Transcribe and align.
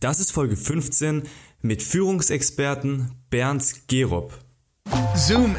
Das 0.00 0.18
ist 0.18 0.32
Folge 0.32 0.56
15 0.56 1.24
mit 1.60 1.82
Führungsexperten 1.82 3.12
Bernd 3.28 3.86
Gerob. 3.86 4.32
Zoom 5.14 5.54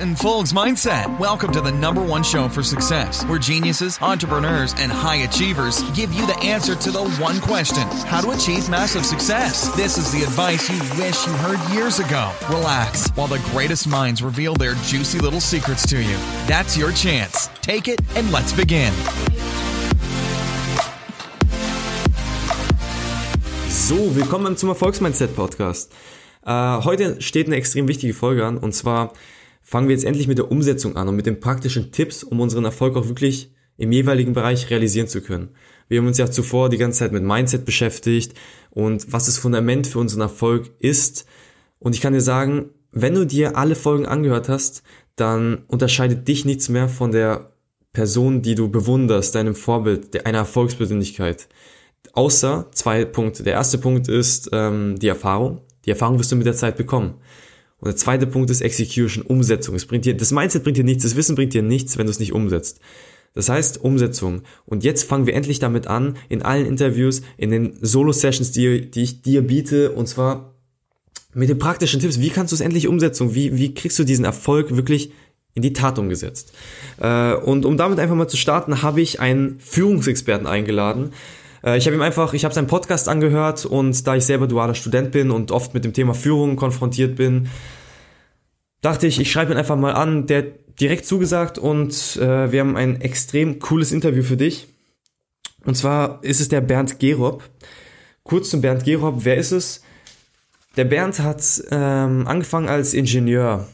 Mindset. 0.52 1.08
Welcome 1.20 1.54
to 1.54 1.62
the 1.62 1.72
number 1.72 2.02
one 2.02 2.24
show 2.24 2.50
for 2.50 2.64
success, 2.64 3.24
where 3.26 3.38
geniuses, 3.38 4.00
entrepreneurs, 4.02 4.74
and 4.80 4.92
high 4.92 5.24
achievers 5.24 5.84
give 5.94 6.12
you 6.14 6.26
the 6.26 6.38
answer 6.40 6.76
to 6.76 6.92
the 6.92 7.04
one 7.22 7.40
question 7.40 7.88
how 8.08 8.20
to 8.20 8.32
achieve 8.32 8.68
massive 8.68 9.06
success. 9.06 9.70
This 9.76 10.00
is 10.00 10.12
the 10.12 10.24
advice 10.24 10.68
you 10.70 10.80
wish 11.00 11.28
you 11.28 11.34
heard 11.34 11.60
years 11.72 12.00
ago. 12.00 12.32
Relax 12.50 13.10
while 13.16 13.28
the 13.28 13.40
greatest 13.52 13.88
minds 13.88 14.24
reveal 14.24 14.56
their 14.56 14.74
juicy 14.86 15.20
little 15.20 15.40
secrets 15.40 15.88
to 15.90 16.02
you. 16.02 16.18
That's 16.48 16.76
your 16.76 16.92
chance. 16.92 17.48
Take 17.62 17.88
it 17.88 18.02
and 18.16 18.32
let's 18.32 18.54
begin. 18.54 18.92
So, 23.92 24.16
willkommen 24.16 24.56
zum 24.56 24.70
Erfolgsmindset 24.70 25.36
Podcast. 25.36 25.92
Äh, 26.46 26.78
heute 26.84 27.22
steht 27.22 27.48
eine 27.48 27.58
extrem 27.58 27.90
wichtige 27.90 28.14
Folge 28.14 28.46
an 28.46 28.58
und 28.58 28.74
zwar 28.74 29.12
fangen 29.62 29.90
wir 29.90 29.94
jetzt 29.94 30.06
endlich 30.06 30.30
mit 30.30 30.38
der 30.38 30.50
Umsetzung 30.50 30.96
an 30.96 31.10
und 31.10 31.18
mit 31.18 31.26
den 31.26 31.42
praktischen 31.42 31.92
Tipps, 31.92 32.24
um 32.24 32.40
unseren 32.40 32.64
Erfolg 32.64 32.96
auch 32.96 33.10
wirklich 33.10 33.54
im 33.76 33.92
jeweiligen 33.92 34.32
Bereich 34.32 34.70
realisieren 34.70 35.10
zu 35.10 35.20
können. 35.20 35.50
Wir 35.90 36.00
haben 36.00 36.08
uns 36.08 36.18
ja 36.18 36.32
zuvor 36.32 36.70
die 36.70 36.78
ganze 36.78 37.00
Zeit 37.00 37.12
mit 37.12 37.22
Mindset 37.22 37.66
beschäftigt 37.66 38.34
und 38.70 39.12
was 39.12 39.26
das 39.26 39.38
Fundament 39.38 39.88
für 39.88 40.00
unseren 40.00 40.22
Erfolg 40.22 40.72
ist. 40.80 41.26
Und 41.80 41.94
ich 41.94 42.00
kann 42.00 42.14
dir 42.14 42.22
sagen, 42.22 42.70
wenn 42.94 43.14
du 43.14 43.26
dir 43.26 43.58
alle 43.58 43.76
Folgen 43.76 44.06
angehört 44.06 44.48
hast, 44.48 44.84
dann 45.18 45.66
unterscheidet 45.68 46.30
dich 46.30 46.46
nichts 46.46 46.70
mehr 46.70 46.88
von 46.88 47.12
der 47.12 47.52
Person, 47.92 48.42
die 48.42 48.56
du 48.56 48.70
bewunderst, 48.70 49.36
deinem 49.36 49.54
Vorbild, 49.54 50.26
einer 50.26 50.38
Erfolgspersönlichkeit. 50.38 51.50
Außer 52.14 52.68
zwei 52.72 53.06
Punkte. 53.06 53.44
Der 53.44 53.54
erste 53.54 53.78
Punkt 53.78 54.08
ist 54.08 54.50
ähm, 54.52 54.98
die 55.00 55.08
Erfahrung. 55.08 55.62
Die 55.86 55.92
Erfahrung 55.92 56.20
wirst 56.20 56.32
du 56.32 56.36
mit 56.36 56.46
der 56.46 56.56
Zeit 56.56 56.78
bekommen. 56.78 57.16
Und 57.80 57.88
der 57.88 57.96
zweite 57.96 58.28
Punkt 58.28 58.50
ist 58.50 58.62
Execution, 58.62 59.24
Umsetzung. 59.24 59.76
Es 59.76 59.86
bringt 59.86 60.06
dir, 60.06 60.16
das 60.16 60.32
Mindset 60.32 60.64
bringt 60.64 60.78
dir 60.78 60.84
nichts, 60.84 61.04
das 61.04 61.16
Wissen 61.16 61.36
bringt 61.36 61.54
dir 61.54 61.64
nichts, 61.64 61.98
wenn 61.98 62.06
du 62.06 62.12
es 62.12 62.20
nicht 62.20 62.34
umsetzt. 62.34 62.80
Das 63.34 63.50
heißt 63.50 63.82
Umsetzung. 63.82 64.42
Und 64.66 64.84
jetzt 64.84 65.04
fangen 65.04 65.26
wir 65.26 65.34
endlich 65.34 65.60
damit 65.60 65.88
an, 65.88 66.18
in 66.30 66.42
allen 66.42 66.66
Interviews, 66.66 67.22
in 67.38 67.50
den 67.50 67.78
Solo-Sessions, 67.82 68.52
die, 68.52 68.92
die 68.92 69.04
ich 69.04 69.22
dir 69.22 69.42
biete, 69.42 69.92
und 69.92 70.08
zwar 70.08 70.54
mit 71.34 71.50
den 71.50 71.58
praktischen 71.58 72.00
Tipps. 72.00 72.20
Wie 72.20 72.30
kannst 72.30 72.52
du 72.52 72.56
es 72.56 72.62
endlich 72.62 72.88
umsetzen? 72.88 73.34
Wie, 73.34 73.58
wie 73.58 73.74
kriegst 73.74 73.98
du 73.98 74.04
diesen 74.04 74.26
Erfolg 74.26 74.76
wirklich 74.76 75.12
in 75.54 75.62
die 75.62 75.74
Tat 75.74 75.98
umgesetzt? 75.98 76.54
Äh, 77.00 77.34
und 77.34 77.66
um 77.66 77.78
damit 77.78 78.00
einfach 78.00 78.16
mal 78.16 78.28
zu 78.28 78.38
starten, 78.38 78.82
habe 78.82 79.02
ich 79.02 79.22
einen 79.22 79.60
Führungsexperten 79.60 80.46
eingeladen, 80.46 81.12
äh, 81.64 81.78
ich 81.78 81.86
habe 81.86 81.96
ihm 81.96 82.02
einfach, 82.02 82.34
ich 82.34 82.44
habe 82.44 82.54
seinen 82.54 82.68
Podcast 82.68 83.10
angehört 83.10 83.66
und 83.66 84.06
da 84.08 84.16
ich 84.16 84.26
selber 84.26 84.48
dualer 84.48 84.76
Student 84.76 85.12
bin 85.12 85.32
und 85.32 85.52
oft 85.52 85.74
mit 85.74 85.86
dem 85.86 85.94
Thema 85.94 86.14
Führung 86.14 86.56
konfrontiert 86.56 87.16
bin, 87.16 87.50
dachte 88.82 89.08
ich, 89.08 89.20
ich 89.20 89.32
schreibe 89.32 89.52
ihn 89.52 89.58
einfach 89.58 89.78
mal 89.78 89.94
an. 89.94 90.28
Der 90.28 90.44
direkt 90.80 91.06
zugesagt 91.06 91.58
und 91.58 92.18
äh, 92.18 92.52
wir 92.52 92.60
haben 92.60 92.76
ein 92.76 93.02
extrem 93.02 93.60
cooles 93.60 93.92
Interview 93.92 94.24
für 94.24 94.38
dich. 94.38 94.68
Und 95.64 95.76
zwar 95.76 96.24
ist 96.24 96.42
es 96.42 96.50
der 96.50 96.62
Bernd 96.62 97.00
Gerob. 97.00 97.44
Kurz 98.24 98.50
zum 98.50 98.62
Bernd 98.62 98.84
Gerob, 98.84 99.20
wer 99.20 99.38
ist 99.38 99.52
es? 99.52 99.84
Der 100.78 100.86
Bernd 100.86 101.20
hat 101.20 101.44
ähm, 101.70 102.28
angefangen 102.28 102.70
als 102.70 102.94
Ingenieur 102.94 103.68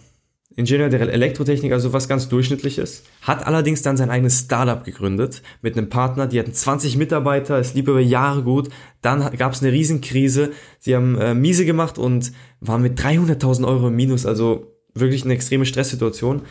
Ingenieur 0.57 0.89
der 0.89 1.01
Elektrotechnik, 1.01 1.71
also 1.71 1.93
was 1.93 2.07
ganz 2.07 2.29
durchschnittliches, 2.29 3.03
hat 3.21 3.45
allerdings 3.45 3.83
dann 3.83 3.95
sein 3.95 4.09
eigenes 4.09 4.39
Startup 4.39 4.83
gegründet 4.83 5.43
mit 5.61 5.77
einem 5.77 5.87
Partner, 5.87 6.25
die 6.25 6.39
hatten 6.39 6.51
20 6.51 6.97
Mitarbeiter, 6.97 7.59
es 7.59 7.75
lief 7.75 7.87
über 7.87 7.99
Jahre 7.99 8.41
gut, 8.41 8.69
dann 9.03 9.37
gab 9.37 9.53
es 9.53 9.61
eine 9.61 9.71
Riesenkrise, 9.71 10.49
sie 10.79 10.95
haben 10.95 11.15
äh, 11.19 11.35
miese 11.35 11.63
gemacht 11.63 11.99
und 11.99 12.31
waren 12.59 12.81
mit 12.81 12.99
300.000 12.99 13.67
Euro 13.67 13.89
im 13.89 13.95
Minus, 13.95 14.25
also 14.25 14.73
wirklich 14.95 15.25
eine 15.25 15.35
extreme 15.35 15.67
Stresssituation, 15.67 16.41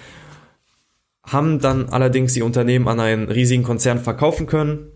haben 1.25 1.59
dann 1.59 1.89
allerdings 1.89 2.37
ihr 2.37 2.45
Unternehmen 2.45 2.87
an 2.87 3.01
einen 3.01 3.29
riesigen 3.29 3.65
Konzern 3.65 3.99
verkaufen 3.99 4.47
können. 4.47 4.87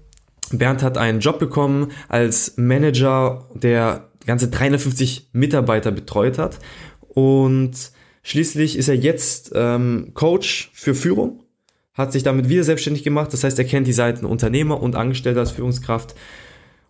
Bernd 0.53 0.85
hat 0.85 0.97
einen 0.97 1.19
Job 1.19 1.41
bekommen 1.41 1.91
als 2.09 2.57
Manager, 2.57 3.49
der 3.55 4.09
ganze 4.25 4.51
350 4.51 5.31
Mitarbeiter 5.33 5.91
betreut 5.91 6.39
hat. 6.39 6.61
Und 7.09 7.91
Schließlich 8.23 8.77
ist 8.77 8.89
er 8.89 8.97
jetzt 8.97 9.53
ähm, 9.55 10.11
Coach 10.15 10.71
für 10.75 10.95
Führung, 10.95 11.45
hat 11.95 12.13
sich 12.13 12.23
damit 12.23 12.49
wieder 12.49 12.65
selbstständig 12.65 13.03
gemacht. 13.03 13.33
Das 13.33 13.45
heißt, 13.45 13.59
er 13.59 13.65
kennt 13.65 13.87
die 13.87 13.93
Seiten 13.93 14.27
Unternehmer 14.27 14.83
und 14.83 14.97
Angestellter 14.97 15.41
als 15.41 15.53
Führungskraft 15.53 16.15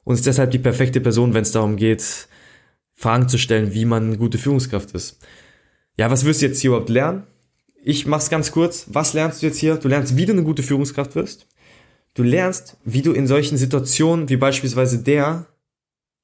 und 0.05 0.15
ist 0.15 0.27
deshalb 0.27 0.51
die 0.51 0.59
perfekte 0.59 1.01
Person, 1.01 1.35
wenn 1.35 1.43
es 1.43 1.53
darum 1.53 1.77
geht, 1.77 2.29
Fragen 2.95 3.29
zu 3.29 3.39
stellen, 3.39 3.73
wie 3.73 3.85
man 3.85 4.09
eine 4.09 4.19
gute 4.19 4.39
Führungskraft 4.39 4.93
ist. 4.93 5.19
Ja, 5.97 6.11
was 6.11 6.25
wirst 6.25 6.43
du 6.43 6.47
jetzt 6.47 6.61
hier 6.61 6.71
überhaupt 6.71 6.91
lernen? 6.91 7.25
Ich 7.83 8.07
mach's 8.07 8.29
ganz 8.29 8.53
kurz. 8.53 8.87
Was 8.89 9.15
lernst 9.15 9.41
du 9.41 9.47
jetzt 9.47 9.59
hier? 9.59 9.77
Du 9.77 9.89
lernst, 9.89 10.17
wie 10.17 10.27
du 10.27 10.33
eine 10.33 10.43
gute 10.43 10.63
Führungskraft 10.63 11.15
wirst. 11.15 11.47
Du 12.15 12.23
lernst, 12.23 12.77
wie 12.85 13.03
du 13.03 13.13
in 13.13 13.27
solchen 13.27 13.57
Situationen 13.57 14.29
wie 14.29 14.37
beispielsweise 14.37 15.03
der 15.03 15.47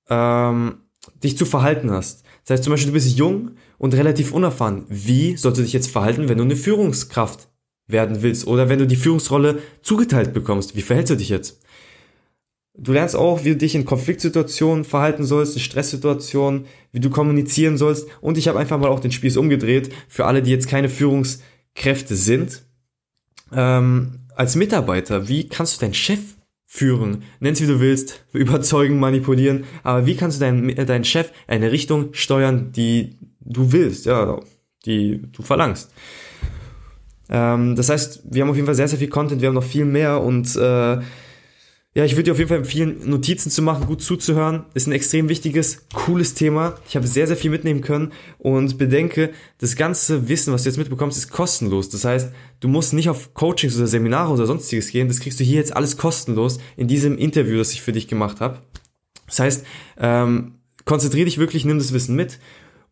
ähm, 0.08 0.78
dich 1.22 1.38
zu 1.38 1.46
verhalten 1.46 1.90
hast. 1.90 2.24
Das 2.44 2.54
heißt 2.54 2.64
zum 2.64 2.72
Beispiel, 2.72 2.88
du 2.88 2.94
bist 2.94 3.16
jung 3.16 3.52
und 3.78 3.94
relativ 3.94 4.32
unerfahren. 4.32 4.84
Wie 4.88 5.36
sollst 5.36 5.58
du 5.58 5.62
dich 5.62 5.72
jetzt 5.72 5.90
verhalten, 5.90 6.28
wenn 6.28 6.38
du 6.38 6.44
eine 6.44 6.56
Führungskraft 6.56 7.48
werden 7.86 8.22
willst 8.22 8.46
oder 8.46 8.68
wenn 8.68 8.78
du 8.78 8.86
die 8.86 8.96
Führungsrolle 8.96 9.60
zugeteilt 9.82 10.32
bekommst? 10.32 10.76
Wie 10.76 10.82
verhältst 10.82 11.12
du 11.12 11.16
dich 11.16 11.28
jetzt? 11.28 11.60
Du 12.78 12.92
lernst 12.92 13.16
auch, 13.16 13.44
wie 13.44 13.50
du 13.50 13.56
dich 13.56 13.74
in 13.74 13.86
Konfliktsituationen 13.86 14.84
verhalten 14.84 15.24
sollst, 15.24 15.54
in 15.54 15.62
Stresssituationen, 15.62 16.66
wie 16.92 17.00
du 17.00 17.08
kommunizieren 17.08 17.78
sollst. 17.78 18.06
Und 18.20 18.36
ich 18.36 18.48
habe 18.48 18.58
einfach 18.58 18.78
mal 18.78 18.90
auch 18.90 19.00
den 19.00 19.12
Spieß 19.12 19.38
umgedreht 19.38 19.90
für 20.08 20.26
alle, 20.26 20.42
die 20.42 20.50
jetzt 20.50 20.68
keine 20.68 20.90
Führungskräfte 20.90 22.14
sind. 22.16 22.64
Ähm, 23.52 24.20
als 24.34 24.56
Mitarbeiter, 24.56 25.28
wie 25.28 25.48
kannst 25.48 25.76
du 25.76 25.80
deinen 25.80 25.94
Chef 25.94 26.35
führen? 26.66 27.22
Nenn's 27.40 27.60
wie 27.60 27.66
du 27.66 27.80
willst, 27.80 28.24
überzeugen, 28.32 28.98
manipulieren. 28.98 29.64
Aber 29.82 30.06
wie 30.06 30.16
kannst 30.16 30.40
du 30.40 30.44
deinen, 30.44 30.74
deinen 30.74 31.04
Chef 31.04 31.30
in 31.46 31.54
eine 31.54 31.72
Richtung 31.72 32.12
steuern, 32.12 32.72
die 32.72 33.16
du 33.40 33.72
willst, 33.72 34.06
ja, 34.06 34.40
die 34.84 35.22
du 35.32 35.42
verlangst. 35.42 35.92
Ähm, 37.28 37.74
das 37.76 37.88
heißt, 37.88 38.22
wir 38.30 38.42
haben 38.42 38.50
auf 38.50 38.56
jeden 38.56 38.66
Fall 38.66 38.74
sehr, 38.74 38.88
sehr 38.88 38.98
viel 38.98 39.08
Content, 39.08 39.40
wir 39.40 39.48
haben 39.48 39.54
noch 39.54 39.64
viel 39.64 39.84
mehr 39.84 40.22
und 40.22 40.54
äh, 40.56 40.98
ja, 41.96 42.04
ich 42.04 42.12
würde 42.12 42.24
dir 42.24 42.32
auf 42.32 42.38
jeden 42.38 42.48
Fall 42.48 42.58
empfehlen, 42.58 43.08
Notizen 43.08 43.50
zu 43.50 43.62
machen, 43.62 43.86
gut 43.86 44.02
zuzuhören. 44.02 44.66
Ist 44.74 44.86
ein 44.86 44.92
extrem 44.92 45.30
wichtiges, 45.30 45.86
cooles 45.94 46.34
Thema. 46.34 46.74
Ich 46.86 46.94
habe 46.94 47.06
sehr, 47.06 47.26
sehr 47.26 47.38
viel 47.38 47.50
mitnehmen 47.50 47.80
können 47.80 48.12
und 48.36 48.76
bedenke, 48.76 49.30
das 49.56 49.76
ganze 49.76 50.28
Wissen, 50.28 50.52
was 50.52 50.62
du 50.62 50.68
jetzt 50.68 50.76
mitbekommst, 50.76 51.16
ist 51.16 51.30
kostenlos. 51.30 51.88
Das 51.88 52.04
heißt, 52.04 52.32
du 52.60 52.68
musst 52.68 52.92
nicht 52.92 53.08
auf 53.08 53.32
Coachings 53.32 53.78
oder 53.78 53.86
Seminare 53.86 54.30
oder 54.30 54.44
sonstiges 54.44 54.90
gehen. 54.90 55.08
Das 55.08 55.20
kriegst 55.20 55.40
du 55.40 55.44
hier 55.44 55.56
jetzt 55.56 55.74
alles 55.74 55.96
kostenlos 55.96 56.58
in 56.76 56.86
diesem 56.86 57.16
Interview, 57.16 57.56
das 57.56 57.72
ich 57.72 57.80
für 57.80 57.92
dich 57.92 58.08
gemacht 58.08 58.40
habe. 58.42 58.58
Das 59.24 59.38
heißt, 59.38 59.66
ähm, 59.98 60.56
konzentriere 60.84 61.24
dich 61.24 61.38
wirklich, 61.38 61.64
nimm 61.64 61.78
das 61.78 61.94
Wissen 61.94 62.14
mit 62.14 62.40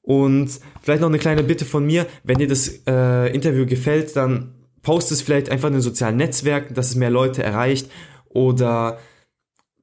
und 0.00 0.48
vielleicht 0.80 1.02
noch 1.02 1.10
eine 1.10 1.18
kleine 1.18 1.42
Bitte 1.42 1.66
von 1.66 1.84
mir, 1.84 2.06
wenn 2.22 2.38
dir 2.38 2.48
das 2.48 2.80
äh, 2.86 3.34
Interview 3.34 3.66
gefällt, 3.66 4.16
dann 4.16 4.54
post 4.80 5.12
es 5.12 5.20
vielleicht 5.20 5.50
einfach 5.50 5.68
in 5.68 5.74
den 5.74 5.82
sozialen 5.82 6.16
Netzwerken, 6.16 6.72
dass 6.72 6.88
es 6.88 6.94
mehr 6.94 7.10
Leute 7.10 7.42
erreicht 7.42 7.90
oder 8.34 8.98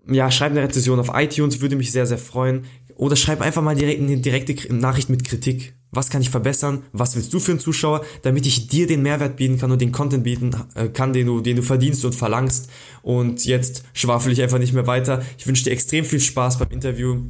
ja, 0.07 0.29
schreib 0.29 0.51
eine 0.51 0.61
Rezession 0.61 0.99
auf 0.99 1.09
iTunes, 1.13 1.61
würde 1.61 1.75
mich 1.75 1.91
sehr, 1.91 2.05
sehr 2.05 2.17
freuen. 2.17 2.65
Oder 2.95 3.15
schreib 3.15 3.41
einfach 3.41 3.63
mal 3.63 3.75
direkt 3.75 4.01
eine 4.01 4.17
direkte 4.17 4.73
Nachricht 4.73 5.09
mit 5.09 5.23
Kritik. 5.23 5.73
Was 5.91 6.09
kann 6.09 6.21
ich 6.21 6.29
verbessern? 6.29 6.83
Was 6.91 7.15
willst 7.15 7.33
du 7.33 7.39
für 7.39 7.51
einen 7.51 7.59
Zuschauer? 7.59 8.05
Damit 8.21 8.45
ich 8.45 8.67
dir 8.67 8.87
den 8.87 9.01
Mehrwert 9.01 9.37
bieten 9.37 9.57
kann 9.57 9.71
und 9.71 9.81
den 9.81 9.91
Content 9.91 10.23
bieten 10.23 10.51
äh, 10.75 10.89
kann, 10.89 11.13
den 11.13 11.27
du, 11.27 11.41
den 11.41 11.55
du 11.57 11.63
verdienst 11.63 12.05
und 12.05 12.13
verlangst. 12.13 12.69
Und 13.01 13.45
jetzt 13.45 13.83
schwafel 13.93 14.31
ich 14.31 14.41
einfach 14.41 14.59
nicht 14.59 14.73
mehr 14.73 14.87
weiter. 14.87 15.23
Ich 15.37 15.47
wünsche 15.47 15.63
dir 15.63 15.71
extrem 15.71 16.05
viel 16.05 16.19
Spaß 16.19 16.59
beim 16.59 16.69
Interview. 16.69 17.23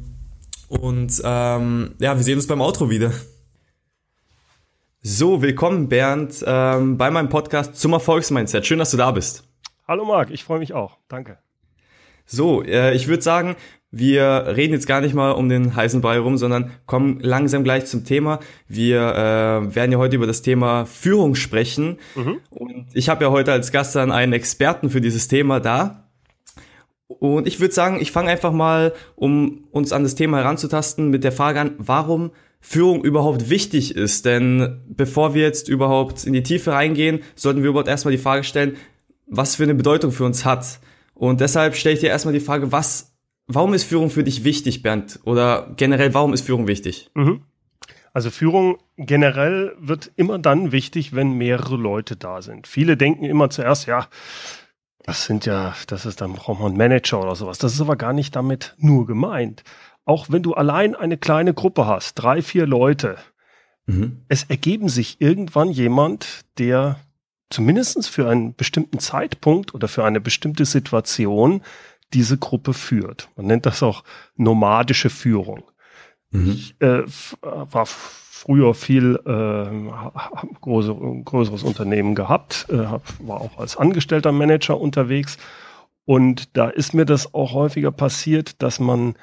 Und 0.68 1.22
ähm, 1.24 1.94
ja, 1.98 2.16
wir 2.16 2.24
sehen 2.24 2.36
uns 2.36 2.46
beim 2.46 2.60
Outro 2.60 2.90
wieder. 2.90 3.12
So, 5.02 5.42
willkommen 5.42 5.88
Bernd 5.88 6.44
ähm, 6.46 6.96
bei 6.96 7.10
meinem 7.10 7.28
Podcast 7.28 7.76
zum 7.76 7.92
Erfolgsmindset. 7.92 8.66
Schön, 8.66 8.78
dass 8.78 8.90
du 8.92 8.96
da 8.96 9.10
bist. 9.10 9.51
Hallo 9.92 10.06
Marc, 10.06 10.30
ich 10.30 10.42
freue 10.42 10.58
mich 10.58 10.72
auch. 10.72 10.96
Danke. 11.06 11.36
So, 12.24 12.62
äh, 12.62 12.94
ich 12.94 13.08
würde 13.08 13.22
sagen, 13.22 13.56
wir 13.90 14.54
reden 14.56 14.72
jetzt 14.72 14.86
gar 14.86 15.02
nicht 15.02 15.14
mal 15.14 15.32
um 15.32 15.50
den 15.50 15.76
heißen 15.76 16.00
Brei 16.00 16.18
rum, 16.18 16.38
sondern 16.38 16.70
kommen 16.86 17.20
langsam 17.20 17.62
gleich 17.62 17.84
zum 17.84 18.02
Thema. 18.02 18.40
Wir 18.66 19.00
äh, 19.00 19.74
werden 19.74 19.92
ja 19.92 19.98
heute 19.98 20.16
über 20.16 20.26
das 20.26 20.40
Thema 20.40 20.86
Führung 20.86 21.34
sprechen. 21.34 21.98
Mhm. 22.14 22.38
Und 22.48 22.86
ich 22.94 23.10
habe 23.10 23.22
ja 23.22 23.30
heute 23.30 23.52
als 23.52 23.70
Gast 23.70 23.94
dann 23.94 24.12
einen 24.12 24.32
Experten 24.32 24.88
für 24.88 25.02
dieses 25.02 25.28
Thema 25.28 25.60
da. 25.60 26.08
Und 27.06 27.46
ich 27.46 27.60
würde 27.60 27.74
sagen, 27.74 28.00
ich 28.00 28.12
fange 28.12 28.30
einfach 28.30 28.52
mal, 28.52 28.94
um 29.14 29.68
uns 29.72 29.92
an 29.92 30.04
das 30.04 30.14
Thema 30.14 30.38
heranzutasten, 30.38 31.10
mit 31.10 31.22
der 31.22 31.32
Frage 31.32 31.60
an, 31.60 31.74
warum 31.76 32.30
Führung 32.62 33.04
überhaupt 33.04 33.50
wichtig 33.50 33.94
ist. 33.94 34.24
Denn 34.24 34.80
bevor 34.86 35.34
wir 35.34 35.42
jetzt 35.42 35.68
überhaupt 35.68 36.24
in 36.24 36.32
die 36.32 36.44
Tiefe 36.44 36.72
reingehen, 36.72 37.20
sollten 37.34 37.62
wir 37.62 37.68
überhaupt 37.68 37.88
erstmal 37.88 38.12
die 38.12 38.22
Frage 38.22 38.44
stellen, 38.44 38.76
was 39.32 39.56
für 39.56 39.62
eine 39.64 39.74
Bedeutung 39.74 40.12
für 40.12 40.24
uns 40.24 40.44
hat. 40.44 40.78
Und 41.14 41.40
deshalb 41.40 41.74
stelle 41.74 41.94
ich 41.94 42.00
dir 42.00 42.10
erstmal 42.10 42.34
die 42.34 42.40
Frage, 42.40 42.70
was, 42.70 43.12
warum 43.46 43.74
ist 43.74 43.84
Führung 43.84 44.10
für 44.10 44.22
dich 44.22 44.44
wichtig, 44.44 44.82
Bernd? 44.82 45.20
Oder 45.24 45.72
generell, 45.76 46.14
warum 46.14 46.34
ist 46.34 46.42
Führung 46.42 46.68
wichtig? 46.68 47.10
Mhm. 47.14 47.42
Also 48.12 48.30
Führung 48.30 48.76
generell 48.98 49.74
wird 49.78 50.12
immer 50.16 50.38
dann 50.38 50.70
wichtig, 50.70 51.14
wenn 51.14 51.32
mehrere 51.32 51.76
Leute 51.76 52.14
da 52.14 52.42
sind. 52.42 52.66
Viele 52.66 52.98
denken 52.98 53.24
immer 53.24 53.48
zuerst, 53.48 53.86
ja, 53.86 54.06
das 55.04 55.24
sind 55.24 55.46
ja, 55.46 55.74
das 55.86 56.04
ist 56.04 56.20
dann 56.20 56.34
braucht 56.34 56.60
man 56.60 56.68
einen 56.68 56.76
Manager 56.76 57.22
oder 57.22 57.34
sowas. 57.34 57.56
Das 57.56 57.72
ist 57.72 57.80
aber 57.80 57.96
gar 57.96 58.12
nicht 58.12 58.36
damit 58.36 58.74
nur 58.78 59.06
gemeint. 59.06 59.64
Auch 60.04 60.26
wenn 60.28 60.42
du 60.42 60.52
allein 60.52 60.94
eine 60.94 61.16
kleine 61.16 61.54
Gruppe 61.54 61.86
hast, 61.86 62.14
drei, 62.14 62.42
vier 62.42 62.66
Leute, 62.66 63.16
mhm. 63.86 64.24
es 64.28 64.44
ergeben 64.44 64.90
sich 64.90 65.20
irgendwann 65.20 65.70
jemand, 65.70 66.42
der 66.58 66.98
zumindest 67.52 68.08
für 68.08 68.28
einen 68.28 68.54
bestimmten 68.54 68.98
Zeitpunkt 68.98 69.74
oder 69.74 69.88
für 69.88 70.04
eine 70.04 70.20
bestimmte 70.20 70.64
Situation 70.64 71.62
diese 72.12 72.38
Gruppe 72.38 72.74
führt. 72.74 73.28
Man 73.36 73.46
nennt 73.46 73.66
das 73.66 73.82
auch 73.82 74.04
nomadische 74.36 75.10
Führung. 75.10 75.62
Mhm. 76.30 76.50
Ich 76.50 76.80
äh, 76.80 77.04
war 77.42 77.86
früher 77.86 78.74
viel 78.74 79.20
äh, 79.24 80.54
große, 80.60 80.94
größeres 81.24 81.62
Unternehmen 81.62 82.14
gehabt, 82.14 82.66
äh, 82.70 82.78
hab, 82.78 83.02
war 83.20 83.40
auch 83.40 83.58
als 83.58 83.76
angestellter 83.76 84.32
Manager 84.32 84.80
unterwegs 84.80 85.38
und 86.04 86.56
da 86.56 86.68
ist 86.68 86.94
mir 86.94 87.06
das 87.06 87.34
auch 87.34 87.52
häufiger 87.52 87.92
passiert, 87.92 88.60
dass 88.62 88.80
man 88.80 89.14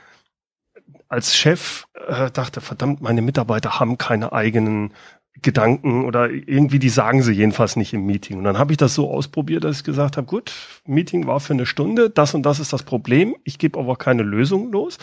als 1.10 1.36
Chef 1.36 1.86
äh, 2.08 2.32
dachte, 2.32 2.62
verdammt, 2.62 3.02
meine 3.02 3.22
Mitarbeiter 3.22 3.80
haben 3.80 3.98
keine 3.98 4.32
eigenen 4.32 4.94
Gedanken 5.41 6.06
oder 6.06 6.30
irgendwie, 6.30 6.80
die 6.80 6.89
sagen 6.89 7.21
sie 7.21 7.33
jedenfalls 7.33 7.75
nicht 7.75 7.94
im 7.94 8.06
Meeting. 8.06 8.38
Und 8.38 8.44
dann 8.44 8.57
habe 8.57 8.74
ich 8.74 8.77
das 8.77 8.95
so 8.95 9.09
ausprobiert, 9.09 9.63
dass 9.63 9.77
ich 9.77 9.83
gesagt 9.83 10.18
habe, 10.18 10.27
gut, 10.27 10.51
Meeting 10.86 11.27
war 11.27 11.39
für 11.39 11.53
eine 11.53 11.65
Stunde, 11.65 12.09
das 12.09 12.33
und 12.33 12.44
das 12.44 12.59
ist 12.59 12.74
das 12.74 12.83
Problem, 12.83 13.36
ich 13.44 13.57
gebe 13.57 13.80
aber 13.80 13.95
keine 13.95 14.24
Lösung 14.24 14.71
los, 14.71 14.97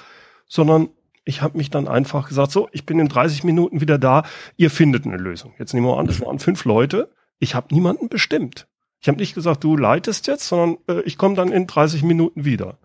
sondern 0.46 0.88
ich 1.24 1.42
habe 1.42 1.58
mich 1.58 1.70
dann 1.70 1.88
einfach 1.88 2.28
gesagt, 2.28 2.52
so, 2.52 2.68
ich 2.72 2.86
bin 2.86 2.98
in 2.98 3.08
30 3.08 3.44
Minuten 3.44 3.80
wieder 3.80 3.98
da, 3.98 4.22
ihr 4.56 4.70
findet 4.70 5.06
eine 5.06 5.16
Lösung. 5.16 5.54
Jetzt 5.58 5.74
nehmen 5.74 5.86
wir 5.86 5.98
an, 5.98 6.06
das 6.06 6.20
waren 6.20 6.38
fünf 6.38 6.64
Leute, 6.64 7.10
ich 7.38 7.54
habe 7.54 7.74
niemanden 7.74 8.08
bestimmt. 8.08 8.68
Ich 9.00 9.08
habe 9.08 9.18
nicht 9.18 9.34
gesagt, 9.34 9.62
du 9.64 9.76
leitest 9.76 10.26
jetzt, 10.26 10.48
sondern 10.48 10.78
äh, 10.88 11.02
ich 11.02 11.18
komme 11.18 11.34
dann 11.34 11.52
in 11.52 11.66
30 11.66 12.02
Minuten 12.02 12.44
wieder. 12.44 12.78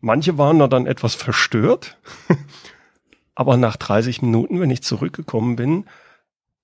Manche 0.00 0.36
waren 0.38 0.58
da 0.58 0.66
dann 0.66 0.86
etwas 0.86 1.14
verstört, 1.14 1.98
aber 3.34 3.56
nach 3.56 3.76
30 3.76 4.22
Minuten, 4.22 4.60
wenn 4.60 4.70
ich 4.70 4.82
zurückgekommen 4.82 5.56
bin, 5.56 5.84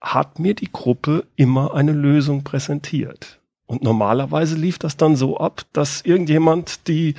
hat 0.01 0.39
mir 0.39 0.55
die 0.55 0.73
Gruppe 0.73 1.27
immer 1.37 1.75
eine 1.75 1.93
Lösung 1.93 2.45
präsentiert. 2.45 3.41
Und 3.67 3.83
normalerweise 3.83 4.57
lief 4.57 4.79
das 4.79 4.97
dann 4.97 5.15
so 5.15 5.39
ab, 5.39 5.63
dass 5.73 6.03
irgendjemand 6.03 6.89
die, 6.89 7.15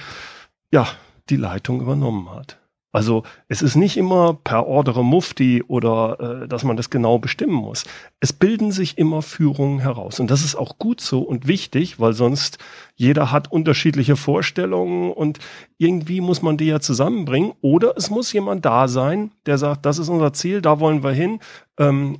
ja, 0.71 0.87
die 1.29 1.37
Leitung 1.37 1.79
übernommen 1.81 2.29
hat. 2.29 2.57
Also 2.93 3.23
es 3.47 3.61
ist 3.61 3.77
nicht 3.77 3.95
immer 3.95 4.33
per 4.33 4.67
Ordere 4.67 5.03
Mufti 5.03 5.63
oder 5.65 6.41
äh, 6.43 6.47
dass 6.49 6.65
man 6.65 6.75
das 6.75 6.89
genau 6.89 7.19
bestimmen 7.19 7.53
muss. 7.53 7.85
Es 8.19 8.33
bilden 8.33 8.73
sich 8.73 8.97
immer 8.97 9.21
Führungen 9.21 9.79
heraus. 9.79 10.19
Und 10.19 10.29
das 10.29 10.43
ist 10.43 10.55
auch 10.55 10.77
gut 10.77 10.99
so 10.99 11.21
und 11.21 11.47
wichtig, 11.47 12.01
weil 12.01 12.11
sonst 12.11 12.57
jeder 12.95 13.31
hat 13.31 13.49
unterschiedliche 13.49 14.17
Vorstellungen 14.17 15.13
und 15.13 15.39
irgendwie 15.77 16.19
muss 16.19 16.41
man 16.41 16.57
die 16.57 16.65
ja 16.65 16.81
zusammenbringen. 16.81 17.53
Oder 17.61 17.93
es 17.95 18.09
muss 18.09 18.33
jemand 18.33 18.65
da 18.65 18.89
sein, 18.89 19.31
der 19.45 19.57
sagt, 19.57 19.85
das 19.85 19.97
ist 19.97 20.09
unser 20.09 20.33
Ziel, 20.33 20.61
da 20.61 20.81
wollen 20.81 21.01
wir 21.01 21.11
hin, 21.11 21.39
ähm, 21.79 22.19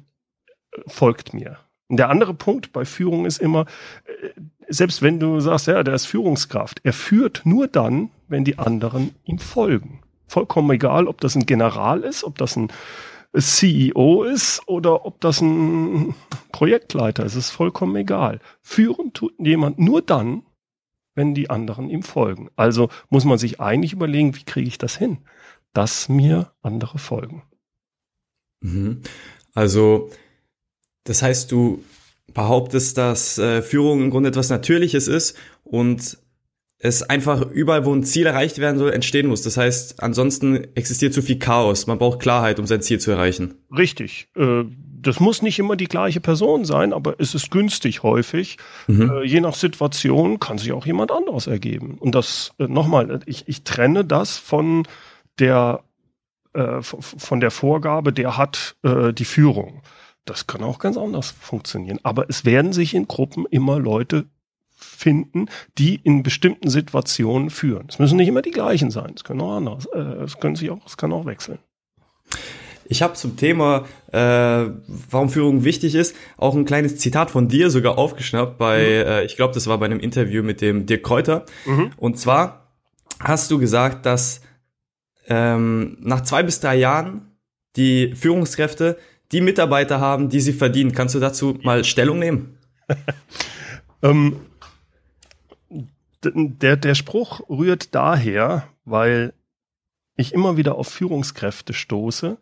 folgt 0.87 1.33
mir. 1.33 1.57
Und 1.87 1.97
der 1.97 2.09
andere 2.09 2.33
Punkt 2.33 2.71
bei 2.71 2.85
Führung 2.85 3.25
ist 3.25 3.39
immer, 3.39 3.65
äh, 4.05 4.29
selbst 4.69 5.01
wenn 5.01 5.19
du 5.19 5.39
sagst, 5.39 5.67
ja, 5.67 5.83
der 5.83 5.95
ist 5.95 6.05
Führungskraft, 6.05 6.79
er 6.83 6.93
führt 6.93 7.41
nur 7.43 7.67
dann, 7.67 8.09
wenn 8.27 8.45
die 8.45 8.57
anderen 8.57 9.13
ihm 9.25 9.39
folgen 9.39 10.01
vollkommen 10.31 10.71
egal, 10.71 11.07
ob 11.07 11.19
das 11.19 11.35
ein 11.35 11.45
General 11.45 12.01
ist, 12.01 12.23
ob 12.23 12.37
das 12.37 12.55
ein 12.55 12.69
CEO 13.37 14.23
ist 14.23 14.61
oder 14.67 15.05
ob 15.05 15.19
das 15.21 15.41
ein 15.41 16.15
Projektleiter 16.51 17.25
ist. 17.25 17.35
Ist 17.35 17.51
vollkommen 17.51 17.95
egal. 17.97 18.39
Führen 18.61 19.13
tut 19.13 19.33
jemand 19.39 19.77
nur 19.77 20.01
dann, 20.01 20.43
wenn 21.15 21.33
die 21.33 21.49
anderen 21.49 21.89
ihm 21.89 22.03
folgen. 22.03 22.49
Also 22.55 22.89
muss 23.09 23.25
man 23.25 23.37
sich 23.37 23.59
eigentlich 23.59 23.93
überlegen, 23.93 24.35
wie 24.35 24.43
kriege 24.43 24.67
ich 24.67 24.77
das 24.77 24.97
hin, 24.97 25.17
dass 25.73 26.07
mir 26.07 26.53
andere 26.61 26.97
folgen. 26.97 27.43
Mhm. 28.61 29.01
Also, 29.53 30.09
das 31.03 31.21
heißt, 31.21 31.51
du 31.51 31.83
behauptest, 32.33 32.97
dass 32.97 33.37
äh, 33.37 33.61
Führung 33.61 34.01
im 34.01 34.09
Grunde 34.09 34.29
etwas 34.29 34.49
Natürliches 34.49 35.07
ist 35.07 35.37
und 35.63 36.17
es 36.83 37.03
einfach 37.03 37.41
überall, 37.51 37.85
wo 37.85 37.93
ein 37.93 38.03
Ziel 38.03 38.25
erreicht 38.25 38.57
werden 38.57 38.79
soll, 38.79 38.91
entstehen 38.91 39.27
muss. 39.27 39.43
Das 39.43 39.55
heißt, 39.55 40.01
ansonsten 40.01 40.67
existiert 40.75 41.13
zu 41.13 41.21
viel 41.21 41.37
Chaos. 41.37 41.85
Man 41.85 41.99
braucht 41.99 42.19
Klarheit, 42.19 42.59
um 42.59 42.65
sein 42.65 42.81
Ziel 42.81 42.99
zu 42.99 43.11
erreichen. 43.11 43.53
Richtig. 43.75 44.29
Äh, 44.35 44.63
das 45.03 45.19
muss 45.19 45.41
nicht 45.41 45.59
immer 45.59 45.75
die 45.75 45.87
gleiche 45.87 46.21
Person 46.21 46.65
sein, 46.65 46.93
aber 46.93 47.15
es 47.19 47.35
ist 47.35 47.51
günstig 47.51 48.01
häufig. 48.01 48.57
Mhm. 48.87 49.11
Äh, 49.11 49.23
je 49.25 49.41
nach 49.41 49.53
Situation 49.53 50.39
kann 50.39 50.57
sich 50.57 50.71
auch 50.71 50.85
jemand 50.85 51.11
anderes 51.11 51.45
ergeben. 51.45 51.97
Und 51.99 52.15
das, 52.15 52.51
äh, 52.57 52.67
nochmal, 52.67 53.19
ich, 53.27 53.47
ich 53.47 53.63
trenne 53.63 54.03
das 54.03 54.37
von 54.37 54.87
der, 55.39 55.83
von 56.53 57.39
der 57.39 57.49
Vorgabe, 57.49 58.11
der 58.11 58.37
hat 58.37 58.75
die 58.83 59.23
Führung. 59.23 59.81
Das 60.25 60.47
kann 60.47 60.63
auch 60.63 60.79
ganz 60.79 60.97
anders 60.97 61.31
funktionieren. 61.31 61.99
Aber 62.03 62.29
es 62.29 62.45
werden 62.45 62.73
sich 62.73 62.93
in 62.93 63.07
Gruppen 63.07 63.45
immer 63.49 63.79
Leute 63.79 64.25
finden, 64.73 65.47
die 65.77 65.95
in 65.95 66.23
bestimmten 66.23 66.69
Situationen 66.69 67.49
führen. 67.49 67.87
Es 67.89 67.99
müssen 67.99 68.17
nicht 68.17 68.27
immer 68.27 68.41
die 68.41 68.51
gleichen 68.51 68.91
sein. 68.91 69.13
Es 69.15 69.23
können 69.23 69.41
auch 69.41 69.57
anders. 69.57 69.85
Äh, 69.87 69.99
es 70.23 70.39
können 70.39 70.55
sich 70.55 70.69
auch, 70.69 70.85
es 70.85 70.97
kann 70.97 71.13
auch 71.13 71.25
wechseln. 71.25 71.59
Ich 72.85 73.01
habe 73.01 73.13
zum 73.13 73.37
Thema, 73.37 73.85
äh, 74.11 74.17
warum 74.17 75.29
Führung 75.29 75.63
wichtig 75.63 75.95
ist, 75.95 76.15
auch 76.37 76.55
ein 76.55 76.65
kleines 76.65 76.97
Zitat 76.97 77.31
von 77.31 77.47
dir 77.47 77.69
sogar 77.69 77.97
aufgeschnappt 77.97 78.57
bei, 78.57 78.79
mhm. 78.79 79.09
äh, 79.09 79.23
ich 79.23 79.37
glaube, 79.37 79.53
das 79.53 79.67
war 79.67 79.77
bei 79.77 79.85
einem 79.85 79.99
Interview 79.99 80.43
mit 80.43 80.59
dem 80.61 80.85
Dirk 80.85 81.03
Kräuter. 81.03 81.45
Mhm. 81.65 81.91
Und 81.95 82.19
zwar 82.19 82.73
hast 83.19 83.49
du 83.49 83.59
gesagt, 83.59 84.05
dass 84.05 84.41
ähm, 85.27 85.97
nach 86.01 86.21
zwei 86.21 86.43
bis 86.43 86.59
drei 86.59 86.75
Jahren 86.75 87.37
die 87.77 88.13
Führungskräfte 88.13 88.97
die 89.31 89.41
Mitarbeiter 89.41 89.99
haben, 89.99 90.29
die 90.29 90.41
sie 90.41 90.53
verdienen. 90.53 90.93
Kannst 90.93 91.15
du 91.15 91.19
dazu 91.19 91.57
mal 91.63 91.83
Stellung 91.83 92.19
nehmen? 92.19 92.57
ähm, 94.01 94.41
der, 96.23 96.77
der 96.77 96.95
Spruch 96.95 97.41
rührt 97.49 97.95
daher, 97.95 98.67
weil 98.85 99.33
ich 100.15 100.33
immer 100.33 100.57
wieder 100.57 100.75
auf 100.75 100.87
Führungskräfte 100.87 101.73
stoße, 101.73 102.37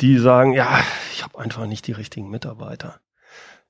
die 0.00 0.18
sagen, 0.18 0.52
ja, 0.52 0.80
ich 1.12 1.22
habe 1.22 1.38
einfach 1.38 1.66
nicht 1.66 1.86
die 1.86 1.92
richtigen 1.92 2.30
Mitarbeiter. 2.30 3.00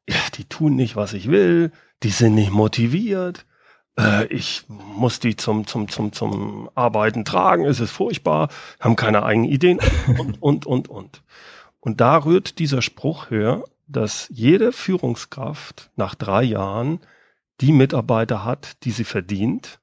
Ja, 0.08 0.16
die 0.34 0.44
tun 0.44 0.76
nicht, 0.76 0.96
was 0.96 1.12
ich 1.12 1.30
will, 1.30 1.72
die 2.02 2.10
sind 2.10 2.34
nicht 2.34 2.50
motiviert, 2.50 3.44
äh, 3.98 4.26
ich 4.26 4.64
muss 4.68 5.20
die 5.20 5.36
zum, 5.36 5.66
zum, 5.66 5.88
zum, 5.88 6.12
zum 6.12 6.70
Arbeiten 6.74 7.24
tragen, 7.24 7.64
es 7.64 7.80
ist 7.80 7.90
furchtbar, 7.90 8.48
haben 8.78 8.96
keine 8.96 9.22
eigenen 9.22 9.50
Ideen 9.50 9.80
und, 10.18 10.42
und, 10.42 10.66
und, 10.66 10.88
und. 10.88 10.88
Und 10.88 11.22
da 11.82 12.18
rührt 12.18 12.58
dieser 12.58 12.82
Spruch 12.82 13.30
her, 13.30 13.64
dass 13.86 14.28
jede 14.30 14.72
Führungskraft 14.72 15.90
nach 15.96 16.14
drei 16.14 16.42
Jahren 16.42 17.00
die 17.60 17.72
Mitarbeiter 17.72 18.44
hat, 18.44 18.84
die 18.84 18.90
sie 18.90 19.04
verdient, 19.04 19.80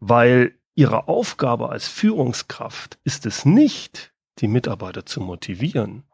weil 0.00 0.54
ihre 0.74 1.08
Aufgabe 1.08 1.70
als 1.70 1.88
Führungskraft 1.88 2.98
ist 3.04 3.24
es 3.26 3.44
nicht, 3.44 4.12
die 4.38 4.48
Mitarbeiter 4.48 5.06
zu 5.06 5.20
motivieren. 5.20 6.04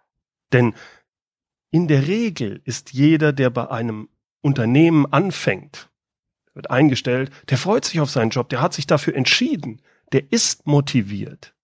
Denn 0.53 0.75
in 1.71 1.89
der 1.89 2.07
Regel 2.07 2.61
ist 2.65 2.93
jeder, 2.93 3.33
der 3.33 3.51
bei 3.51 3.71
einem 3.71 4.09
Unternehmen 4.43 5.07
anfängt, 5.11 5.89
wird 6.55 6.71
eingestellt, 6.71 7.33
der 7.49 7.59
freut 7.59 7.85
sich 7.85 8.01
auf 8.01 8.11
seinen 8.11 8.31
Job, 8.31 8.49
der 8.51 8.61
hat 8.61 8.75
sich 8.75 8.87
dafür 8.87 9.15
entschieden, 9.15 9.81
der 10.13 10.31
ist 10.31 10.67
motiviert. 10.67 11.55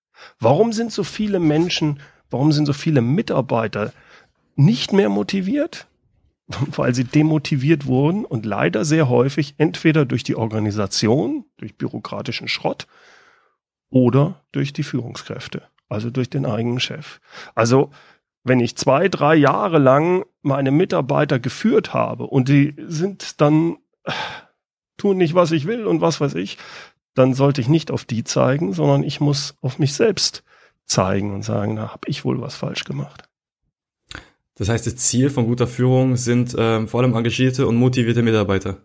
Warum 0.41 0.73
sind 0.73 0.91
so 0.93 1.05
viele 1.05 1.39
Menschen, 1.39 2.01
warum 2.31 2.53
sind 2.53 2.67
so 2.67 2.73
viele 2.73 3.01
Mitarbeiter 3.01 3.93
nicht 4.57 4.93
mehr 4.93 5.09
motiviert? 5.09 5.87
weil 6.77 6.95
sie 6.95 7.05
demotiviert 7.05 7.87
wurden 7.87 8.25
und 8.25 8.47
leider 8.47 8.85
sehr 8.85 9.09
häufig 9.09 9.55
entweder 9.59 10.05
durch 10.05 10.25
die 10.25 10.37
Organisation, 10.37 11.45
durch 11.59 11.77
bürokratischen 11.77 12.49
Schrott 12.49 12.87
oder 13.91 14.43
durch 14.53 14.73
die 14.73 14.83
Führungskräfte, 14.83 15.63
also 15.89 16.11
durch 16.11 16.31
den 16.31 16.47
eigenen 16.47 16.81
Chef. 16.81 17.21
Also 17.55 17.91
wenn 18.45 18.61
ich 18.61 18.77
zwei, 18.77 19.09
drei 19.09 19.35
Jahre 19.35 19.79
lang 19.79 20.25
meine 20.43 20.71
Mitarbeiter 20.71 21.39
geführt 21.39 21.93
habe 21.93 22.25
und 22.27 22.49
die 22.49 22.75
sind 22.87 23.41
dann, 23.41 23.77
tun 24.97 25.19
nicht, 25.19 25.35
was 25.35 25.53
ich 25.53 25.67
will 25.67 25.87
und 25.87 26.01
was 26.01 26.21
weiß 26.21 26.35
ich, 26.35 26.59
dann 27.15 27.35
sollte 27.35 27.61
ich 27.61 27.69
nicht 27.69 27.91
auf 27.91 28.05
die 28.05 28.25
zeigen, 28.25 28.73
sondern 28.73 29.03
ich 29.03 29.21
muss 29.21 29.57
auf 29.61 29.79
mich 29.79 29.95
selbst 29.95 30.45
zeigen 30.89 31.33
und 31.35 31.43
sagen, 31.43 31.77
da 31.77 31.93
habe 31.93 32.09
ich 32.09 32.25
wohl 32.25 32.41
was 32.41 32.57
falsch 32.57 32.85
gemacht. 32.85 33.29
Das 34.57 34.69
heißt, 34.69 34.87
das 34.87 34.97
Ziel 34.97 35.31
von 35.31 35.47
guter 35.47 35.69
Führung 35.69 36.17
sind 36.17 36.55
ähm, 36.59 36.89
vor 36.89 37.01
allem 37.01 37.15
engagierte 37.15 37.67
und 37.67 37.77
motivierte 37.77 38.23
Mitarbeiter. 38.23 38.79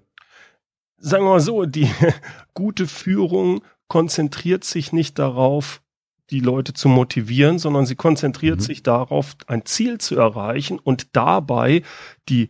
Sagen 0.97 1.25
wir 1.25 1.31
mal 1.31 1.39
so, 1.39 1.65
die 1.65 1.89
gute 2.53 2.87
Führung 2.87 3.63
konzentriert 3.87 4.63
sich 4.63 4.93
nicht 4.93 5.17
darauf, 5.17 5.81
die 6.29 6.39
Leute 6.39 6.73
zu 6.73 6.89
motivieren, 6.89 7.59
sondern 7.59 7.85
sie 7.85 7.95
konzentriert 7.95 8.59
mhm. 8.59 8.63
sich 8.63 8.83
darauf, 8.83 9.35
ein 9.47 9.65
Ziel 9.65 9.97
zu 9.97 10.15
erreichen 10.15 10.79
und 10.79 11.15
dabei 11.15 11.81
die 12.29 12.49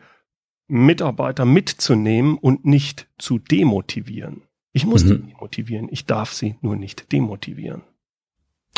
Mitarbeiter 0.68 1.46
mitzunehmen 1.46 2.38
und 2.38 2.66
nicht 2.66 3.08
zu 3.18 3.40
demotivieren. 3.40 4.44
Ich 4.74 4.86
muss 4.86 5.04
mhm. 5.04 5.28
die 5.28 5.34
motivieren, 5.34 5.88
ich 5.92 6.06
darf 6.06 6.34
sie 6.34 6.56
nur 6.62 6.76
nicht 6.76 7.12
demotivieren. 7.12 7.84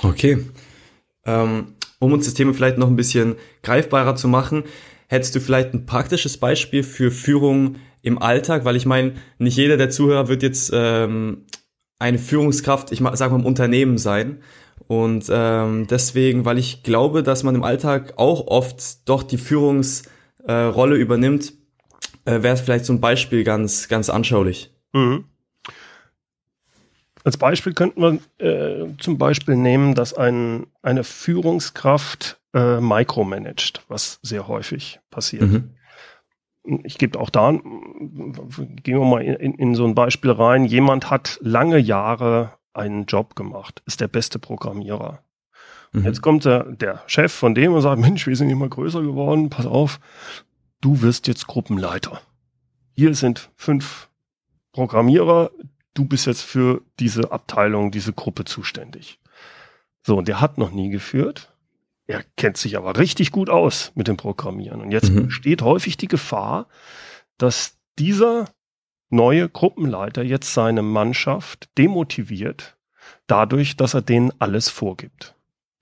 Okay. 0.03 0.45
Ähm, 1.25 1.75
um 1.99 2.13
uns 2.13 2.25
das 2.25 2.33
Thema 2.33 2.53
vielleicht 2.53 2.77
noch 2.77 2.87
ein 2.87 2.95
bisschen 2.95 3.35
greifbarer 3.63 4.15
zu 4.15 4.27
machen, 4.27 4.63
hättest 5.07 5.35
du 5.35 5.39
vielleicht 5.39 5.73
ein 5.73 5.85
praktisches 5.85 6.37
Beispiel 6.37 6.83
für 6.83 7.11
Führung 7.11 7.77
im 8.01 8.21
Alltag? 8.21 8.65
Weil 8.65 8.75
ich 8.75 8.85
meine, 8.85 9.13
nicht 9.37 9.57
jeder 9.57 9.77
der 9.77 9.89
Zuhörer 9.89 10.27
wird 10.27 10.43
jetzt 10.43 10.71
ähm, 10.73 11.45
eine 11.99 12.19
Führungskraft, 12.19 12.91
ich 12.91 12.99
sage 13.13 13.33
mal 13.33 13.39
im 13.39 13.45
Unternehmen 13.45 13.97
sein. 13.97 14.41
Und 14.87 15.25
ähm, 15.29 15.87
deswegen, 15.87 16.45
weil 16.45 16.57
ich 16.57 16.83
glaube, 16.83 17.23
dass 17.23 17.43
man 17.43 17.55
im 17.55 17.63
Alltag 17.63 18.13
auch 18.17 18.47
oft 18.47 19.07
doch 19.09 19.23
die 19.23 19.37
Führungsrolle 19.37 20.97
äh, 20.97 21.01
übernimmt, 21.01 21.53
äh, 22.25 22.43
wäre 22.43 22.53
es 22.53 22.61
vielleicht 22.61 22.85
so 22.85 22.93
ein 22.93 23.01
Beispiel 23.01 23.43
ganz, 23.43 23.87
ganz 23.87 24.09
anschaulich. 24.09 24.71
Mhm. 24.93 25.25
Als 27.25 27.37
Beispiel 27.37 27.73
könnten 27.73 28.01
wir 28.01 28.19
äh, 28.37 28.87
zum 28.99 29.17
Beispiel 29.17 29.55
nehmen, 29.55 29.95
dass 29.95 30.13
ein, 30.13 30.67
eine 30.83 31.03
Führungskraft 31.03 32.39
äh, 32.53 32.79
micromanagt, 32.79 33.81
was 33.87 34.19
sehr 34.21 34.47
häufig 34.47 34.99
passiert. 35.09 35.41
Mhm. 35.41 35.71
Ich 36.83 36.99
gebe 36.99 37.19
auch 37.19 37.31
da, 37.31 37.51
gehen 37.51 38.99
wir 38.99 39.05
mal 39.05 39.23
in, 39.23 39.55
in 39.55 39.73
so 39.73 39.85
ein 39.85 39.95
Beispiel 39.95 40.31
rein. 40.31 40.65
Jemand 40.65 41.09
hat 41.09 41.39
lange 41.41 41.79
Jahre 41.79 42.53
einen 42.73 43.05
Job 43.05 43.35
gemacht, 43.35 43.81
ist 43.87 44.01
der 44.01 44.07
beste 44.07 44.37
Programmierer. 44.37 45.23
Mhm. 45.93 46.05
Jetzt 46.05 46.21
kommt 46.21 46.45
der, 46.45 46.63
der 46.65 47.01
Chef 47.07 47.33
von 47.33 47.55
dem 47.55 47.73
und 47.73 47.81
sagt, 47.81 47.99
Mensch, 47.99 48.27
wir 48.27 48.35
sind 48.35 48.51
immer 48.51 48.69
größer 48.69 49.01
geworden, 49.01 49.49
pass 49.49 49.65
auf, 49.65 49.99
du 50.79 51.01
wirst 51.01 51.27
jetzt 51.27 51.47
Gruppenleiter. 51.47 52.21
Hier 52.93 53.15
sind 53.15 53.49
fünf 53.55 54.09
Programmierer, 54.73 55.49
du 55.95 56.05
bist 56.05 56.27
jetzt 56.27 56.43
für 56.43 56.81
diese 56.99 57.31
Abteilung, 57.31 57.89
diese 57.89 58.13
Gruppe 58.13 58.45
zuständig. 58.45 59.19
So, 60.03 60.17
und 60.17 60.27
der 60.27 60.39
hat 60.39 60.59
noch 60.59 60.71
nie 60.71 60.89
geführt. 60.89 61.51
Er 62.05 62.23
kennt 62.37 62.57
sich 62.57 62.77
aber 62.77 62.97
richtig 62.97 63.31
gut 63.31 63.49
aus 63.49 63.91
mit 63.95 64.07
dem 64.07 64.17
Programmieren. 64.17 64.81
Und 64.81 64.91
jetzt 64.91 65.09
mhm. 65.09 65.31
steht 65.31 65.63
häufig 65.63 65.97
die 65.97 66.07
Gefahr, 66.07 66.67
dass 67.39 67.77
dieser 67.97 68.45
neue 69.09 69.49
Gruppenleiter 69.49 70.21
jetzt 70.21 70.53
seine 70.53 70.83
Mannschaft 70.83 71.69
demotiviert, 71.77 72.77
dadurch, 73.25 73.77
dass 73.77 73.95
er 73.95 74.01
denen 74.03 74.31
alles 74.37 74.69
vorgibt. 74.69 75.33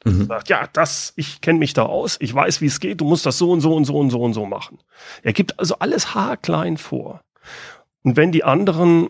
Mhm. 0.06 0.28
Sagt, 0.28 0.50
ja, 0.50 0.68
das, 0.72 1.14
ich 1.16 1.42
kenne 1.42 1.60
mich 1.60 1.74
da 1.74 1.84
aus, 1.84 2.18
ich 2.20 2.34
weiß, 2.34 2.62
wie 2.62 2.68
es 2.68 2.80
geht, 2.80 3.02
du 3.02 3.06
musst 3.06 3.26
das 3.26 3.38
so 3.38 3.52
und 3.52 3.62
so 3.62 3.76
und 3.76 3.86
so 3.86 3.98
und 3.98 4.10
so 4.10 4.22
und 4.22 4.34
so 4.34 4.46
machen. 4.46 4.80
Er 5.24 5.34
gibt 5.34 5.60
also 5.60 5.80
alles 5.80 6.14
haarklein 6.14 6.78
vor. 6.78 7.22
Und 8.04 8.18
wenn 8.18 8.32
die 8.32 8.44
anderen 8.44 9.10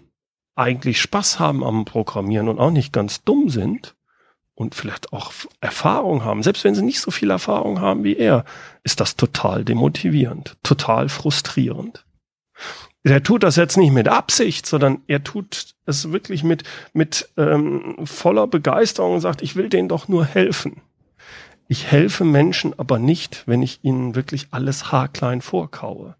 eigentlich 0.55 1.01
Spaß 1.01 1.39
haben 1.39 1.63
am 1.63 1.85
Programmieren 1.85 2.47
und 2.47 2.59
auch 2.59 2.71
nicht 2.71 2.93
ganz 2.93 3.23
dumm 3.23 3.49
sind 3.49 3.95
und 4.55 4.75
vielleicht 4.75 5.13
auch 5.13 5.31
Erfahrung 5.61 6.23
haben, 6.23 6.43
selbst 6.43 6.63
wenn 6.63 6.75
sie 6.75 6.83
nicht 6.83 7.01
so 7.01 7.11
viel 7.11 7.31
Erfahrung 7.31 7.81
haben 7.81 8.03
wie 8.03 8.15
er, 8.15 8.45
ist 8.83 8.99
das 8.99 9.15
total 9.15 9.65
demotivierend, 9.65 10.57
total 10.63 11.09
frustrierend. 11.09 12.05
Er 13.03 13.21
tut 13.21 13.43
das 13.43 13.57
jetzt 13.57 13.77
nicht 13.77 13.91
mit 13.91 14.07
Absicht, 14.07 14.65
sondern 14.65 15.01
er 15.07 15.23
tut 15.23 15.75
es 15.85 16.11
wirklich 16.11 16.43
mit, 16.43 16.63
mit 16.93 17.29
ähm, 17.35 17.97
voller 18.05 18.47
Begeisterung 18.47 19.15
und 19.15 19.21
sagt, 19.21 19.41
ich 19.41 19.55
will 19.55 19.67
denen 19.67 19.89
doch 19.89 20.07
nur 20.07 20.23
helfen. 20.25 20.81
Ich 21.67 21.91
helfe 21.91 22.23
Menschen 22.23 22.77
aber 22.77 22.99
nicht, 22.99 23.43
wenn 23.45 23.61
ich 23.61 23.79
ihnen 23.83 24.15
wirklich 24.15 24.47
alles 24.51 24.91
haarklein 24.91 25.41
vorkaue. 25.41 26.15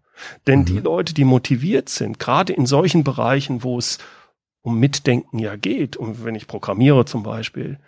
Denn 0.46 0.60
mhm. 0.60 0.64
die 0.66 0.80
Leute, 0.80 1.14
die 1.14 1.24
motiviert 1.24 1.88
sind, 1.88 2.18
gerade 2.18 2.52
in 2.52 2.66
solchen 2.66 3.04
Bereichen, 3.04 3.62
wo 3.62 3.78
es 3.78 3.98
um 4.64 4.80
Mitdenken 4.80 5.38
ja 5.38 5.56
geht, 5.56 5.96
und 5.96 6.24
wenn 6.24 6.34
ich 6.34 6.46
programmiere 6.46 7.04
zum 7.04 7.22
Beispiel, 7.22 7.78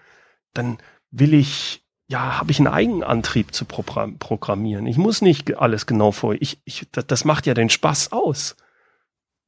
dann 0.53 0.77
will 1.11 1.33
ich, 1.33 1.83
ja, 2.07 2.39
habe 2.39 2.51
ich 2.51 2.59
einen 2.59 2.69
Eigenantrieb 2.69 3.55
zu 3.55 3.65
programmieren. 3.65 4.87
Ich 4.87 4.99
muss 4.99 5.23
nicht 5.23 5.57
alles 5.57 5.87
genau 5.87 6.13
vor. 6.13 6.35
Ich, 6.35 6.61
ich, 6.65 6.87
das 6.93 7.25
macht 7.25 7.47
ja 7.47 7.55
den 7.55 7.71
Spaß 7.71 8.13
aus. 8.13 8.57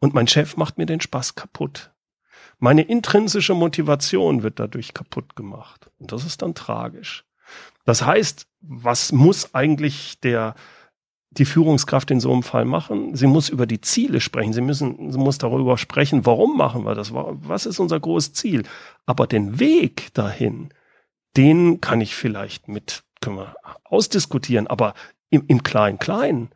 Und 0.00 0.14
mein 0.14 0.26
Chef 0.26 0.56
macht 0.56 0.78
mir 0.78 0.86
den 0.86 1.02
Spaß 1.02 1.34
kaputt. 1.34 1.92
Meine 2.58 2.82
intrinsische 2.82 3.54
Motivation 3.54 4.42
wird 4.42 4.58
dadurch 4.58 4.94
kaputt 4.94 5.36
gemacht. 5.36 5.90
Und 5.98 6.12
das 6.12 6.24
ist 6.24 6.40
dann 6.40 6.54
tragisch. 6.54 7.26
Das 7.84 8.06
heißt, 8.06 8.46
was 8.62 9.12
muss 9.12 9.54
eigentlich 9.54 10.18
der, 10.20 10.54
die 11.38 11.44
Führungskraft 11.44 12.10
in 12.10 12.20
so 12.20 12.32
einem 12.32 12.42
Fall 12.42 12.64
machen? 12.64 13.14
Sie 13.14 13.26
muss 13.26 13.48
über 13.48 13.66
die 13.66 13.80
Ziele 13.80 14.20
sprechen. 14.20 14.52
Sie 14.52 14.60
müssen, 14.60 15.12
sie 15.12 15.18
muss 15.18 15.38
darüber 15.38 15.78
sprechen, 15.78 16.26
warum 16.26 16.56
machen 16.56 16.84
wir 16.84 16.94
das? 16.94 17.12
Was 17.12 17.66
ist 17.66 17.78
unser 17.78 17.98
großes 17.98 18.32
Ziel? 18.32 18.64
Aber 19.06 19.26
den 19.26 19.58
Weg 19.58 20.12
dahin, 20.14 20.70
den 21.36 21.80
kann 21.80 22.00
ich 22.00 22.14
vielleicht 22.14 22.68
mit, 22.68 23.04
können 23.20 23.36
wir 23.36 23.56
ausdiskutieren, 23.84 24.66
aber 24.66 24.94
im, 25.30 25.44
im 25.46 25.62
Klein-Klein, 25.62 26.50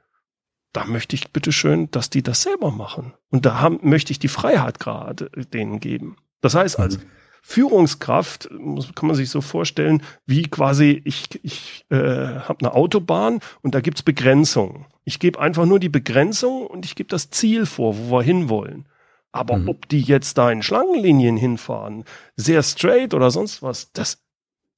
da 0.73 0.85
möchte 0.85 1.15
ich 1.17 1.33
bitteschön, 1.33 1.91
dass 1.91 2.11
die 2.11 2.23
das 2.23 2.43
selber 2.43 2.71
machen. 2.71 3.12
Und 3.29 3.45
da 3.47 3.61
haben, 3.61 3.79
möchte 3.83 4.12
ich 4.12 4.19
die 4.19 4.29
Freiheit 4.29 4.81
gerade 4.81 5.31
denen 5.53 5.81
geben. 5.81 6.17
Das 6.41 6.55
heißt, 6.55 6.79
als 6.79 6.99
mhm. 6.99 7.03
Führungskraft 7.45 8.51
muss, 8.53 8.95
kann 8.95 9.09
man 9.09 9.17
sich 9.17 9.29
so 9.29 9.41
vorstellen, 9.41 10.03
wie 10.27 10.45
quasi 10.45 11.03
ich, 11.05 11.29
ich 11.43 11.85
äh, 11.91 11.97
habe 11.97 12.61
eine 12.61 12.73
Autobahn 12.73 13.41
und 13.63 13.75
da 13.75 13.81
gibt's 13.81 14.03
Begrenzungen. 14.03 14.87
Ich 15.05 15.19
gebe 15.19 15.41
einfach 15.41 15.67
nur 15.67 15.81
die 15.81 15.89
Begrenzung 15.89 16.67
und 16.67 16.85
ich 16.87 16.95
gebe 16.95 17.09
das 17.09 17.31
Ziel 17.31 17.67
vor, 17.67 17.99
wo 17.99 18.17
wir 18.17 18.23
hinwollen. 18.23 18.89
Aber 19.33 19.57
mhm. 19.57 19.69
ob 19.69 19.89
die 19.89 20.03
jetzt 20.03 20.39
da 20.39 20.51
in 20.53 20.63
Schlangenlinien 20.63 21.37
hinfahren, 21.37 22.05
sehr 22.37 22.63
straight 22.63 23.13
oder 23.13 23.31
sonst 23.33 23.61
was, 23.61 23.93
das 23.93 24.23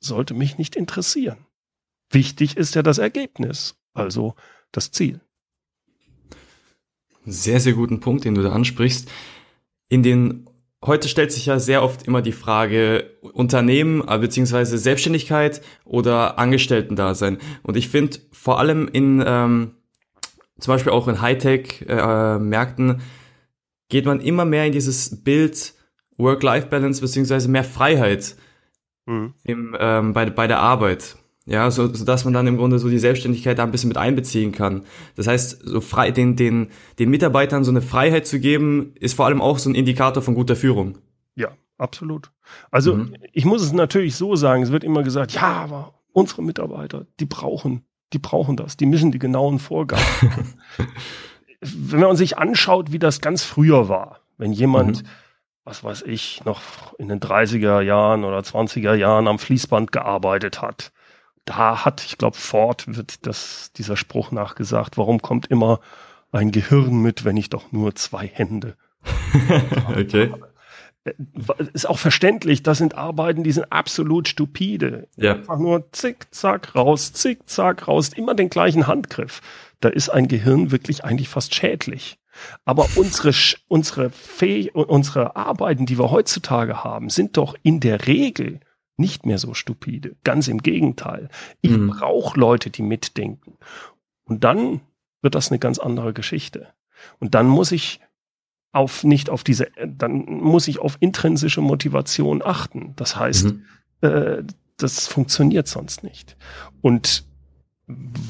sollte 0.01 0.33
mich 0.33 0.57
nicht 0.57 0.75
interessieren. 0.75 1.47
Wichtig 2.11 2.57
ist 2.57 2.75
ja 2.75 2.83
das 2.83 2.99
Ergebnis, 2.99 3.77
also 3.93 4.37
das 4.73 4.91
Ziel. 4.91 5.21
Sehr, 7.27 7.61
sehr 7.61 7.75
guten 7.75 8.01
Punkt, 8.01 8.25
den 8.25 8.35
du 8.35 8.43
da 8.43 8.53
ansprichst. 8.53 9.11
In 9.89 10.03
den 10.03 10.49
heute 10.85 11.09
stellt 11.09 11.33
sich 11.33 11.47
ja 11.47 11.59
sehr 11.59 11.83
oft 11.83 12.07
immer 12.07 12.23
die 12.23 12.33
Frage 12.33 13.11
Unternehmen 13.33 14.07
äh, 14.07 14.19
beziehungsweise 14.19 14.79
Selbstständigkeit 14.79 15.61
oder 15.85 16.39
Angestellten-Dasein. 16.39 17.39
Und 17.63 17.77
ich 17.77 17.89
finde 17.89 18.19
vor 18.33 18.59
allem 18.59 18.89
in 18.89 19.23
ähm, 19.27 19.75
zum 20.59 20.73
Beispiel 20.73 20.93
auch 20.93 21.09
in 21.09 21.21
Hightech-Märkten 21.21 22.91
äh, 22.91 22.99
geht 23.89 24.07
man 24.07 24.21
immer 24.21 24.45
mehr 24.45 24.67
in 24.67 24.73
dieses 24.73 25.23
Bild 25.23 25.75
Work-Life-Balance 26.17 27.01
beziehungsweise 27.01 27.49
mehr 27.49 27.65
Freiheit 27.65 28.37
mhm. 29.07 29.35
im, 29.43 29.77
ähm, 29.79 30.13
bei, 30.13 30.31
bei 30.31 30.47
der 30.47 30.61
Arbeit. 30.61 31.17
Ja, 31.47 31.71
so, 31.71 31.93
so 31.93 32.05
dass 32.05 32.25
man 32.25 32.33
dann 32.33 32.47
im 32.47 32.57
Grunde 32.57 32.79
so 32.79 32.89
die 32.89 32.99
Selbstständigkeit 32.99 33.59
da 33.59 33.65
ein 33.65 33.71
bisschen 33.71 33.89
mit 33.89 33.99
einbeziehen 33.99 34.53
kann. 34.53 34.85
Das 35.15 35.27
heißt, 35.27 35.61
so 35.63 35.81
frei, 35.83 36.11
den, 36.11 36.37
den, 36.37 36.69
den 36.99 37.11
Mitarbeitern 37.11 37.65
so 37.65 37.71
eine 37.71 37.83
Freiheit 37.83 38.27
zu 38.27 38.41
geben, 38.41 38.95
ist 38.99 39.15
vor 39.15 39.27
allem 39.27 39.43
auch 39.43 39.59
so 39.59 39.69
ein 39.69 39.75
Indikator 39.75 40.23
von 40.23 40.35
guter 40.35 40.57
Führung. 40.57 40.97
Ja, 41.35 41.51
absolut. 41.77 42.31
Also 42.71 42.97
mhm. 42.97 43.17
ich 43.33 43.45
muss 43.45 43.63
es 43.63 43.73
natürlich 43.73 44.17
so 44.17 44.37
sagen, 44.37 44.63
es 44.63 44.73
wird 44.73 44.85
immer 44.85 45.03
gesagt, 45.03 45.33
ja, 45.33 45.53
aber 45.53 45.95
unsere 46.13 46.43
Mitarbeiter, 46.43 47.07
die 47.21 47.27
brauchen, 47.27 47.85
die 48.15 48.19
brauchen 48.19 48.57
das, 48.57 48.79
die 48.79 48.87
müssen 48.87 49.13
die 49.13 49.19
genauen 49.19 49.59
Vorgaben. 49.59 50.03
wenn 51.61 52.01
man 52.01 52.17
sich 52.17 52.39
anschaut, 52.39 52.93
wie 52.93 52.99
das 52.99 53.21
ganz 53.21 53.45
früher 53.45 53.89
war, 53.89 54.21
wenn 54.39 54.53
jemand, 54.53 55.03
mhm. 55.03 55.09
was 55.65 55.85
weiß 55.85 56.03
ich, 56.03 56.43
noch 56.47 56.95
in 56.99 57.09
den 57.09 57.21
30er 57.21 57.83
Jahren 57.83 58.25
oder 58.25 58.39
20er 58.39 58.95
Jahren 58.95 59.29
am 59.29 59.39
Fließband 59.39 59.93
gearbeitet 59.93 60.63
hat, 60.63 60.93
da 61.45 61.85
hat, 61.85 62.05
ich 62.05 62.19
glaube, 62.19 62.37
Ford 62.37 62.85
wird 62.87 63.27
das, 63.27 63.73
dieser 63.77 63.97
Spruch 63.97 64.31
nachgesagt, 64.31 64.97
warum 64.97 65.21
kommt 65.21 65.47
immer 65.47 65.81
ein 66.33 66.51
Gehirn 66.51 67.01
mit, 67.01 67.25
wenn 67.25 67.37
ich 67.37 67.51
doch 67.51 67.73
nur 67.73 67.95
zwei 67.95 68.27
Hände 68.27 68.77
okay. 69.89 70.31
habe? 70.33 70.55
Äh, 71.05 71.13
ist 71.73 71.89
auch 71.89 71.99
verständlich, 71.99 72.63
das 72.63 72.79
sind 72.79 72.97
Arbeiten, 72.97 73.45
die 73.45 73.53
sind 73.53 73.71
absolut 73.71 74.29
stupide. 74.29 75.09
Ja. 75.17 75.35
Einfach 75.35 75.59
nur 75.59 75.93
zick, 75.93 76.27
zack, 76.35 76.75
raus, 76.75 77.13
zick, 77.13 77.49
zack, 77.49 77.89
raus, 77.89 78.11
immer 78.15 78.35
den 78.35 78.51
gleichen 78.51 78.87
Handgriff. 78.87 79.41
Da 79.81 79.91
ist 79.91 80.09
ein 80.09 80.29
Gehirn 80.29 80.71
wirklich 80.71 81.05
eigentlich 81.05 81.29
fast 81.29 81.55
schädlich. 81.55 82.19
Aber 82.65 82.89
unsere, 82.97 83.33
unsere, 83.69 84.11
Fäh 84.11 84.71
unsere 84.73 85.37
Arbeiten, 85.37 85.87
die 85.87 85.99
wir 85.99 86.11
heutzutage 86.11 86.83
haben, 86.83 87.11
sind 87.11 87.37
doch 87.37 87.55
in 87.63 87.81
der 87.81 88.07
Regel 88.07 88.61
nicht 88.97 89.27
mehr 89.27 89.39
so 89.39 89.55
stupide. 89.55 90.17
Ganz 90.25 90.49
im 90.49 90.63
Gegenteil. 90.63 91.29
Ich 91.61 91.71
mhm. 91.71 91.89
brauche 91.89 92.39
Leute, 92.39 92.71
die 92.71 92.83
mitdenken. 92.83 93.57
Und 94.25 94.45
dann 94.45 94.81
wird 95.23 95.35
das 95.35 95.51
eine 95.51 95.59
ganz 95.59 95.79
andere 95.79 96.13
Geschichte. 96.13 96.69
Und 97.19 97.35
dann 97.35 97.47
muss 97.47 97.73
ich 97.73 98.01
auf 98.73 99.05
nicht 99.05 99.31
auf 99.31 99.45
diese, 99.45 99.69
dann 99.87 100.25
muss 100.25 100.69
ich 100.69 100.79
auf 100.81 100.97
intrinsische 101.01 101.61
Motivation 101.61 102.43
achten. 102.45 102.93
Das 102.97 103.17
heißt, 103.17 103.47
mhm. 103.47 103.65
äh, 104.01 104.43
das 104.77 105.07
funktioniert 105.07 105.69
sonst 105.69 106.03
nicht. 106.03 106.37
Und 106.81 107.25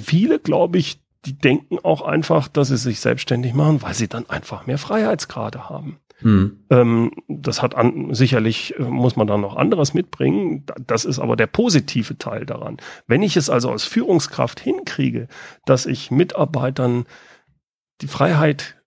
viele, 0.02 0.38
glaube 0.38 0.78
ich, 0.78 1.00
die 1.24 1.32
denken 1.38 1.78
auch 1.82 2.02
einfach, 2.02 2.48
dass 2.48 2.68
sie 2.68 2.76
sich 2.76 3.00
selbstständig 3.00 3.54
machen, 3.54 3.80
weil 3.82 3.94
sie 3.94 4.08
dann 4.08 4.28
einfach 4.28 4.66
mehr 4.66 4.78
Freiheitsgrade 4.78 5.70
haben. 5.70 5.98
Mhm. 6.24 6.64
Ähm, 6.70 7.12
das 7.28 7.62
hat 7.62 7.74
an, 7.74 8.14
sicherlich, 8.14 8.74
äh, 8.78 8.82
muss 8.82 9.14
man 9.14 9.26
da 9.26 9.36
noch 9.36 9.56
anderes 9.56 9.94
mitbringen. 9.94 10.64
Das 10.86 11.04
ist 11.04 11.18
aber 11.18 11.36
der 11.36 11.46
positive 11.46 12.16
Teil 12.18 12.46
daran. 12.46 12.78
Wenn 13.06 13.22
ich 13.22 13.36
es 13.36 13.50
also 13.50 13.70
als 13.70 13.84
Führungskraft 13.84 14.58
hinkriege, 14.58 15.28
dass 15.66 15.86
ich 15.86 16.10
Mitarbeitern 16.10 17.04
die 18.00 18.08
Freiheit 18.08 18.80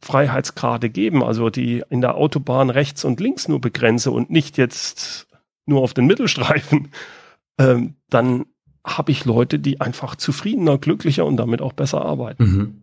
Freiheitsgrade 0.00 0.90
geben, 0.90 1.24
also 1.24 1.50
die 1.50 1.82
in 1.90 2.00
der 2.00 2.14
Autobahn 2.14 2.70
rechts 2.70 3.04
und 3.04 3.18
links 3.18 3.48
nur 3.48 3.60
begrenze 3.60 4.12
und 4.12 4.30
nicht 4.30 4.56
jetzt 4.56 5.26
nur 5.66 5.82
auf 5.82 5.92
den 5.92 6.06
Mittelstreifen, 6.06 6.92
ähm, 7.58 7.96
dann 8.08 8.46
habe 8.84 9.10
ich 9.10 9.24
Leute, 9.24 9.58
die 9.58 9.80
einfach 9.80 10.14
zufriedener, 10.14 10.78
glücklicher 10.78 11.26
und 11.26 11.36
damit 11.36 11.60
auch 11.60 11.72
besser 11.72 12.02
arbeiten. 12.02 12.44
Mhm. 12.44 12.82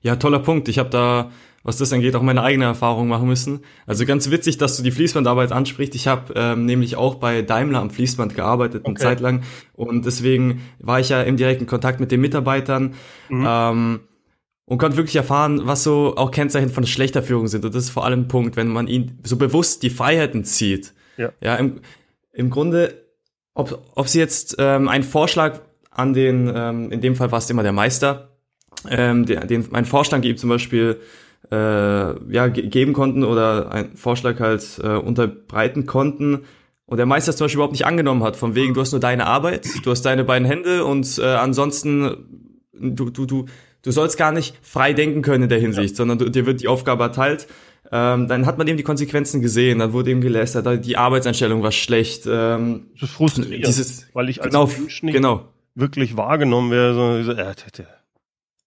Ja, 0.00 0.16
toller 0.16 0.38
Punkt. 0.38 0.68
Ich 0.68 0.78
habe 0.78 0.90
da, 0.90 1.30
was 1.68 1.76
das 1.76 1.92
angeht, 1.92 2.16
auch 2.16 2.22
meine 2.22 2.42
eigene 2.42 2.64
Erfahrung 2.64 3.08
machen 3.08 3.28
müssen. 3.28 3.60
Also 3.86 4.06
ganz 4.06 4.30
witzig, 4.30 4.56
dass 4.56 4.78
du 4.78 4.82
die 4.82 4.90
Fließbandarbeit 4.90 5.52
ansprichst. 5.52 5.94
Ich 5.94 6.08
habe 6.08 6.32
ähm, 6.34 6.64
nämlich 6.64 6.96
auch 6.96 7.16
bei 7.16 7.42
Daimler 7.42 7.80
am 7.80 7.90
Fließband 7.90 8.34
gearbeitet 8.34 8.80
okay. 8.84 8.88
eine 8.88 8.98
Zeit 8.98 9.20
lang 9.20 9.42
und 9.74 10.06
deswegen 10.06 10.62
war 10.78 10.98
ich 10.98 11.10
ja 11.10 11.20
im 11.20 11.36
direkten 11.36 11.66
Kontakt 11.66 12.00
mit 12.00 12.10
den 12.10 12.22
Mitarbeitern. 12.22 12.94
Mhm. 13.28 13.44
Ähm, 13.46 14.00
und 14.64 14.78
konnte 14.78 14.96
wirklich 14.96 15.16
erfahren, 15.16 15.60
was 15.64 15.82
so 15.82 16.14
auch 16.16 16.30
Kennzeichen 16.30 16.70
von 16.70 16.86
schlechter 16.86 17.22
Führung 17.22 17.48
sind. 17.48 17.66
Und 17.66 17.74
das 17.74 17.84
ist 17.84 17.90
vor 17.90 18.06
allem 18.06 18.20
ein 18.20 18.28
Punkt, 18.28 18.56
wenn 18.56 18.68
man 18.68 18.86
ihnen 18.86 19.18
so 19.22 19.36
bewusst 19.36 19.82
die 19.82 19.90
Freiheiten 19.90 20.44
zieht. 20.44 20.94
Ja, 21.18 21.32
ja 21.42 21.56
im, 21.56 21.80
im 22.32 22.48
Grunde, 22.48 22.94
ob, 23.52 23.78
ob 23.94 24.08
sie 24.08 24.18
jetzt 24.18 24.56
ähm, 24.58 24.88
einen 24.88 25.04
Vorschlag 25.04 25.60
an 25.90 26.14
den, 26.14 26.50
ähm, 26.54 26.90
in 26.92 27.02
dem 27.02 27.14
Fall 27.14 27.30
war 27.30 27.40
es 27.40 27.50
immer 27.50 27.62
der 27.62 27.72
Meister, 27.72 28.38
ähm, 28.88 29.26
den, 29.26 29.46
den 29.48 29.74
einen 29.74 29.86
Vorschlag 29.86 30.22
gibt, 30.22 30.38
zum 30.38 30.48
Beispiel 30.48 30.98
äh, 31.50 32.32
ja, 32.32 32.48
ge 32.48 32.66
geben 32.66 32.92
konnten 32.92 33.24
oder 33.24 33.70
einen 33.72 33.96
Vorschlag 33.96 34.40
halt 34.40 34.80
äh, 34.82 34.96
unterbreiten 34.96 35.86
konnten, 35.86 36.44
und 36.88 36.96
der 36.96 37.04
Meister 37.04 37.30
es 37.30 37.36
zum 37.36 37.44
Beispiel 37.44 37.58
überhaupt 37.58 37.74
nicht 37.74 37.84
angenommen 37.84 38.22
hat, 38.22 38.34
von 38.34 38.54
wegen, 38.54 38.72
du 38.72 38.80
hast 38.80 38.92
nur 38.92 39.00
deine 39.00 39.26
Arbeit, 39.26 39.68
du 39.84 39.90
hast 39.90 40.02
deine 40.06 40.24
beiden 40.24 40.48
Hände 40.48 40.86
und 40.86 41.18
äh, 41.18 41.22
ansonsten, 41.22 42.56
du, 42.72 43.10
du, 43.10 43.26
du, 43.26 43.44
du 43.82 43.90
sollst 43.90 44.16
gar 44.16 44.32
nicht 44.32 44.56
frei 44.62 44.94
denken 44.94 45.20
können 45.20 45.44
in 45.44 45.48
der 45.50 45.58
Hinsicht, 45.60 45.90
ja. 45.90 45.96
sondern 45.96 46.16
du, 46.16 46.30
dir 46.30 46.46
wird 46.46 46.62
die 46.62 46.68
Aufgabe 46.68 47.02
erteilt. 47.04 47.46
Ähm, 47.92 48.26
dann 48.26 48.46
hat 48.46 48.56
man 48.56 48.66
eben 48.68 48.78
die 48.78 48.84
Konsequenzen 48.84 49.42
gesehen, 49.42 49.80
dann 49.80 49.92
wurde 49.92 50.10
eben 50.10 50.22
gelästert, 50.22 50.84
die 50.86 50.96
Arbeitseinstellung 50.96 51.62
war 51.62 51.72
schlecht. 51.72 52.26
Ähm, 52.26 52.86
das 52.94 53.10
ist 53.10 53.14
frustrierend, 53.14 53.66
dieses, 53.66 54.06
weil 54.14 54.30
ich 54.30 54.42
als 54.42 54.50
genau, 54.50 54.66
Mensch 54.66 55.02
nicht 55.02 55.14
genau. 55.14 55.44
wirklich 55.74 56.16
wahrgenommen 56.16 56.70
werde. 56.70 56.94
So, 56.94 57.32
äh, 57.32 57.34
der, 57.34 57.54
der, 57.76 57.86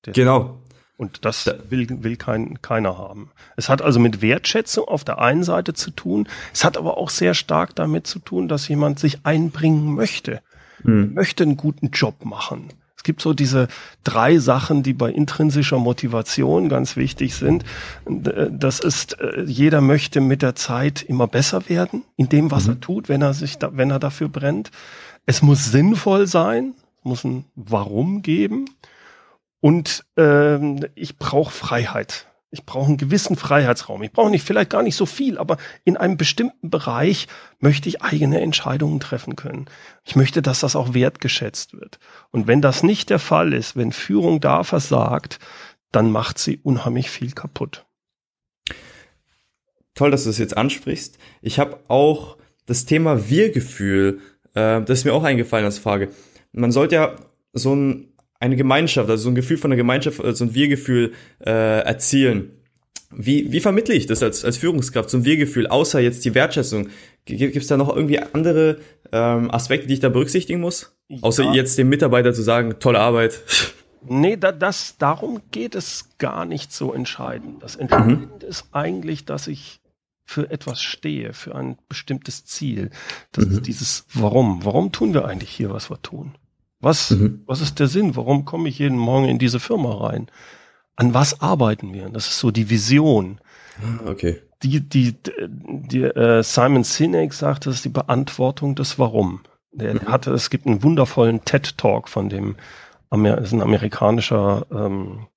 der, 0.05 0.13
genau. 0.13 0.60
Und 1.01 1.25
das 1.25 1.49
will, 1.69 1.87
will 2.03 2.15
kein, 2.15 2.61
keiner 2.61 2.95
haben. 2.95 3.31
Es 3.55 3.69
hat 3.69 3.81
also 3.81 3.99
mit 3.99 4.21
Wertschätzung 4.21 4.87
auf 4.87 5.03
der 5.03 5.17
einen 5.17 5.43
Seite 5.43 5.73
zu 5.73 5.89
tun. 5.89 6.27
Es 6.53 6.63
hat 6.63 6.77
aber 6.77 6.97
auch 6.97 7.09
sehr 7.09 7.33
stark 7.33 7.73
damit 7.75 8.05
zu 8.05 8.19
tun, 8.19 8.47
dass 8.47 8.67
jemand 8.67 8.99
sich 8.99 9.25
einbringen 9.25 9.95
möchte. 9.95 10.41
Hm. 10.83 11.15
Möchte 11.15 11.43
einen 11.43 11.57
guten 11.57 11.89
Job 11.89 12.23
machen 12.23 12.69
es 13.01 13.03
gibt 13.03 13.23
so 13.23 13.33
diese 13.33 13.67
drei 14.03 14.37
Sachen, 14.37 14.83
die 14.83 14.93
bei 14.93 15.09
intrinsischer 15.09 15.79
Motivation 15.79 16.69
ganz 16.69 16.97
wichtig 16.97 17.33
sind. 17.33 17.65
Das 18.05 18.79
ist, 18.79 19.19
äh, 19.19 19.41
jeder 19.41 19.81
möchte 19.81 20.21
mit 20.21 20.43
der 20.43 20.53
Zeit 20.53 21.01
immer 21.01 21.25
besser 21.25 21.67
werden 21.67 22.03
in 22.15 22.29
dem, 22.29 22.51
was 22.51 22.65
mhm. 22.65 22.73
er 22.73 22.79
tut, 22.79 23.09
wenn 23.09 23.23
er 23.23 23.33
sich, 23.33 23.57
da, 23.57 23.71
wenn 23.75 23.89
er 23.89 23.97
dafür 23.97 24.29
brennt. 24.29 24.69
Es 25.25 25.41
muss 25.41 25.71
sinnvoll 25.71 26.27
sein, 26.27 26.75
muss 27.01 27.23
ein 27.23 27.45
Warum 27.55 28.21
geben. 28.21 28.65
Und 29.61 30.05
ähm, 30.17 30.85
ich 30.95 31.17
brauche 31.17 31.51
Freiheit. 31.51 32.27
Ich 32.53 32.65
brauche 32.65 32.87
einen 32.87 32.97
gewissen 32.97 33.37
Freiheitsraum. 33.37 34.03
Ich 34.03 34.11
brauche 34.11 34.29
nicht 34.29 34.45
vielleicht 34.45 34.71
gar 34.71 34.83
nicht 34.83 34.97
so 34.97 35.05
viel, 35.05 35.37
aber 35.37 35.55
in 35.85 35.95
einem 35.95 36.17
bestimmten 36.17 36.69
Bereich 36.69 37.27
möchte 37.59 37.87
ich 37.87 38.01
eigene 38.01 38.41
Entscheidungen 38.41 38.99
treffen 38.99 39.37
können. 39.37 39.67
Ich 40.03 40.17
möchte, 40.17 40.41
dass 40.41 40.59
das 40.59 40.75
auch 40.75 40.93
wertgeschätzt 40.93 41.73
wird. 41.73 41.99
Und 42.31 42.47
wenn 42.47 42.61
das 42.61 42.83
nicht 42.83 43.09
der 43.09 43.19
Fall 43.19 43.53
ist, 43.53 43.77
wenn 43.77 43.93
Führung 43.93 44.41
da 44.41 44.63
versagt, 44.63 45.39
dann 45.93 46.11
macht 46.11 46.39
sie 46.39 46.57
unheimlich 46.57 47.09
viel 47.09 47.31
kaputt. 47.31 47.85
Toll, 49.93 50.11
dass 50.11 50.23
du 50.23 50.29
das 50.29 50.37
jetzt 50.37 50.57
ansprichst. 50.57 51.17
Ich 51.41 51.57
habe 51.57 51.79
auch 51.87 52.37
das 52.65 52.85
Thema 52.85 53.29
Wir-Gefühl, 53.29 54.19
äh, 54.55 54.81
das 54.81 54.99
ist 54.99 55.05
mir 55.05 55.13
auch 55.13 55.23
eingefallen 55.23 55.65
als 55.65 55.79
Frage. 55.79 56.09
Man 56.51 56.71
sollte 56.73 56.95
ja 56.95 57.15
so 57.53 57.73
ein 57.75 58.10
eine 58.41 58.55
Gemeinschaft, 58.55 59.09
also 59.09 59.23
so 59.23 59.29
ein 59.29 59.35
Gefühl 59.35 59.57
von 59.57 59.69
der 59.69 59.77
Gemeinschaft, 59.77 60.17
so 60.17 60.23
also 60.23 60.45
ein 60.45 60.53
Wir-Gefühl 60.53 61.13
äh, 61.45 61.83
erzielen. 61.83 62.51
Wie, 63.11 63.51
wie 63.51 63.59
vermittle 63.59 63.93
ich 63.93 64.07
das 64.07 64.23
als, 64.23 64.43
als 64.43 64.57
Führungskraft, 64.57 65.09
so 65.09 65.17
ein 65.17 65.25
Wir-Gefühl, 65.25 65.67
außer 65.67 65.99
jetzt 65.99 66.25
die 66.25 66.33
Wertschätzung? 66.33 66.89
Gibt 67.25 67.55
es 67.55 67.67
da 67.67 67.77
noch 67.77 67.95
irgendwie 67.95 68.19
andere 68.19 68.79
ähm, 69.11 69.51
Aspekte, 69.51 69.87
die 69.87 69.93
ich 69.93 69.99
da 69.99 70.09
berücksichtigen 70.09 70.59
muss? 70.59 70.95
Ja. 71.07 71.19
Außer 71.21 71.53
jetzt 71.53 71.77
dem 71.77 71.89
Mitarbeiter 71.89 72.33
zu 72.33 72.41
sagen, 72.41 72.75
tolle 72.79 72.99
Arbeit. 72.99 73.39
Nee, 74.03 74.35
da, 74.35 74.51
das, 74.51 74.97
darum 74.97 75.41
geht 75.51 75.75
es 75.75 76.09
gar 76.17 76.45
nicht 76.45 76.73
so 76.73 76.91
entscheidend. 76.91 77.61
Das 77.61 77.75
Entscheidende 77.75 78.45
mhm. 78.45 78.49
ist 78.49 78.65
eigentlich, 78.71 79.25
dass 79.25 79.45
ich 79.45 79.79
für 80.25 80.49
etwas 80.49 80.81
stehe, 80.81 81.33
für 81.33 81.53
ein 81.53 81.77
bestimmtes 81.87 82.43
Ziel. 82.45 82.89
Das 83.31 83.45
mhm. 83.45 83.51
ist 83.51 83.67
dieses 83.67 84.05
Warum. 84.15 84.65
Warum 84.65 84.91
tun 84.91 85.13
wir 85.13 85.25
eigentlich 85.25 85.51
hier, 85.51 85.69
was 85.69 85.91
wir 85.91 86.01
tun? 86.01 86.33
Was, 86.81 87.11
mhm. 87.11 87.43
was 87.45 87.61
ist 87.61 87.79
der 87.79 87.87
Sinn? 87.87 88.15
Warum 88.15 88.45
komme 88.45 88.67
ich 88.67 88.79
jeden 88.79 88.97
Morgen 88.97 89.29
in 89.29 89.39
diese 89.39 89.59
Firma 89.59 90.07
rein? 90.07 90.27
An 90.95 91.13
was 91.13 91.41
arbeiten 91.41 91.93
wir? 91.93 92.09
Das 92.09 92.27
ist 92.27 92.39
so 92.39 92.51
die 92.51 92.69
Vision. 92.69 93.39
Ah, 93.81 94.09
okay. 94.09 94.41
Die, 94.63 94.81
die, 94.81 95.15
die 95.47 96.03
äh, 96.03 96.43
Simon 96.43 96.83
Sinek 96.83 97.33
sagt, 97.33 97.65
das 97.65 97.75
ist 97.75 97.85
die 97.85 97.89
Beantwortung 97.89 98.75
des 98.75 98.99
Warum. 98.99 99.41
Der 99.71 99.93
mhm. 99.93 100.07
hatte, 100.07 100.31
es 100.31 100.49
gibt 100.49 100.67
einen 100.67 100.83
wundervollen 100.83 101.45
TED 101.45 101.77
Talk 101.77 102.09
von 102.09 102.29
dem, 102.29 102.57
Amer 103.11 103.37
ist 103.39 103.51
ein 103.51 103.61
amerikanischer 103.61 104.65
ähm, 104.71 105.27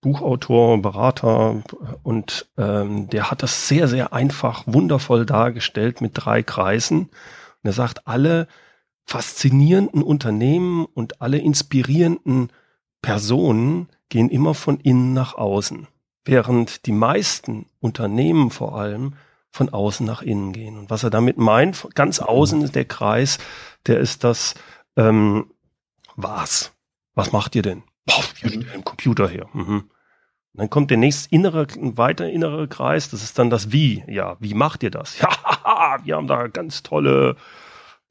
Buchautor, 0.00 0.80
Berater 0.80 1.62
und 2.02 2.46
ähm, 2.56 3.08
der 3.08 3.30
hat 3.30 3.42
das 3.42 3.66
sehr, 3.66 3.88
sehr 3.88 4.12
einfach, 4.12 4.64
wundervoll 4.66 5.26
dargestellt 5.26 6.00
mit 6.00 6.12
drei 6.14 6.42
Kreisen. 6.42 7.00
Und 7.00 7.64
er 7.64 7.72
sagt, 7.72 8.06
alle 8.06 8.46
faszinierenden 9.08 10.02
Unternehmen 10.02 10.84
und 10.84 11.22
alle 11.22 11.38
inspirierenden 11.38 12.52
Personen 13.00 13.88
gehen 14.10 14.28
immer 14.28 14.52
von 14.52 14.78
innen 14.80 15.14
nach 15.14 15.34
außen, 15.34 15.86
während 16.26 16.84
die 16.84 16.92
meisten 16.92 17.64
Unternehmen 17.80 18.50
vor 18.50 18.78
allem 18.78 19.14
von 19.50 19.70
außen 19.70 20.04
nach 20.04 20.20
innen 20.20 20.52
gehen. 20.52 20.76
Und 20.76 20.90
was 20.90 21.04
er 21.04 21.10
damit 21.10 21.38
meint, 21.38 21.88
ganz 21.94 22.20
außen 22.20 22.60
ist 22.60 22.74
der 22.74 22.84
Kreis, 22.84 23.38
der 23.86 23.98
ist 23.98 24.24
das, 24.24 24.54
ähm, 24.94 25.52
was? 26.16 26.72
Was 27.14 27.32
macht 27.32 27.56
ihr 27.56 27.62
denn? 27.62 27.84
Boah, 28.04 28.22
wir 28.42 28.50
stellen 28.50 28.68
einen 28.68 28.84
Computer 28.84 29.26
her. 29.26 29.48
Mhm. 29.54 29.84
dann 30.52 30.68
kommt 30.68 30.90
der 30.90 30.98
nächste 30.98 31.34
innere, 31.34 31.66
weiter 31.96 32.28
innere 32.28 32.68
Kreis, 32.68 33.08
das 33.08 33.22
ist 33.22 33.38
dann 33.38 33.48
das 33.48 33.72
Wie. 33.72 34.04
Ja, 34.06 34.36
wie 34.38 34.52
macht 34.52 34.82
ihr 34.82 34.90
das? 34.90 35.18
Ja, 35.64 35.98
wir 36.04 36.16
haben 36.16 36.26
da 36.26 36.48
ganz 36.48 36.82
tolle 36.82 37.36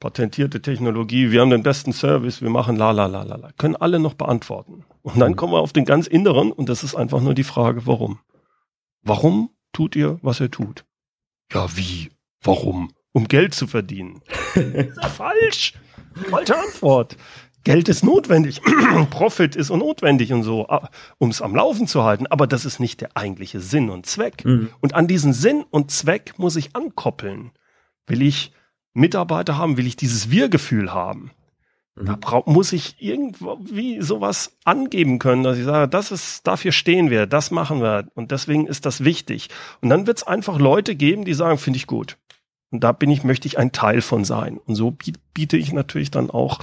patentierte 0.00 0.62
Technologie, 0.62 1.30
wir 1.30 1.40
haben 1.40 1.50
den 1.50 1.62
besten 1.62 1.92
Service, 1.92 2.40
wir 2.40 2.50
machen 2.50 2.76
la 2.76 2.92
la 2.92 3.06
la 3.06 3.22
la 3.22 3.36
la. 3.36 3.50
Können 3.58 3.76
alle 3.76 3.98
noch 3.98 4.14
beantworten. 4.14 4.84
Und 5.02 5.18
dann 5.18 5.36
kommen 5.36 5.52
wir 5.52 5.60
auf 5.60 5.72
den 5.72 5.84
ganz 5.84 6.06
Inneren 6.06 6.52
und 6.52 6.68
das 6.68 6.84
ist 6.84 6.94
einfach 6.94 7.20
nur 7.20 7.34
die 7.34 7.44
Frage, 7.44 7.86
warum? 7.86 8.20
Warum 9.02 9.50
tut 9.72 9.96
ihr, 9.96 10.18
was 10.22 10.40
ihr 10.40 10.50
tut? 10.50 10.84
Ja, 11.52 11.76
wie? 11.76 12.10
Warum? 12.42 12.92
Um 13.12 13.26
Geld 13.26 13.54
zu 13.54 13.66
verdienen. 13.66 14.22
ist 14.54 14.96
ja 15.02 15.08
falsch. 15.08 15.74
Falsche 16.30 16.58
Antwort. 16.58 17.16
Geld 17.64 17.88
ist 17.88 18.04
notwendig. 18.04 18.60
Profit 19.10 19.56
ist 19.56 19.70
notwendig 19.70 20.32
und 20.32 20.42
so, 20.42 20.68
um 21.18 21.30
es 21.30 21.42
am 21.42 21.54
Laufen 21.54 21.86
zu 21.86 22.04
halten. 22.04 22.26
Aber 22.26 22.46
das 22.46 22.64
ist 22.64 22.80
nicht 22.80 23.00
der 23.00 23.16
eigentliche 23.16 23.60
Sinn 23.60 23.90
und 23.90 24.06
Zweck. 24.06 24.44
Mhm. 24.44 24.70
Und 24.80 24.94
an 24.94 25.06
diesen 25.06 25.32
Sinn 25.32 25.64
und 25.70 25.90
Zweck 25.90 26.34
muss 26.38 26.56
ich 26.56 26.74
ankoppeln. 26.76 27.50
Will 28.06 28.22
ich 28.22 28.52
Mitarbeiter 28.94 29.56
haben, 29.56 29.76
will 29.76 29.86
ich 29.86 29.96
dieses 29.96 30.30
Wir-Gefühl 30.30 30.92
haben. 30.92 31.30
Mhm. 31.94 32.20
Da 32.20 32.42
muss 32.46 32.72
ich 32.72 32.96
irgendwie 32.98 34.00
sowas 34.00 34.56
angeben 34.64 35.18
können, 35.18 35.42
dass 35.42 35.58
ich 35.58 35.64
sage, 35.64 35.88
das 35.88 36.10
ist, 36.12 36.46
dafür 36.46 36.72
stehen 36.72 37.10
wir, 37.10 37.26
das 37.26 37.50
machen 37.50 37.80
wir 37.82 38.08
und 38.14 38.30
deswegen 38.30 38.66
ist 38.66 38.86
das 38.86 39.04
wichtig. 39.04 39.48
Und 39.80 39.90
dann 39.90 40.06
wird 40.06 40.18
es 40.18 40.26
einfach 40.26 40.58
Leute 40.58 40.94
geben, 40.94 41.24
die 41.24 41.34
sagen, 41.34 41.58
finde 41.58 41.78
ich 41.78 41.86
gut. 41.86 42.16
Und 42.70 42.84
da 42.84 42.92
bin 42.92 43.10
ich, 43.10 43.24
möchte 43.24 43.48
ich 43.48 43.58
ein 43.58 43.72
Teil 43.72 44.02
von 44.02 44.24
sein. 44.24 44.58
Und 44.58 44.74
so 44.74 44.94
biete 45.32 45.56
ich 45.56 45.72
natürlich 45.72 46.10
dann 46.10 46.30
auch 46.30 46.58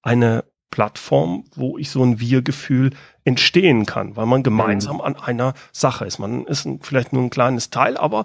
eine 0.00 0.44
Plattform, 0.70 1.44
wo 1.54 1.76
ich 1.76 1.90
so 1.90 2.02
ein 2.02 2.18
Wir-Gefühl 2.18 2.90
entstehen 3.24 3.84
kann, 3.84 4.16
weil 4.16 4.26
man 4.26 4.42
gemeinsam 4.42 4.96
mhm. 4.96 5.02
an 5.02 5.16
einer 5.16 5.54
Sache 5.70 6.06
ist. 6.06 6.18
Man 6.18 6.46
ist 6.46 6.64
ein, 6.64 6.80
vielleicht 6.80 7.12
nur 7.12 7.22
ein 7.22 7.30
kleines 7.30 7.70
Teil, 7.70 7.96
aber 7.96 8.24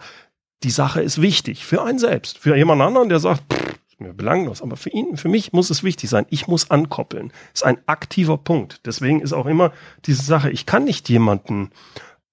die 0.63 0.71
Sache 0.71 1.01
ist 1.01 1.21
wichtig 1.21 1.65
für 1.65 1.83
einen 1.83 1.99
selbst. 1.99 2.37
Für 2.37 2.55
jemand 2.55 2.81
anderen, 2.81 3.09
der 3.09 3.19
sagt, 3.19 3.43
pff, 3.53 3.77
mir 3.99 4.13
belanglos. 4.13 4.61
Aber 4.61 4.77
für 4.77 4.89
ihn, 4.89 5.17
für 5.17 5.29
mich 5.29 5.53
muss 5.53 5.69
es 5.69 5.83
wichtig 5.83 6.09
sein. 6.09 6.25
Ich 6.29 6.47
muss 6.47 6.69
ankoppeln. 6.69 7.31
ist 7.53 7.65
ein 7.65 7.79
aktiver 7.87 8.37
Punkt. 8.37 8.85
Deswegen 8.85 9.21
ist 9.21 9.33
auch 9.33 9.45
immer 9.45 9.71
diese 10.05 10.23
Sache, 10.23 10.49
ich 10.51 10.65
kann 10.65 10.83
nicht 10.83 11.09
jemanden 11.09 11.71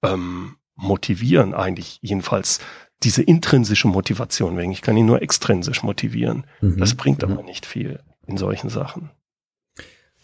ähm, 0.03 0.57
motivieren, 0.77 1.55
eigentlich 1.55 1.99
jedenfalls 2.03 2.61
diese 3.03 3.23
intrinsische 3.23 3.89
Motivation 3.89 4.57
wegen. 4.57 4.73
Ich 4.73 4.83
kann 4.83 4.97
ihn 4.97 5.07
nur 5.07 5.23
extrinsisch 5.23 5.83
motivieren. 5.83 6.47
Mhm. 6.61 6.79
Das 6.79 6.95
bringt 6.95 7.23
mhm. 7.23 7.33
aber 7.33 7.43
nicht 7.43 7.67
viel 7.67 8.01
in 8.27 8.37
solchen 8.37 8.71
Sachen. 8.71 9.11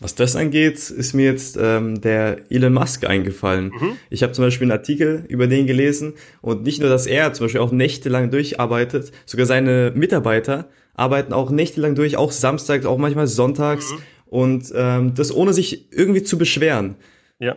Was 0.01 0.15
das 0.15 0.35
angeht, 0.35 0.79
ist 0.91 1.13
mir 1.13 1.27
jetzt 1.27 1.59
ähm, 1.61 2.01
der 2.01 2.51
Elon 2.51 2.73
Musk 2.73 3.05
eingefallen. 3.05 3.67
Mhm. 3.67 3.97
Ich 4.09 4.23
habe 4.23 4.33
zum 4.33 4.45
Beispiel 4.45 4.65
einen 4.65 4.79
Artikel 4.79 5.27
über 5.29 5.47
den 5.47 5.67
gelesen 5.67 6.15
und 6.41 6.63
nicht 6.63 6.81
nur, 6.81 6.89
dass 6.89 7.07
er 7.07 7.35
zum 7.35 7.45
Beispiel 7.45 7.61
auch 7.61 7.71
nächtelang 7.71 8.31
durcharbeitet, 8.31 9.13
sogar 9.27 9.45
seine 9.45 9.93
Mitarbeiter 9.95 10.71
arbeiten 10.95 11.33
auch 11.33 11.51
nächtelang 11.51 11.95
durch, 11.95 12.17
auch 12.17 12.33
samstags, 12.33 12.87
auch 12.87 12.99
manchmal 12.99 13.27
sonntags 13.27 13.93
mhm. 13.93 13.99
und 14.27 14.73
ähm, 14.75 15.15
das 15.15 15.35
ohne 15.35 15.53
sich 15.53 15.93
irgendwie 15.93 16.23
zu 16.23 16.39
beschweren. 16.39 16.97
Ja. 17.39 17.57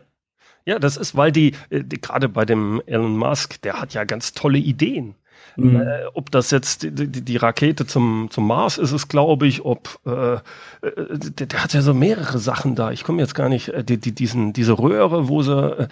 Ja, 0.65 0.79
das 0.79 0.95
ist, 0.95 1.15
weil 1.15 1.31
die, 1.31 1.53
äh, 1.69 1.83
die 1.83 1.99
gerade 1.99 2.29
bei 2.29 2.45
dem 2.45 2.81
Elon 2.85 3.17
Musk, 3.17 3.61
der 3.61 3.81
hat 3.81 3.93
ja 3.93 4.03
ganz 4.05 4.33
tolle 4.33 4.57
Ideen. 4.57 5.15
Mhm. 5.55 5.75
Äh, 5.75 6.05
ob 6.13 6.31
das 6.31 6.51
jetzt 6.51 6.83
die, 6.83 6.91
die, 6.91 7.21
die, 7.21 7.37
Rakete 7.37 7.85
zum, 7.85 8.29
zum 8.31 8.47
Mars 8.47 8.77
ist, 8.77 8.91
es 8.91 9.07
glaube 9.07 9.47
ich, 9.47 9.65
ob 9.65 9.99
äh, 10.05 10.35
äh, 10.35 10.39
der, 10.81 11.47
der, 11.47 11.63
hat 11.63 11.73
ja 11.73 11.81
so 11.81 11.93
mehrere 11.93 12.39
Sachen 12.39 12.75
da. 12.75 12.91
Ich 12.91 13.03
komme 13.03 13.21
jetzt 13.21 13.35
gar 13.35 13.49
nicht, 13.49 13.69
äh, 13.69 13.83
die, 13.83 13.97
die, 13.97 14.13
diesen, 14.13 14.53
diese 14.53 14.77
Röhre, 14.77 15.27
wo 15.27 15.41
sie 15.43 15.53
äh, 15.53 15.87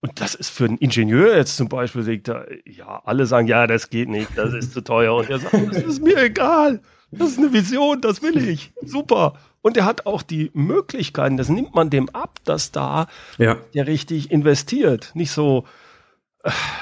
und 0.00 0.20
das 0.20 0.36
ist 0.36 0.50
für 0.50 0.64
einen 0.64 0.78
Ingenieur 0.78 1.36
jetzt 1.36 1.56
zum 1.56 1.68
Beispiel, 1.68 2.22
er, 2.28 2.46
ja, 2.64 3.02
alle 3.04 3.26
sagen, 3.26 3.48
ja, 3.48 3.66
das 3.66 3.90
geht 3.90 4.08
nicht, 4.08 4.30
das 4.36 4.54
ist 4.54 4.72
zu 4.72 4.80
teuer. 4.82 5.14
Und 5.14 5.28
er 5.28 5.40
sagt, 5.40 5.54
das 5.54 5.82
ist 5.82 6.02
mir 6.02 6.22
egal. 6.22 6.80
Das 7.10 7.30
ist 7.30 7.38
eine 7.38 7.52
Vision, 7.52 8.00
das 8.00 8.22
will 8.22 8.48
ich. 8.48 8.72
Super. 8.82 9.34
Und 9.60 9.76
er 9.76 9.86
hat 9.86 10.06
auch 10.06 10.22
die 10.22 10.50
Möglichkeiten, 10.54 11.36
das 11.36 11.48
nimmt 11.48 11.74
man 11.74 11.90
dem 11.90 12.08
ab, 12.10 12.38
dass 12.44 12.70
da 12.70 13.08
ja. 13.38 13.56
der 13.74 13.86
richtig 13.86 14.30
investiert. 14.30 15.10
Nicht 15.14 15.32
so, 15.32 15.64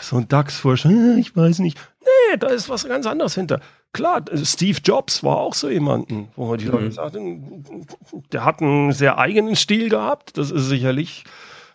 so 0.00 0.16
ein 0.16 0.28
DAX-Forscher, 0.28 1.16
ich 1.18 1.36
weiß 1.36 1.60
nicht. 1.60 1.78
Nee, 2.00 2.36
da 2.38 2.48
ist 2.48 2.68
was 2.68 2.86
ganz 2.86 3.06
anderes 3.06 3.34
hinter. 3.34 3.60
Klar, 3.92 4.22
Steve 4.42 4.78
Jobs 4.84 5.24
war 5.24 5.38
auch 5.38 5.54
so 5.54 5.68
jemanden, 5.70 6.28
wo 6.36 6.54
die 6.56 6.66
Leute 6.66 6.84
mhm. 6.84 6.92
sagten, 6.92 7.86
der 8.32 8.44
hat 8.44 8.60
einen 8.60 8.92
sehr 8.92 9.18
eigenen 9.18 9.56
Stil 9.56 9.88
gehabt. 9.88 10.36
Das 10.36 10.50
ist 10.50 10.68
sicherlich 10.68 11.24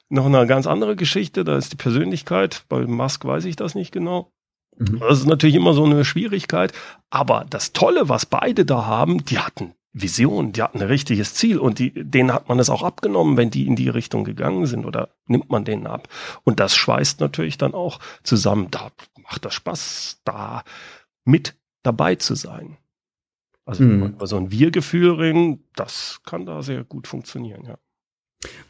noch 0.10 0.26
eine 0.26 0.46
ganz 0.46 0.68
andere 0.68 0.96
Geschichte. 0.96 1.44
Da 1.44 1.58
ist 1.58 1.74
die 1.74 1.78
Persönlichkeit. 1.78 2.66
Bei 2.70 2.86
Musk 2.86 3.26
weiß 3.26 3.46
ich 3.46 3.56
das 3.56 3.76
nicht 3.76 3.92
genau. 3.92 4.32
Mhm. 4.78 5.00
Das 5.00 5.20
ist 5.20 5.28
natürlich 5.28 5.56
immer 5.56 5.74
so 5.74 5.84
eine 5.84 6.06
Schwierigkeit. 6.06 6.74
Aber 7.10 7.46
das 7.50 7.74
Tolle, 7.74 8.08
was 8.08 8.26
beide 8.26 8.66
da 8.66 8.86
haben, 8.86 9.26
die 9.26 9.40
hatten 9.40 9.74
Vision, 9.94 10.54
die 10.54 10.62
hatten 10.62 10.80
ein 10.80 10.88
richtiges 10.88 11.34
Ziel 11.34 11.60
und 11.60 11.80
die, 11.80 11.92
denen 11.92 12.34
hat 12.34 12.48
man 12.48 12.60
es 12.60 12.70
auch 12.70 12.84
abgenommen, 12.84 13.36
wenn 13.36 13.50
die 13.50 13.68
in 13.68 13.76
die 13.76 13.90
Richtung 13.90 14.24
gegangen 14.24 14.66
sind 14.66 14.86
oder 14.86 15.10
nimmt 15.26 15.50
man 15.50 15.66
denen 15.66 15.86
ab. 15.86 16.08
Und 16.44 16.60
das 16.60 16.76
schweißt 16.76 17.20
natürlich 17.20 17.58
dann 17.58 17.74
auch 17.74 18.00
zusammen. 18.24 18.70
Da 18.72 18.92
macht 19.24 19.44
das 19.44 19.54
Spaß, 19.54 20.22
da 20.24 20.64
mit 21.26 21.56
dabei 21.84 22.16
zu 22.16 22.36
sein. 22.36 22.78
Also 23.66 23.84
mhm. 23.84 24.16
so 24.24 24.38
ein 24.38 24.52
Wir-Gefühl 24.52 25.60
das 25.76 26.22
kann 26.26 26.46
da 26.46 26.62
sehr 26.62 26.84
gut 26.84 27.08
funktionieren, 27.08 27.66
ja. 27.66 27.78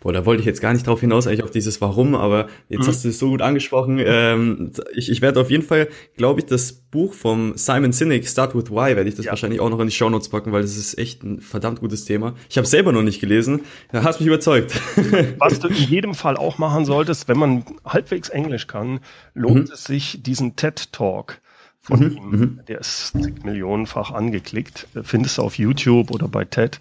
Boah, 0.01 0.11
da 0.11 0.25
wollte 0.25 0.41
ich 0.41 0.45
jetzt 0.45 0.61
gar 0.61 0.73
nicht 0.73 0.85
drauf 0.85 0.99
hinaus, 0.99 1.27
eigentlich 1.27 1.43
auf 1.43 1.51
dieses 1.51 1.79
Warum, 1.79 2.15
aber 2.15 2.47
jetzt 2.67 2.83
mhm. 2.83 2.87
hast 2.87 3.05
du 3.05 3.09
es 3.09 3.19
so 3.19 3.29
gut 3.29 3.41
angesprochen. 3.41 4.01
Ähm, 4.03 4.71
ich, 4.93 5.09
ich 5.09 5.21
werde 5.21 5.39
auf 5.39 5.49
jeden 5.49 5.63
Fall, 5.63 5.87
glaube 6.17 6.41
ich, 6.41 6.45
das 6.45 6.73
Buch 6.73 7.13
vom 7.13 7.53
Simon 7.55 7.93
Sinek, 7.93 8.27
Start 8.27 8.53
with 8.53 8.69
Why, 8.69 8.95
werde 8.95 9.07
ich 9.07 9.15
das 9.15 9.25
ja. 9.25 9.31
wahrscheinlich 9.31 9.61
auch 9.61 9.69
noch 9.69 9.79
in 9.79 9.87
die 9.87 9.93
Shownotes 9.93 10.29
packen, 10.29 10.51
weil 10.51 10.61
das 10.61 10.75
ist 10.75 10.97
echt 10.97 11.23
ein 11.23 11.39
verdammt 11.39 11.79
gutes 11.79 12.03
Thema. 12.03 12.35
Ich 12.49 12.57
habe 12.57 12.67
selber 12.67 12.91
noch 12.91 13.03
nicht 13.03 13.21
gelesen. 13.21 13.61
Da 13.91 14.03
hast 14.03 14.19
mich 14.19 14.27
überzeugt. 14.27 14.73
Was 15.37 15.59
du 15.59 15.69
in 15.69 15.75
jedem 15.75 16.15
Fall 16.15 16.35
auch 16.35 16.57
machen 16.57 16.83
solltest, 16.83 17.27
wenn 17.27 17.37
man 17.37 17.63
halbwegs 17.85 18.29
Englisch 18.29 18.67
kann, 18.67 18.99
lohnt 19.33 19.69
mhm. 19.69 19.73
es 19.73 19.85
sich, 19.85 20.21
diesen 20.21 20.57
TED 20.57 20.91
Talk 20.91 21.39
von 21.79 21.99
mhm. 21.99 22.17
ihm, 22.17 22.29
mhm. 22.29 22.59
der 22.67 22.79
ist 22.79 23.15
millionenfach 23.15 24.11
angeklickt, 24.11 24.87
findest 25.01 25.37
du 25.37 25.41
auf 25.41 25.57
YouTube 25.57 26.11
oder 26.11 26.27
bei 26.27 26.45
TED 26.45 26.79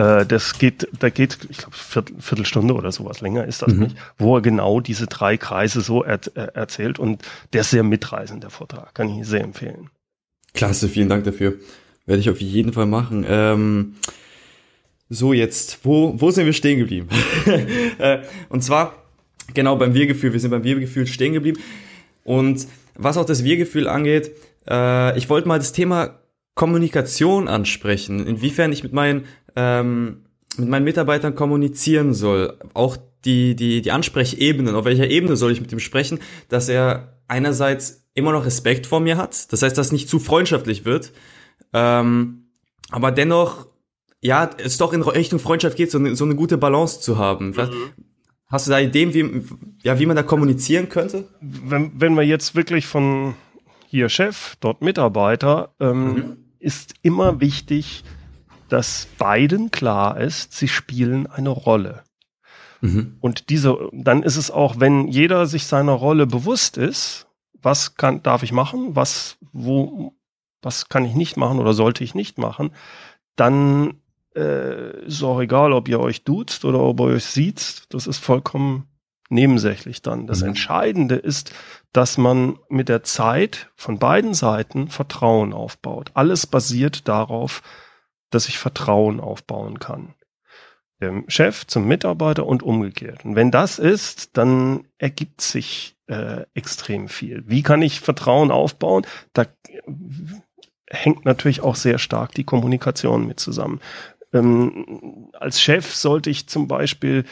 äh, 0.00 0.24
das 0.24 0.58
geht, 0.58 0.88
da 0.98 1.10
geht, 1.10 1.38
ich 1.50 1.58
glaube, 1.58 1.76
Viertel, 1.76 2.16
Viertelstunde 2.18 2.74
oder 2.74 2.90
sowas 2.90 3.20
länger 3.20 3.44
ist 3.44 3.60
das 3.60 3.74
mhm. 3.74 3.80
nicht, 3.80 3.96
wo 4.16 4.36
er 4.36 4.40
genau 4.40 4.80
diese 4.80 5.06
drei 5.06 5.36
Kreise 5.36 5.82
so 5.82 6.02
er, 6.02 6.20
er, 6.34 6.56
erzählt 6.56 6.98
und 6.98 7.22
der 7.52 7.60
ist 7.60 7.70
sehr 7.70 7.82
mitreißend, 7.82 8.42
der 8.42 8.50
Vortrag. 8.50 8.94
Kann 8.94 9.10
ich 9.10 9.26
sehr 9.26 9.42
empfehlen. 9.42 9.90
Klasse, 10.54 10.88
vielen 10.88 11.10
Dank 11.10 11.24
dafür. 11.24 11.56
Werde 12.06 12.20
ich 12.20 12.30
auf 12.30 12.40
jeden 12.40 12.72
Fall 12.72 12.86
machen. 12.86 13.26
Ähm, 13.28 13.94
so, 15.10 15.34
jetzt, 15.34 15.80
wo, 15.82 16.14
wo 16.18 16.30
sind 16.30 16.46
wir 16.46 16.54
stehen 16.54 16.78
geblieben? 16.78 17.08
Äh, 17.98 18.22
und 18.48 18.64
zwar, 18.64 18.94
genau 19.52 19.76
beim 19.76 19.92
Wir-Gefühl. 19.92 20.32
Wir 20.32 20.40
sind 20.40 20.50
beim 20.50 20.64
Wir-Gefühl 20.64 21.06
stehen 21.06 21.34
geblieben. 21.34 21.60
Und 22.24 22.66
was 22.94 23.18
auch 23.18 23.26
das 23.26 23.44
Wir-Gefühl 23.44 23.86
angeht, 23.88 24.30
äh, 24.66 25.18
ich 25.18 25.28
wollte 25.28 25.46
mal 25.48 25.58
das 25.58 25.72
Thema 25.72 26.20
Kommunikation 26.60 27.48
ansprechen. 27.48 28.26
Inwiefern 28.26 28.72
ich 28.72 28.82
mit 28.82 28.92
meinen 28.92 29.24
ähm, 29.56 30.24
mit 30.56 30.68
meinen 30.68 30.84
Mitarbeitern 30.84 31.34
kommunizieren 31.34 32.14
soll. 32.14 32.58
Auch 32.74 32.96
die, 33.24 33.54
die, 33.54 33.82
die 33.82 33.90
Ansprechebenen, 33.90 34.74
auf 34.74 34.84
welcher 34.84 35.08
Ebene 35.08 35.36
soll 35.36 35.52
ich 35.52 35.60
mit 35.60 35.72
ihm 35.72 35.80
sprechen, 35.80 36.20
dass 36.48 36.68
er 36.68 37.18
einerseits 37.28 38.08
immer 38.14 38.32
noch 38.32 38.44
Respekt 38.44 38.86
vor 38.86 39.00
mir 39.00 39.16
hat, 39.16 39.52
das 39.52 39.62
heißt, 39.62 39.76
dass 39.78 39.86
es 39.86 39.92
nicht 39.92 40.08
zu 40.08 40.18
freundschaftlich 40.18 40.84
wird, 40.84 41.12
ähm, 41.72 42.50
aber 42.90 43.12
dennoch, 43.12 43.66
ja, 44.20 44.50
es 44.58 44.78
doch 44.78 44.92
in 44.92 45.02
Richtung 45.02 45.38
Freundschaft 45.38 45.76
geht, 45.76 45.90
so 45.90 45.98
eine, 45.98 46.16
so 46.16 46.24
eine 46.24 46.34
gute 46.34 46.58
Balance 46.58 47.00
zu 47.00 47.18
haben. 47.18 47.50
Mhm. 47.50 47.92
Hast 48.46 48.66
du 48.66 48.72
da 48.72 48.80
Ideen, 48.80 49.14
wie, 49.14 49.44
ja, 49.84 49.98
wie 50.00 50.06
man 50.06 50.16
da 50.16 50.24
kommunizieren 50.24 50.88
könnte? 50.88 51.28
Wenn, 51.40 51.92
wenn 51.94 52.14
wir 52.14 52.24
jetzt 52.24 52.56
wirklich 52.56 52.86
von 52.86 53.34
hier 53.86 54.08
Chef, 54.08 54.56
dort 54.60 54.82
Mitarbeiter, 54.82 55.72
ähm, 55.78 56.14
mhm. 56.14 56.36
ist 56.58 56.94
immer 57.02 57.40
wichtig, 57.40 58.02
dass 58.72 59.08
beiden 59.18 59.70
klar 59.70 60.20
ist, 60.20 60.52
sie 60.52 60.68
spielen 60.68 61.26
eine 61.26 61.50
Rolle. 61.50 62.04
Mhm. 62.80 63.16
Und 63.20 63.50
diese, 63.50 63.90
dann 63.92 64.22
ist 64.22 64.36
es 64.36 64.50
auch, 64.50 64.80
wenn 64.80 65.08
jeder 65.08 65.46
sich 65.46 65.66
seiner 65.66 65.92
Rolle 65.92 66.26
bewusst 66.26 66.76
ist, 66.76 67.26
was 67.62 67.96
kann, 67.96 68.22
darf 68.22 68.42
ich 68.42 68.52
machen, 68.52 68.96
was, 68.96 69.36
wo, 69.52 70.14
was 70.62 70.88
kann 70.88 71.04
ich 71.04 71.14
nicht 71.14 71.36
machen 71.36 71.58
oder 71.58 71.74
sollte 71.74 72.04
ich 72.04 72.14
nicht 72.14 72.38
machen, 72.38 72.70
dann 73.36 74.00
äh, 74.34 75.04
ist 75.04 75.22
auch 75.22 75.40
egal, 75.40 75.72
ob 75.72 75.88
ihr 75.88 76.00
euch 76.00 76.24
duzt 76.24 76.64
oder 76.64 76.80
ob 76.80 77.00
ihr 77.00 77.06
euch 77.06 77.24
sieht, 77.24 77.84
das 77.90 78.06
ist 78.06 78.18
vollkommen 78.18 78.86
nebensächlich 79.28 80.02
dann. 80.02 80.26
Das 80.26 80.40
mhm. 80.40 80.48
Entscheidende 80.48 81.16
ist, 81.16 81.52
dass 81.92 82.18
man 82.18 82.58
mit 82.68 82.88
der 82.88 83.02
Zeit 83.02 83.70
von 83.74 83.98
beiden 83.98 84.34
Seiten 84.34 84.88
Vertrauen 84.88 85.52
aufbaut. 85.52 86.10
Alles 86.14 86.46
basiert 86.46 87.08
darauf, 87.08 87.62
dass 88.30 88.48
ich 88.48 88.58
Vertrauen 88.58 89.20
aufbauen 89.20 89.78
kann. 89.78 90.14
Dem 91.00 91.24
Chef 91.28 91.66
zum 91.66 91.86
Mitarbeiter 91.86 92.46
und 92.46 92.62
umgekehrt. 92.62 93.24
Und 93.24 93.34
wenn 93.34 93.50
das 93.50 93.78
ist, 93.78 94.36
dann 94.36 94.86
ergibt 94.98 95.40
sich 95.40 95.96
äh, 96.06 96.44
extrem 96.54 97.08
viel. 97.08 97.42
Wie 97.46 97.62
kann 97.62 97.82
ich 97.82 98.00
Vertrauen 98.00 98.50
aufbauen? 98.50 99.06
Da 99.32 99.46
hängt 100.88 101.24
natürlich 101.24 101.62
auch 101.62 101.76
sehr 101.76 101.98
stark 101.98 102.34
die 102.34 102.44
Kommunikation 102.44 103.26
mit 103.26 103.40
zusammen. 103.40 103.80
Ähm, 104.32 105.30
als 105.32 105.60
Chef 105.60 105.94
sollte 105.94 106.30
ich 106.30 106.48
zum 106.48 106.68
Beispiel 106.68 107.24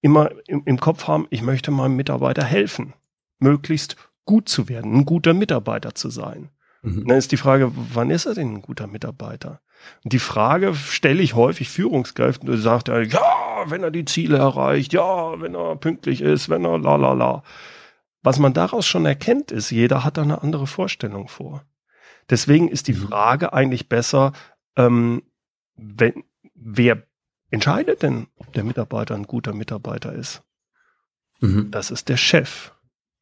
immer 0.00 0.30
im, 0.46 0.62
im 0.64 0.78
Kopf 0.78 1.08
haben, 1.08 1.26
ich 1.30 1.42
möchte 1.42 1.70
meinem 1.70 1.96
Mitarbeiter 1.96 2.44
helfen, 2.44 2.94
möglichst 3.38 3.96
gut 4.24 4.48
zu 4.48 4.68
werden, 4.68 4.94
ein 4.94 5.04
guter 5.04 5.34
Mitarbeiter 5.34 5.94
zu 5.94 6.10
sein. 6.10 6.50
Mhm. 6.82 7.06
Dann 7.06 7.18
ist 7.18 7.32
die 7.32 7.36
Frage, 7.36 7.72
wann 7.74 8.10
ist 8.10 8.26
er 8.26 8.34
denn 8.34 8.54
ein 8.54 8.62
guter 8.62 8.86
Mitarbeiter? 8.86 9.60
Und 10.04 10.12
die 10.12 10.18
Frage 10.18 10.74
stelle 10.74 11.22
ich 11.22 11.34
häufig 11.34 11.70
Führungskräften, 11.70 12.48
und 12.48 12.58
sagt 12.58 12.88
er, 12.88 13.02
ja, 13.02 13.64
wenn 13.66 13.82
er 13.82 13.90
die 13.90 14.04
Ziele 14.04 14.38
erreicht, 14.38 14.92
ja, 14.92 15.40
wenn 15.40 15.54
er 15.54 15.76
pünktlich 15.76 16.20
ist, 16.20 16.48
wenn 16.48 16.64
er 16.64 16.78
la 16.78 16.96
la 16.96 17.12
la. 17.12 17.42
Was 18.22 18.38
man 18.38 18.52
daraus 18.52 18.86
schon 18.86 19.06
erkennt, 19.06 19.50
ist, 19.50 19.70
jeder 19.70 20.04
hat 20.04 20.16
da 20.16 20.22
eine 20.22 20.42
andere 20.42 20.66
Vorstellung 20.66 21.28
vor. 21.28 21.64
Deswegen 22.30 22.68
ist 22.68 22.88
die 22.88 22.94
mhm. 22.94 23.08
Frage 23.08 23.52
eigentlich 23.52 23.88
besser, 23.88 24.32
ähm, 24.76 25.22
wenn, 25.74 26.24
wer 26.54 27.02
entscheidet 27.50 28.02
denn, 28.02 28.28
ob 28.36 28.52
der 28.52 28.64
Mitarbeiter 28.64 29.14
ein 29.14 29.26
guter 29.26 29.52
Mitarbeiter 29.52 30.12
ist? 30.12 30.42
Mhm. 31.40 31.70
Das 31.70 31.90
ist 31.90 32.08
der 32.08 32.16
Chef. 32.16 32.72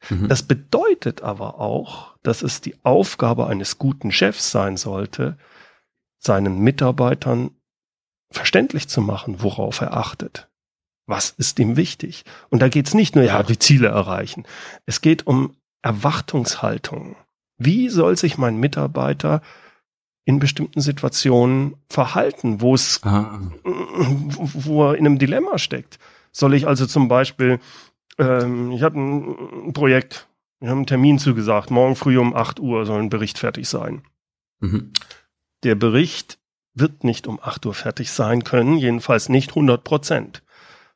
Mhm. 0.09 0.29
Das 0.29 0.43
bedeutet 0.43 1.23
aber 1.23 1.59
auch, 1.59 2.17
dass 2.23 2.43
es 2.43 2.61
die 2.61 2.77
Aufgabe 2.85 3.47
eines 3.47 3.79
guten 3.79 4.13
Chefs 4.13 4.51
sein 4.51 4.77
sollte, 4.77 5.37
seinen 6.21 6.61
Mitarbeitern 6.61 7.51
verständlich 8.31 8.89
zu 8.89 9.01
machen, 9.01 9.43
worauf 9.43 9.81
er 9.81 9.97
achtet. 9.97 10.49
Was 11.07 11.31
ist 11.31 11.59
ihm 11.59 11.77
wichtig? 11.77 12.25
Und 12.51 12.63
da 12.63 12.69
geht 12.69 12.87
es 12.87 12.95
nicht 12.95 13.17
nur, 13.17 13.25
ja, 13.25 13.43
die 13.43 13.59
Ziele 13.59 13.89
erreichen. 13.89 14.47
Es 14.87 15.01
geht 15.01 15.27
um 15.27 15.57
Erwartungshaltung. 15.83 17.17
Wie 17.59 17.89
soll 17.89 18.17
sich 18.17 18.39
mein 18.39 18.59
Mitarbeiter 18.59 19.43
in 20.25 20.39
bestimmten 20.39 20.81
Situationen 20.81 21.75
verhalten, 21.89 22.61
wo 22.61 22.75
es, 22.75 23.01
ah. 23.03 23.41
wo 23.65 24.89
er 24.89 24.97
in 24.97 25.07
einem 25.07 25.19
Dilemma 25.19 25.59
steckt. 25.59 25.99
Soll 26.31 26.55
ich 26.55 26.69
also 26.69 26.87
zum 26.87 27.09
Beispiel, 27.09 27.59
ähm, 28.19 28.71
ich 28.71 28.83
habe 28.83 29.01
ein 29.01 29.73
Projekt, 29.73 30.29
wir 30.61 30.71
haben 30.71 30.79
einen 30.79 30.87
Termin 30.87 31.19
zugesagt, 31.19 31.71
morgen 31.71 31.97
früh 31.97 32.19
um 32.19 32.37
8 32.37 32.61
Uhr 32.61 32.87
soll 32.87 33.01
ein 33.01 33.11
Bericht 33.11 33.39
fertig 33.39 33.69
sein. 33.69 34.03
Mhm. 34.61 34.93
Der 35.63 35.75
Bericht 35.75 36.39
wird 36.75 37.05
nicht 37.05 37.27
um 37.27 37.39
8 37.41 37.67
Uhr 37.67 37.75
fertig 37.75 38.11
sein 38.11 38.45
können, 38.45 38.77
jedenfalls 38.79 39.29
nicht 39.29 39.51
100 39.51 39.85
Prozent. 39.85 40.43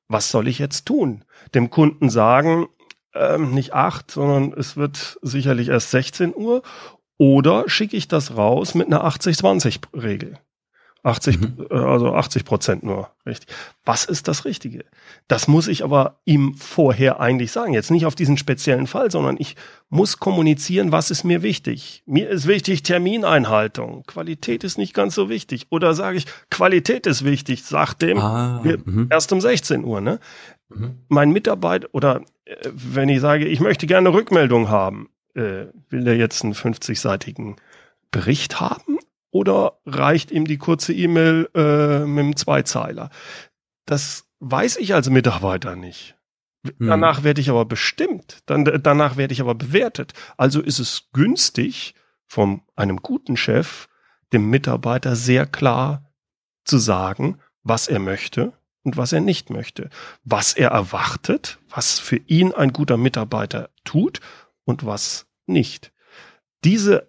Was 0.09 0.31
soll 0.31 0.49
ich 0.49 0.59
jetzt 0.59 0.87
tun? 0.87 1.25
Dem 1.55 1.71
Kunden 1.71 2.11
sagen, 2.11 2.67
ähm, 3.15 3.53
nicht 3.53 3.73
8, 3.73 4.11
sondern 4.11 4.53
es 4.59 4.77
wird 4.77 5.19
sicherlich 5.23 5.69
erst 5.69 5.91
16 5.91 6.35
Uhr 6.35 6.63
oder 7.17 7.69
schicke 7.69 7.97
ich 7.97 8.09
das 8.09 8.37
raus 8.37 8.75
mit 8.75 8.87
einer 8.87 9.05
80-20-Regel? 9.05 10.39
80, 11.05 11.39
mhm. 11.39 11.67
Äh, 11.71 11.75
also 11.75 12.15
80 12.15 12.45
Prozent 12.45 12.83
nur, 12.83 13.11
richtig. 13.27 13.55
Was 13.85 14.07
ist 14.07 14.27
das 14.27 14.45
Richtige? 14.47 14.85
Das 15.29 15.47
muss 15.49 15.69
ich 15.69 15.85
aber 15.85 16.19
ihm 16.25 16.55
vorher 16.55 17.21
eigentlich 17.21 17.53
sagen. 17.53 17.75
Jetzt 17.75 17.91
nicht 17.91 18.07
auf 18.07 18.15
diesen 18.15 18.39
speziellen 18.39 18.87
Fall, 18.87 19.11
sondern 19.11 19.37
ich 19.39 19.55
muss 19.91 20.19
kommunizieren, 20.19 20.93
was 20.93 21.11
ist 21.11 21.23
mir 21.23 21.43
wichtig. 21.43 22.03
Mir 22.07 22.31
ist 22.31 22.47
wichtig 22.47 22.83
Termineinhaltung. 22.83 24.05
Qualität 24.07 24.65
ist 24.65 24.79
nicht 24.79 24.95
ganz 24.95 25.15
so 25.15 25.29
wichtig. 25.29 25.67
Oder 25.71 25.95
sage 25.95 26.17
ich, 26.17 26.27
Qualität 26.51 27.07
ist 27.07 27.25
wichtig, 27.25 27.65
sagt 27.65 28.01
dem 28.01 28.19
ah, 28.19 28.63
mhm. 28.65 29.09
erst 29.11 29.31
um 29.33 29.43
16 29.43 29.85
Uhr. 29.85 30.01
Ne? 30.01 30.21
Mhm. 30.71 31.01
Mein 31.09 31.31
Mitarbeiter 31.31 31.89
oder 31.93 32.23
äh, 32.47 32.57
wenn 32.73 33.11
ich 33.11 33.21
sage, 33.21 33.47
ich 33.47 33.61
möchte 33.61 33.87
gerne 33.87 34.13
Rückmeldung 34.13 34.71
haben, 34.71 35.11
äh, 35.35 35.67
will 35.91 36.05
der 36.05 36.17
jetzt 36.17 36.43
einen 36.45 36.55
50-seitigen 36.55 37.57
Bericht 38.11 38.61
haben 38.61 38.94
oder 39.35 39.81
reicht 39.85 40.31
ihm 40.31 40.47
die 40.47 40.59
kurze 40.59 40.93
E-Mail 40.93 41.51
äh, 41.57 42.07
mit 42.07 42.25
einem 42.25 42.37
Zweizeiler? 42.37 43.11
Das 43.85 44.29
weiß 44.39 44.77
ich 44.77 44.95
als 44.95 45.11
Mitarbeiter 45.11 45.75
nicht. 45.75 46.15
Hm. 46.65 46.87
Danach 46.87 47.25
werde 47.25 47.41
ich 47.41 47.51
aber 47.51 47.65
bestimmt, 47.65 48.43
dann, 48.47 48.65
danach 48.81 49.17
werde 49.17 49.33
ich 49.33 49.41
aber 49.41 49.57
bewertet. 49.57 50.13
Also 50.37 50.63
ist 50.63 50.79
es 50.79 51.09
günstig, 51.13 51.97
von 52.27 52.63
einem 52.77 52.99
guten 52.99 53.37
Chef 53.37 53.89
dem 54.33 54.51
Mitarbeiter 54.51 55.17
sehr 55.17 55.47
klar 55.47 56.13
zu 56.65 56.79
sagen, 56.79 57.41
was 57.65 57.89
er 57.89 57.99
möchte 57.99 58.53
und 58.85 58.97
was 58.97 59.13
er 59.13 59.21
nicht 59.21 59.51
möchte, 59.51 59.91
was 60.23 60.53
er 60.53 60.71
erwartet, 60.71 61.59
was 61.69 61.99
für 61.99 62.17
ihn 62.17 62.53
ein 62.53 62.73
guter 62.73 62.97
Mitarbeiter 62.97 63.71
tut 63.83 64.21
und 64.65 64.87
was 64.87 65.27
nicht. 65.47 65.93
Diese 66.63 67.09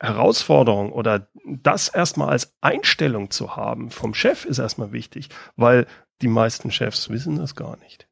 Herausforderung 0.00 0.92
oder 0.92 1.28
das 1.44 1.88
erstmal 1.88 2.30
als 2.30 2.54
Einstellung 2.60 3.30
zu 3.30 3.56
haben 3.56 3.90
vom 3.90 4.14
Chef 4.14 4.44
ist 4.46 4.58
erstmal 4.58 4.92
wichtig, 4.92 5.28
weil 5.56 5.86
die 6.22 6.28
meisten 6.28 6.70
Chefs 6.70 7.10
wissen 7.10 7.36
das 7.36 7.54
gar 7.54 7.76
nicht. 7.78 8.08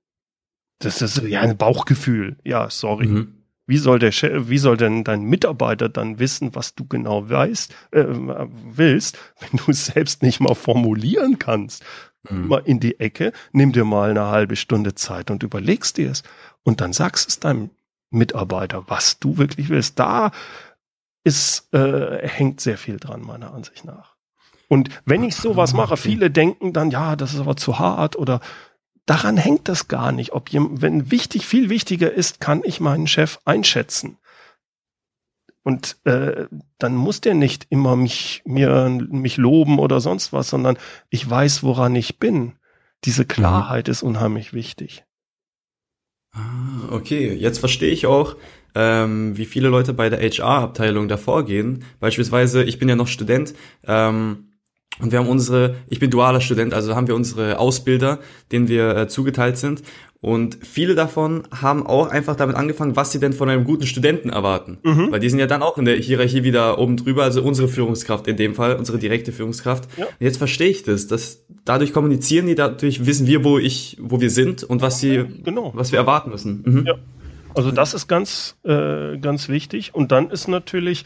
Das 0.80 1.02
ist 1.02 1.22
ja 1.22 1.40
ein 1.40 1.56
Bauchgefühl. 1.56 2.36
Ja, 2.44 2.70
sorry. 2.70 3.06
Mhm. 3.06 3.34
Wie 3.66 3.78
soll 3.78 3.98
der 3.98 4.12
Chef, 4.12 4.48
wie 4.48 4.58
soll 4.58 4.76
denn 4.76 5.04
dein 5.04 5.22
Mitarbeiter 5.22 5.88
dann 5.88 6.18
wissen, 6.18 6.54
was 6.54 6.74
du 6.74 6.86
genau 6.86 7.28
weißt, 7.28 7.74
äh, 7.90 8.04
willst, 8.06 9.18
wenn 9.40 9.58
du 9.58 9.72
es 9.72 9.86
selbst 9.86 10.22
nicht 10.22 10.40
mal 10.40 10.54
formulieren 10.54 11.38
kannst? 11.38 11.84
Mhm. 12.28 12.48
Mal 12.48 12.62
in 12.64 12.80
die 12.80 13.00
Ecke, 13.00 13.32
nimm 13.52 13.72
dir 13.72 13.84
mal 13.84 14.10
eine 14.10 14.26
halbe 14.26 14.56
Stunde 14.56 14.94
Zeit 14.94 15.30
und 15.30 15.42
überlegst 15.42 15.96
dir 15.96 16.10
es. 16.10 16.22
Und 16.64 16.80
dann 16.80 16.92
sagst 16.92 17.28
es 17.28 17.40
deinem 17.40 17.70
Mitarbeiter, 18.10 18.84
was 18.88 19.18
du 19.18 19.36
wirklich 19.36 19.68
willst. 19.68 19.98
Da 19.98 20.30
ist, 21.28 21.72
äh, 21.74 22.26
hängt 22.26 22.60
sehr 22.60 22.78
viel 22.78 22.96
dran, 22.96 23.20
meiner 23.20 23.52
Ansicht 23.52 23.84
nach. 23.84 24.16
Und 24.68 24.88
wenn 25.04 25.22
ich 25.22 25.36
sowas 25.36 25.74
mache, 25.74 25.96
viele 25.96 26.30
denken 26.30 26.72
dann, 26.72 26.90
ja, 26.90 27.16
das 27.16 27.34
ist 27.34 27.40
aber 27.40 27.56
zu 27.56 27.78
hart 27.78 28.16
oder 28.16 28.40
daran 29.06 29.36
hängt 29.36 29.68
das 29.68 29.88
gar 29.88 30.10
nicht. 30.12 30.32
Ob 30.32 30.48
jemand, 30.50 30.82
wenn 30.82 31.10
wichtig, 31.10 31.46
viel 31.46 31.68
wichtiger 31.68 32.12
ist, 32.12 32.40
kann 32.40 32.62
ich 32.64 32.80
meinen 32.80 33.06
Chef 33.06 33.38
einschätzen. 33.44 34.18
Und 35.62 35.98
äh, 36.04 36.46
dann 36.78 36.96
muss 36.96 37.20
der 37.20 37.34
nicht 37.34 37.66
immer 37.68 37.94
mich, 37.94 38.42
mir, 38.46 38.88
mich 38.88 39.36
loben 39.36 39.78
oder 39.78 40.00
sonst 40.00 40.32
was, 40.32 40.48
sondern 40.48 40.78
ich 41.10 41.28
weiß, 41.28 41.62
woran 41.62 41.94
ich 41.94 42.18
bin. 42.18 42.54
Diese 43.04 43.24
mhm. 43.24 43.28
Klarheit 43.28 43.88
ist 43.88 44.02
unheimlich 44.02 44.54
wichtig. 44.54 45.04
Ah, 46.32 46.88
okay, 46.90 47.34
jetzt 47.34 47.58
verstehe 47.58 47.92
ich 47.92 48.06
auch, 48.06 48.36
ähm, 48.74 49.36
wie 49.36 49.44
viele 49.44 49.68
Leute 49.68 49.92
bei 49.92 50.08
der 50.08 50.20
HR-Abteilung 50.20 51.08
davor 51.08 51.44
gehen. 51.44 51.84
Beispielsweise, 52.00 52.62
ich 52.64 52.78
bin 52.78 52.88
ja 52.88 52.96
noch 52.96 53.08
Student 53.08 53.54
ähm, 53.86 54.48
und 55.00 55.12
wir 55.12 55.18
haben 55.18 55.28
unsere, 55.28 55.76
ich 55.88 56.00
bin 56.00 56.10
dualer 56.10 56.40
Student, 56.40 56.74
also 56.74 56.96
haben 56.96 57.06
wir 57.06 57.14
unsere 57.14 57.58
Ausbilder, 57.58 58.18
denen 58.50 58.68
wir 58.68 58.96
äh, 58.96 59.08
zugeteilt 59.08 59.56
sind. 59.56 59.82
Und 60.20 60.58
viele 60.62 60.96
davon 60.96 61.44
haben 61.52 61.86
auch 61.86 62.08
einfach 62.08 62.34
damit 62.34 62.56
angefangen, 62.56 62.96
was 62.96 63.12
sie 63.12 63.20
denn 63.20 63.32
von 63.32 63.48
einem 63.48 63.62
guten 63.62 63.86
Studenten 63.86 64.30
erwarten. 64.30 64.78
Mhm. 64.82 65.12
Weil 65.12 65.20
die 65.20 65.30
sind 65.30 65.38
ja 65.38 65.46
dann 65.46 65.62
auch 65.62 65.78
in 65.78 65.84
der 65.84 65.94
Hierarchie 65.94 66.42
wieder 66.42 66.80
oben 66.80 66.96
drüber, 66.96 67.22
also 67.22 67.40
unsere 67.42 67.68
Führungskraft 67.68 68.26
in 68.26 68.36
dem 68.36 68.56
Fall, 68.56 68.74
unsere 68.74 68.98
direkte 68.98 69.30
Führungskraft. 69.30 69.88
Ja. 69.96 70.06
Und 70.06 70.12
jetzt 70.18 70.38
verstehe 70.38 70.70
ich 70.70 70.82
das, 70.82 71.06
dass 71.06 71.44
dadurch 71.64 71.92
kommunizieren 71.92 72.48
die, 72.48 72.56
dadurch 72.56 73.06
wissen 73.06 73.28
wir, 73.28 73.44
wo 73.44 73.58
ich, 73.58 73.96
wo 74.00 74.20
wir 74.20 74.30
sind 74.30 74.64
und 74.64 74.82
was 74.82 74.98
sie, 74.98 75.24
genau. 75.44 75.70
was 75.76 75.92
wir 75.92 76.00
erwarten 76.00 76.30
müssen. 76.30 76.62
Mhm. 76.66 76.84
Ja. 76.84 76.94
Also 77.54 77.70
das 77.70 77.94
ist 77.94 78.08
ganz, 78.08 78.56
äh, 78.64 79.18
ganz 79.18 79.48
wichtig. 79.48 79.94
Und 79.94 80.12
dann 80.12 80.30
ist 80.30 80.48
natürlich 80.48 81.04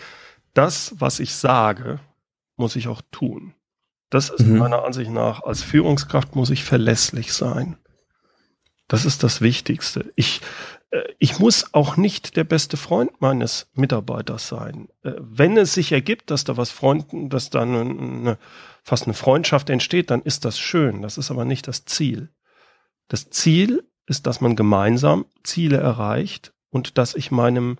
das, 0.54 0.94
was 0.98 1.20
ich 1.20 1.34
sage, 1.34 2.00
muss 2.56 2.76
ich 2.76 2.88
auch 2.88 3.02
tun. 3.10 3.54
Das 4.10 4.28
ist 4.28 4.46
mhm. 4.46 4.58
meiner 4.58 4.84
Ansicht 4.84 5.10
nach, 5.10 5.42
als 5.42 5.62
Führungskraft 5.62 6.36
muss 6.36 6.50
ich 6.50 6.64
verlässlich 6.64 7.32
sein. 7.32 7.76
Das 8.88 9.06
ist 9.06 9.22
das 9.22 9.40
Wichtigste. 9.40 10.12
Ich, 10.16 10.42
äh, 10.90 11.02
ich 11.18 11.38
muss 11.38 11.72
auch 11.72 11.96
nicht 11.96 12.36
der 12.36 12.44
beste 12.44 12.76
Freund 12.76 13.20
meines 13.20 13.70
Mitarbeiters 13.72 14.48
sein. 14.48 14.88
Äh, 15.02 15.12
wenn 15.18 15.56
es 15.56 15.72
sich 15.72 15.92
ergibt, 15.92 16.30
dass 16.30 16.44
da 16.44 16.58
was 16.58 16.70
Freunden, 16.70 17.30
dass 17.30 17.48
da 17.48 17.62
eine, 17.62 17.80
eine, 17.80 18.38
fast 18.82 19.04
eine 19.04 19.14
Freundschaft 19.14 19.70
entsteht, 19.70 20.10
dann 20.10 20.20
ist 20.20 20.44
das 20.44 20.58
schön. 20.58 21.00
Das 21.00 21.16
ist 21.16 21.30
aber 21.30 21.46
nicht 21.46 21.66
das 21.66 21.86
Ziel. 21.86 22.28
Das 23.08 23.30
Ziel 23.30 23.82
ist, 24.06 24.26
dass 24.26 24.40
man 24.40 24.56
gemeinsam 24.56 25.24
Ziele 25.42 25.78
erreicht 25.78 26.52
und 26.70 26.98
dass 26.98 27.14
ich 27.14 27.30
meinem 27.30 27.78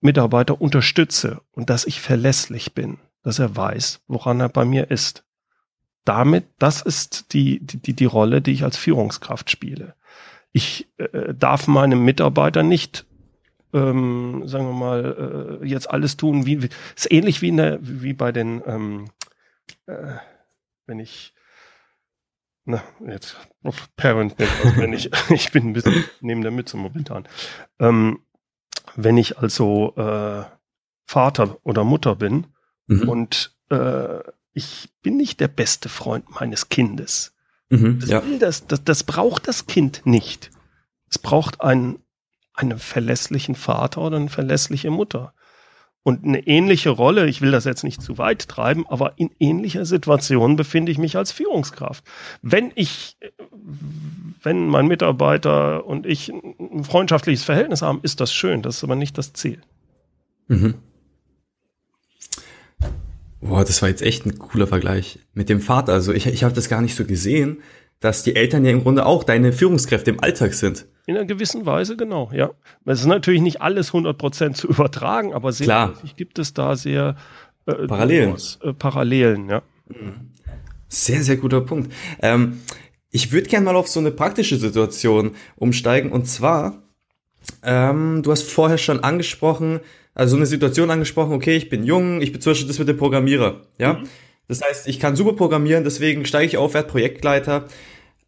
Mitarbeiter 0.00 0.60
unterstütze 0.60 1.40
und 1.52 1.70
dass 1.70 1.84
ich 1.84 2.00
verlässlich 2.00 2.74
bin, 2.74 2.98
dass 3.22 3.38
er 3.38 3.54
weiß, 3.54 4.00
woran 4.06 4.40
er 4.40 4.48
bei 4.48 4.64
mir 4.64 4.90
ist 4.90 5.24
damit, 6.04 6.44
das 6.58 6.82
ist 6.82 7.32
die, 7.34 7.60
die, 7.60 7.92
die 7.92 8.04
Rolle, 8.04 8.40
die 8.40 8.52
ich 8.52 8.64
als 8.64 8.76
Führungskraft 8.76 9.50
spiele. 9.50 9.94
Ich 10.52 10.88
äh, 10.96 11.34
darf 11.34 11.68
meinem 11.68 12.04
Mitarbeiter 12.04 12.62
nicht, 12.62 13.06
ähm, 13.72 14.42
sagen 14.46 14.66
wir 14.66 14.72
mal, 14.72 15.60
äh, 15.62 15.66
jetzt 15.66 15.90
alles 15.90 16.16
tun, 16.16 16.46
wie, 16.46 16.68
ist 16.96 17.12
ähnlich 17.12 17.42
wie, 17.42 17.48
in 17.48 17.58
der, 17.58 17.78
wie 17.80 18.14
bei 18.14 18.32
den, 18.32 18.62
ähm, 18.66 19.10
äh, 19.86 20.14
wenn 20.86 20.98
ich, 20.98 21.34
na, 22.70 22.82
jetzt, 23.06 23.36
Parent, 23.96 24.34
wenn 24.76 24.92
ich, 24.92 25.10
ich 25.30 25.52
bin 25.52 25.68
ein 25.68 25.72
bisschen 25.72 26.04
neben 26.20 26.42
der 26.42 26.50
Mütze 26.50 26.76
momentan. 26.76 27.28
Ähm, 27.78 28.20
wenn 28.96 29.16
ich 29.16 29.38
also 29.38 29.94
äh, 29.96 30.44
Vater 31.06 31.58
oder 31.62 31.84
Mutter 31.84 32.16
bin 32.16 32.46
mhm. 32.86 33.08
und 33.08 33.56
äh, 33.70 34.20
ich 34.52 34.90
bin 35.02 35.16
nicht 35.16 35.40
der 35.40 35.48
beste 35.48 35.88
Freund 35.88 36.30
meines 36.40 36.68
Kindes. 36.68 37.34
Mhm, 37.68 38.00
das, 38.00 38.10
ja. 38.10 38.22
das, 38.38 38.66
das, 38.66 38.84
das 38.84 39.04
braucht 39.04 39.48
das 39.48 39.66
Kind 39.66 40.02
nicht. 40.04 40.50
Es 41.08 41.18
braucht 41.18 41.60
einen, 41.60 42.00
einen 42.54 42.78
verlässlichen 42.78 43.54
Vater 43.54 44.02
oder 44.02 44.16
eine 44.16 44.28
verlässliche 44.28 44.90
Mutter. 44.90 45.34
Und 46.02 46.24
eine 46.24 46.46
ähnliche 46.46 46.90
Rolle, 46.90 47.26
ich 47.26 47.42
will 47.42 47.50
das 47.50 47.64
jetzt 47.64 47.84
nicht 47.84 48.00
zu 48.00 48.16
weit 48.16 48.48
treiben, 48.48 48.86
aber 48.88 49.18
in 49.18 49.30
ähnlicher 49.38 49.84
Situation 49.84 50.56
befinde 50.56 50.90
ich 50.90 50.98
mich 50.98 51.16
als 51.16 51.30
Führungskraft. 51.30 52.04
Wenn 52.40 52.72
ich, 52.74 53.18
wenn 54.42 54.66
mein 54.68 54.86
Mitarbeiter 54.86 55.84
und 55.84 56.06
ich 56.06 56.30
ein 56.30 56.84
freundschaftliches 56.84 57.44
Verhältnis 57.44 57.82
haben, 57.82 58.00
ist 58.02 58.20
das 58.20 58.32
schön, 58.32 58.62
das 58.62 58.78
ist 58.78 58.84
aber 58.84 58.96
nicht 58.96 59.18
das 59.18 59.34
Ziel. 59.34 59.60
Mhm. 60.48 60.74
Boah, 63.42 63.64
das 63.64 63.80
war 63.80 63.88
jetzt 63.88 64.02
echt 64.02 64.26
ein 64.26 64.38
cooler 64.38 64.66
Vergleich 64.66 65.18
mit 65.32 65.48
dem 65.48 65.60
Vater. 65.60 65.92
Also 65.92 66.12
ich, 66.12 66.26
ich 66.26 66.44
habe 66.44 66.54
das 66.54 66.68
gar 66.68 66.82
nicht 66.82 66.94
so 66.94 67.04
gesehen, 67.04 67.62
dass 68.00 68.22
die 68.22 68.34
Eltern 68.34 68.64
ja 68.64 68.70
im 68.70 68.82
Grunde 68.82 69.04
auch 69.06 69.24
deine 69.24 69.52
Führungskräfte 69.52 70.10
im 70.10 70.20
Alltag 70.20 70.54
sind. 70.54 70.86
In 71.06 71.16
einer 71.16 71.26
gewissen 71.26 71.66
Weise, 71.66 71.96
genau, 71.96 72.30
ja. 72.32 72.50
Es 72.86 73.00
ist 73.00 73.06
natürlich 73.06 73.42
nicht 73.42 73.60
alles 73.60 73.92
100% 73.92 74.54
zu 74.54 74.68
übertragen, 74.68 75.34
aber 75.34 75.52
sehr 75.52 75.66
Klar. 75.66 75.94
gibt 76.16 76.38
es 76.38 76.54
da 76.54 76.76
sehr 76.76 77.16
äh, 77.66 77.86
Parallelen. 77.86 78.36
äh, 78.62 78.72
Parallelen, 78.72 79.48
ja. 79.48 79.62
Sehr, 80.88 81.22
sehr 81.22 81.36
guter 81.36 81.60
Punkt. 81.60 81.92
Ähm, 82.22 82.60
ich 83.10 83.32
würde 83.32 83.48
gerne 83.48 83.66
mal 83.66 83.76
auf 83.76 83.88
so 83.88 84.00
eine 84.00 84.10
praktische 84.10 84.56
Situation 84.56 85.32
umsteigen 85.56 86.10
und 86.10 86.26
zwar, 86.26 86.82
ähm, 87.62 88.22
du 88.22 88.30
hast 88.30 88.50
vorher 88.50 88.78
schon 88.78 89.00
angesprochen, 89.00 89.80
also 90.14 90.36
eine 90.36 90.46
Situation 90.46 90.90
angesprochen, 90.90 91.32
okay, 91.32 91.56
ich 91.56 91.68
bin 91.68 91.84
jung, 91.84 92.22
ich 92.22 92.32
bin 92.32 92.40
zum 92.40 92.52
Beispiel 92.52 92.68
das 92.68 92.78
mit 92.78 92.88
dem 92.88 92.96
Programmierer, 92.96 93.62
ja. 93.78 93.94
Mhm. 93.94 94.08
Das 94.50 94.62
heißt, 94.62 94.88
ich 94.88 94.98
kann 94.98 95.14
super 95.14 95.34
programmieren, 95.34 95.84
deswegen 95.84 96.24
steige 96.24 96.46
ich 96.46 96.56
auf, 96.56 96.74
werde 96.74 96.88
Projektleiter. 96.88 97.66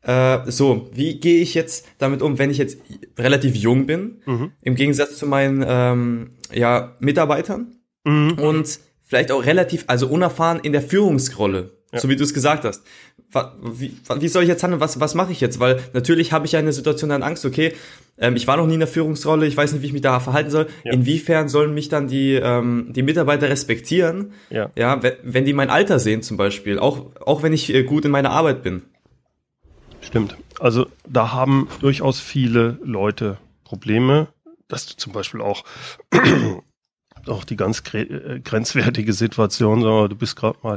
Äh, 0.02 0.38
so, 0.46 0.88
wie 0.94 1.18
gehe 1.18 1.42
ich 1.42 1.54
jetzt 1.54 1.88
damit 1.98 2.22
um, 2.22 2.38
wenn 2.38 2.48
ich 2.48 2.58
jetzt 2.58 2.78
relativ 3.18 3.56
jung 3.56 3.86
bin, 3.86 4.22
mhm. 4.24 4.52
im 4.62 4.76
Gegensatz 4.76 5.16
zu 5.16 5.26
meinen 5.26 5.64
ähm, 5.66 6.30
ja, 6.52 6.96
Mitarbeitern 7.00 7.74
mhm. 8.04 8.38
und 8.38 8.78
vielleicht 9.02 9.32
auch 9.32 9.44
relativ, 9.44 9.82
also 9.88 10.06
unerfahren 10.06 10.60
in 10.62 10.70
der 10.70 10.82
Führungsrolle, 10.82 11.72
ja. 11.92 12.00
so 12.00 12.08
wie 12.08 12.16
du 12.16 12.24
es 12.24 12.34
gesagt 12.34 12.64
hast. 12.64 12.82
Wie, 13.62 13.96
wie 14.18 14.28
soll 14.28 14.42
ich 14.42 14.48
jetzt 14.48 14.62
handeln? 14.62 14.80
Was, 14.80 15.00
was 15.00 15.14
mache 15.14 15.32
ich 15.32 15.40
jetzt? 15.40 15.60
Weil 15.60 15.80
natürlich 15.92 16.32
habe 16.32 16.46
ich 16.46 16.52
ja 16.52 16.58
in 16.58 16.64
der 16.64 16.72
Situation 16.72 17.10
dann 17.10 17.22
Angst, 17.22 17.44
okay, 17.44 17.72
ähm, 18.18 18.36
ich 18.36 18.46
war 18.46 18.56
noch 18.56 18.66
nie 18.66 18.74
in 18.74 18.80
der 18.80 18.88
Führungsrolle, 18.88 19.46
ich 19.46 19.56
weiß 19.56 19.72
nicht, 19.72 19.82
wie 19.82 19.86
ich 19.86 19.92
mich 19.92 20.02
da 20.02 20.20
verhalten 20.20 20.50
soll. 20.50 20.68
Ja. 20.84 20.92
Inwiefern 20.92 21.48
sollen 21.48 21.74
mich 21.74 21.88
dann 21.88 22.08
die, 22.08 22.34
ähm, 22.34 22.88
die 22.90 23.02
Mitarbeiter 23.02 23.48
respektieren? 23.48 24.32
Ja. 24.50 24.70
ja 24.76 25.02
wenn, 25.02 25.14
wenn 25.22 25.44
die 25.44 25.52
mein 25.52 25.70
Alter 25.70 25.98
sehen 25.98 26.22
zum 26.22 26.36
Beispiel, 26.36 26.78
auch, 26.78 27.06
auch 27.20 27.42
wenn 27.42 27.52
ich 27.52 27.72
äh, 27.72 27.84
gut 27.84 28.04
in 28.04 28.10
meiner 28.10 28.30
Arbeit 28.30 28.62
bin. 28.62 28.82
Stimmt. 30.00 30.36
Also 30.58 30.86
da 31.08 31.32
haben 31.32 31.68
durchaus 31.80 32.20
viele 32.20 32.78
Leute 32.82 33.38
Probleme, 33.64 34.28
dass 34.68 34.86
du 34.86 34.96
zum 34.96 35.12
Beispiel 35.12 35.40
auch 35.40 35.64
auch 37.26 37.44
die 37.44 37.56
ganz 37.56 37.82
äh, 37.94 38.40
grenzwertige 38.40 39.12
Situation, 39.12 39.80
du 39.80 40.16
bist 40.16 40.36
gerade 40.36 40.58
mal 40.62 40.76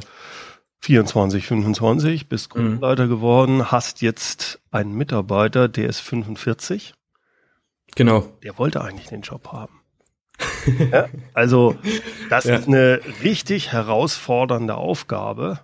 24, 0.85 1.47
25, 1.47 2.29
bist. 2.29 2.51
Gruppenleiter 2.51 3.05
mhm. 3.05 3.09
geworden, 3.09 3.71
hast 3.71 4.03
jetzt 4.03 4.61
einen 4.69 4.93
Mitarbeiter, 4.93 5.67
der 5.67 5.89
ist 5.89 5.99
45. 6.01 6.93
Genau. 7.95 8.21
Der 8.43 8.59
wollte 8.59 8.83
eigentlich 8.83 9.07
den 9.07 9.21
Job 9.21 9.51
haben. 9.51 9.81
ja, 10.91 11.07
also 11.33 11.75
das 12.29 12.43
ja. 12.43 12.57
ist 12.57 12.67
eine 12.67 12.99
richtig 13.23 13.71
herausfordernde 13.71 14.75
Aufgabe, 14.75 15.61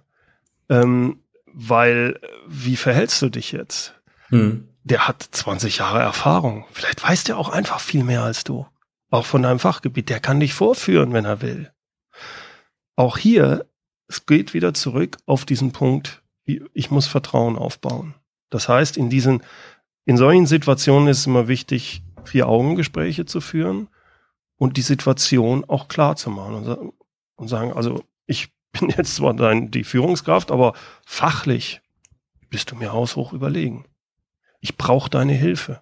ähm, 0.69 1.19
weil 1.45 2.19
wie 2.47 2.75
verhältst 2.75 3.21
du 3.21 3.29
dich 3.29 3.51
jetzt? 3.51 3.93
Mhm. 4.31 4.69
Der 4.83 5.07
hat 5.07 5.21
20 5.21 5.77
Jahre 5.77 5.99
Erfahrung. 5.99 6.65
Vielleicht 6.71 7.03
weiß 7.03 7.25
der 7.25 7.37
auch 7.37 7.49
einfach 7.49 7.79
viel 7.79 8.03
mehr 8.03 8.23
als 8.23 8.43
du. 8.43 8.65
Auch 9.11 9.25
von 9.25 9.43
deinem 9.43 9.59
Fachgebiet. 9.59 10.09
Der 10.09 10.19
kann 10.19 10.39
dich 10.39 10.55
vorführen, 10.55 11.13
wenn 11.13 11.25
er 11.25 11.43
will. 11.43 11.71
Auch 12.95 13.19
hier 13.19 13.67
es 14.11 14.25
geht 14.25 14.53
wieder 14.53 14.73
zurück 14.73 15.17
auf 15.25 15.45
diesen 15.45 15.71
Punkt, 15.71 16.21
ich 16.45 16.91
muss 16.91 17.07
Vertrauen 17.07 17.55
aufbauen. 17.55 18.13
Das 18.49 18.67
heißt, 18.67 18.97
in 18.97 19.09
diesen, 19.09 19.41
in 20.05 20.17
solchen 20.17 20.47
Situationen 20.47 21.07
ist 21.07 21.19
es 21.19 21.27
immer 21.27 21.47
wichtig, 21.47 22.03
vier 22.25 22.49
Augengespräche 22.49 23.25
zu 23.25 23.39
führen 23.39 23.87
und 24.57 24.75
die 24.75 24.81
Situation 24.81 25.63
auch 25.63 25.87
klar 25.87 26.17
zu 26.17 26.29
machen 26.29 26.55
und, 26.55 26.93
und 27.35 27.47
sagen, 27.47 27.71
also 27.71 28.03
ich 28.25 28.51
bin 28.79 28.89
jetzt 28.89 29.15
zwar 29.15 29.33
dein, 29.33 29.71
die 29.71 29.85
Führungskraft, 29.85 30.51
aber 30.51 30.73
fachlich 31.05 31.81
bist 32.49 32.71
du 32.71 32.75
mir 32.75 32.91
haushoch 32.91 33.31
überlegen. 33.31 33.85
Ich 34.59 34.75
brauche 34.75 35.09
deine 35.09 35.33
Hilfe. 35.33 35.81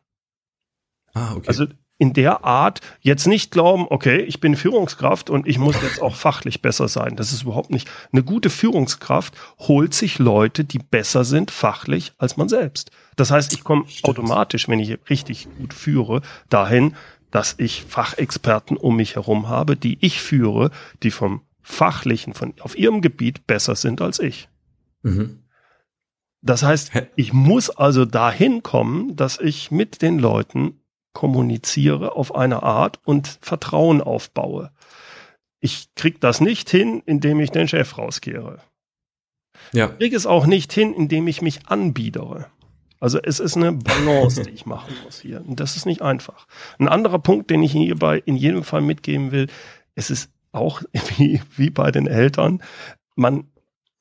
Ah, 1.13 1.33
okay. 1.33 1.47
Also 1.47 1.65
in 1.99 2.13
der 2.13 2.45
Art 2.45 2.79
jetzt 3.01 3.27
nicht 3.27 3.51
glauben, 3.51 3.85
okay, 3.89 4.21
ich 4.21 4.39
bin 4.39 4.55
Führungskraft 4.55 5.29
und 5.29 5.45
ich 5.45 5.59
muss 5.59 5.75
jetzt 5.83 6.01
auch 6.01 6.15
fachlich 6.15 6.61
besser 6.61 6.87
sein. 6.87 7.17
Das 7.17 7.33
ist 7.33 7.43
überhaupt 7.43 7.69
nicht. 7.69 7.89
Eine 8.11 8.23
gute 8.23 8.49
Führungskraft 8.49 9.35
holt 9.59 9.93
sich 9.93 10.17
Leute, 10.17 10.63
die 10.63 10.79
besser 10.79 11.25
sind 11.25 11.51
fachlich 11.51 12.13
als 12.17 12.37
man 12.37 12.47
selbst. 12.47 12.89
Das 13.17 13.31
heißt, 13.31 13.51
ich 13.51 13.65
komme 13.65 13.83
automatisch, 14.03 14.69
wenn 14.69 14.79
ich 14.79 14.97
richtig 15.09 15.49
gut 15.57 15.73
führe, 15.73 16.21
dahin, 16.49 16.95
dass 17.31 17.55
ich 17.57 17.83
Fachexperten 17.83 18.77
um 18.77 18.95
mich 18.95 19.15
herum 19.15 19.49
habe, 19.49 19.75
die 19.75 19.97
ich 19.99 20.21
führe, 20.21 20.71
die 21.03 21.11
vom 21.11 21.41
fachlichen, 21.61 22.33
von 22.33 22.53
auf 22.61 22.77
ihrem 22.77 23.01
Gebiet 23.01 23.45
besser 23.45 23.75
sind 23.75 24.01
als 24.01 24.19
ich. 24.19 24.47
Mhm. 25.03 25.43
Das 26.41 26.63
heißt, 26.63 26.91
ich 27.17 27.33
muss 27.33 27.69
also 27.69 28.05
dahin 28.05 28.63
kommen, 28.63 29.17
dass 29.17 29.37
ich 29.37 29.69
mit 29.69 30.01
den 30.01 30.17
Leuten 30.17 30.78
kommuniziere 31.19 32.15
auf 32.15 32.33
eine 32.33 32.63
Art 32.63 33.01
und 33.03 33.39
Vertrauen 33.41 33.99
aufbaue. 33.99 34.71
Ich 35.59 35.89
krieg 35.95 36.21
das 36.21 36.39
nicht 36.39 36.69
hin, 36.69 37.03
indem 37.05 37.41
ich 37.41 37.51
den 37.51 37.67
Chef 37.67 37.97
rauskehre. 37.97 38.59
Ja. 39.73 39.87
Ich 39.87 39.97
krieg 39.97 40.13
es 40.13 40.25
auch 40.25 40.45
nicht 40.45 40.71
hin, 40.71 40.93
indem 40.93 41.27
ich 41.27 41.41
mich 41.41 41.67
anbiedere. 41.67 42.45
Also 43.01 43.19
es 43.21 43.41
ist 43.41 43.57
eine 43.57 43.73
Balance, 43.73 44.43
die 44.43 44.51
ich 44.51 44.65
machen 44.65 44.93
muss 45.03 45.19
hier. 45.19 45.43
Und 45.45 45.59
das 45.59 45.75
ist 45.75 45.85
nicht 45.85 46.01
einfach. 46.01 46.47
Ein 46.77 46.87
anderer 46.87 47.19
Punkt, 47.19 47.49
den 47.49 47.63
ich 47.63 47.73
hierbei 47.73 48.23
in 48.25 48.37
jedem 48.37 48.63
Fall 48.63 48.79
mitgeben 48.79 49.33
will, 49.33 49.47
es 49.95 50.09
ist 50.09 50.31
auch 50.53 50.81
wie, 51.17 51.41
wie 51.57 51.69
bei 51.69 51.91
den 51.91 52.07
Eltern, 52.07 52.63
man, 53.17 53.43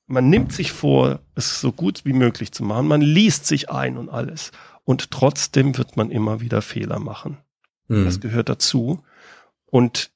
man 0.07 0.31
nimmt 0.31 0.52
sich 0.52 0.70
vor, 0.70 1.18
es 1.35 1.61
so 1.61 1.72
gut 1.72 2.04
wie 2.04 2.12
möglich 2.12 2.52
zu 2.52 2.62
machen. 2.62 2.87
Man 2.87 3.00
liest 3.00 3.44
sich 3.44 3.70
ein 3.70 3.96
und 3.96 4.09
alles 4.09 4.52
und 4.88 5.11
trotzdem 5.11 5.77
wird 5.77 5.98
man 5.98 6.11
immer 6.11 6.40
wieder 6.40 6.62
Fehler 6.62 6.98
machen. 6.98 7.37
Mhm. 7.88 8.07
Das 8.07 8.20
gehört 8.20 8.48
dazu. 8.48 9.05
Und 9.66 10.11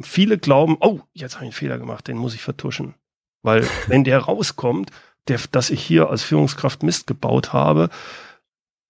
viele 0.00 0.38
glauben, 0.38 0.76
oh, 0.78 1.00
jetzt 1.12 1.34
habe 1.34 1.44
ich 1.44 1.48
einen 1.48 1.58
Fehler 1.58 1.76
gemacht, 1.76 2.06
den 2.06 2.18
muss 2.18 2.36
ich 2.36 2.40
vertuschen. 2.40 2.94
Weil 3.42 3.68
wenn 3.88 4.04
der 4.04 4.20
rauskommt, 4.20 4.92
der, 5.26 5.40
dass 5.50 5.70
ich 5.70 5.82
hier 5.82 6.08
als 6.08 6.22
Führungskraft 6.22 6.84
Mist 6.84 7.08
gebaut 7.08 7.52
habe, 7.52 7.90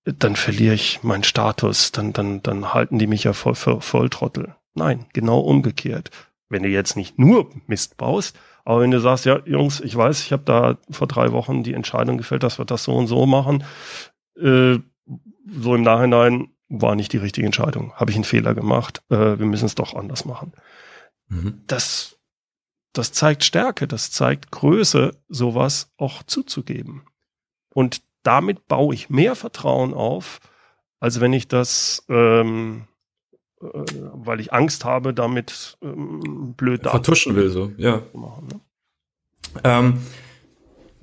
dann 0.04 0.36
verliere 0.36 0.74
ich 0.74 1.02
meinen 1.02 1.24
Status, 1.24 1.90
dann, 1.90 2.12
dann, 2.12 2.42
dann 2.42 2.74
halten 2.74 2.98
die 2.98 3.06
mich 3.06 3.24
ja 3.24 3.32
voll, 3.32 3.54
voll, 3.54 3.80
voll 3.80 4.10
Trottel. 4.10 4.54
Nein, 4.74 5.06
genau 5.14 5.40
umgekehrt. 5.40 6.10
Wenn 6.50 6.62
du 6.62 6.68
jetzt 6.68 6.94
nicht 6.94 7.18
nur 7.18 7.48
Mist 7.68 7.96
baust, 7.96 8.38
aber 8.66 8.82
wenn 8.82 8.90
du 8.90 9.00
sagst, 9.00 9.24
ja, 9.24 9.40
Jungs, 9.46 9.80
ich 9.80 9.96
weiß, 9.96 10.20
ich 10.20 10.32
habe 10.32 10.42
da 10.44 10.76
vor 10.90 11.06
drei 11.06 11.32
Wochen 11.32 11.62
die 11.62 11.72
Entscheidung 11.72 12.18
gefällt, 12.18 12.42
dass 12.42 12.58
wir 12.58 12.66
das 12.66 12.84
so 12.84 12.94
und 12.94 13.06
so 13.06 13.24
machen, 13.24 13.64
äh, 14.38 14.80
so 15.46 15.74
im 15.74 15.82
Nachhinein 15.82 16.48
war 16.68 16.94
nicht 16.94 17.12
die 17.12 17.18
richtige 17.18 17.46
Entscheidung. 17.46 17.94
Habe 17.94 18.10
ich 18.10 18.16
einen 18.16 18.24
Fehler 18.24 18.54
gemacht. 18.54 19.02
Äh, 19.10 19.38
wir 19.38 19.46
müssen 19.46 19.66
es 19.66 19.74
doch 19.74 19.94
anders 19.94 20.24
machen. 20.24 20.52
Mhm. 21.28 21.62
Das, 21.66 22.18
das 22.92 23.12
zeigt 23.12 23.44
Stärke, 23.44 23.86
das 23.86 24.10
zeigt 24.10 24.50
Größe, 24.50 25.16
sowas 25.28 25.92
auch 25.96 26.22
zuzugeben. 26.22 27.02
Und 27.70 28.02
damit 28.22 28.66
baue 28.66 28.94
ich 28.94 29.08
mehr 29.08 29.34
Vertrauen 29.34 29.94
auf, 29.94 30.40
als 31.00 31.20
wenn 31.20 31.32
ich 31.32 31.48
das, 31.48 32.04
ähm, 32.08 32.86
äh, 33.60 33.66
weil 33.66 34.40
ich 34.40 34.52
Angst 34.52 34.84
habe, 34.84 35.14
damit 35.14 35.78
ähm, 35.80 36.54
blöd 36.54 36.82
vertuschen 36.82 37.36
will, 37.36 37.50
so 37.50 37.72
ja. 37.76 38.02
Machen, 38.12 38.48
ne? 38.48 38.60
ähm, 39.64 39.98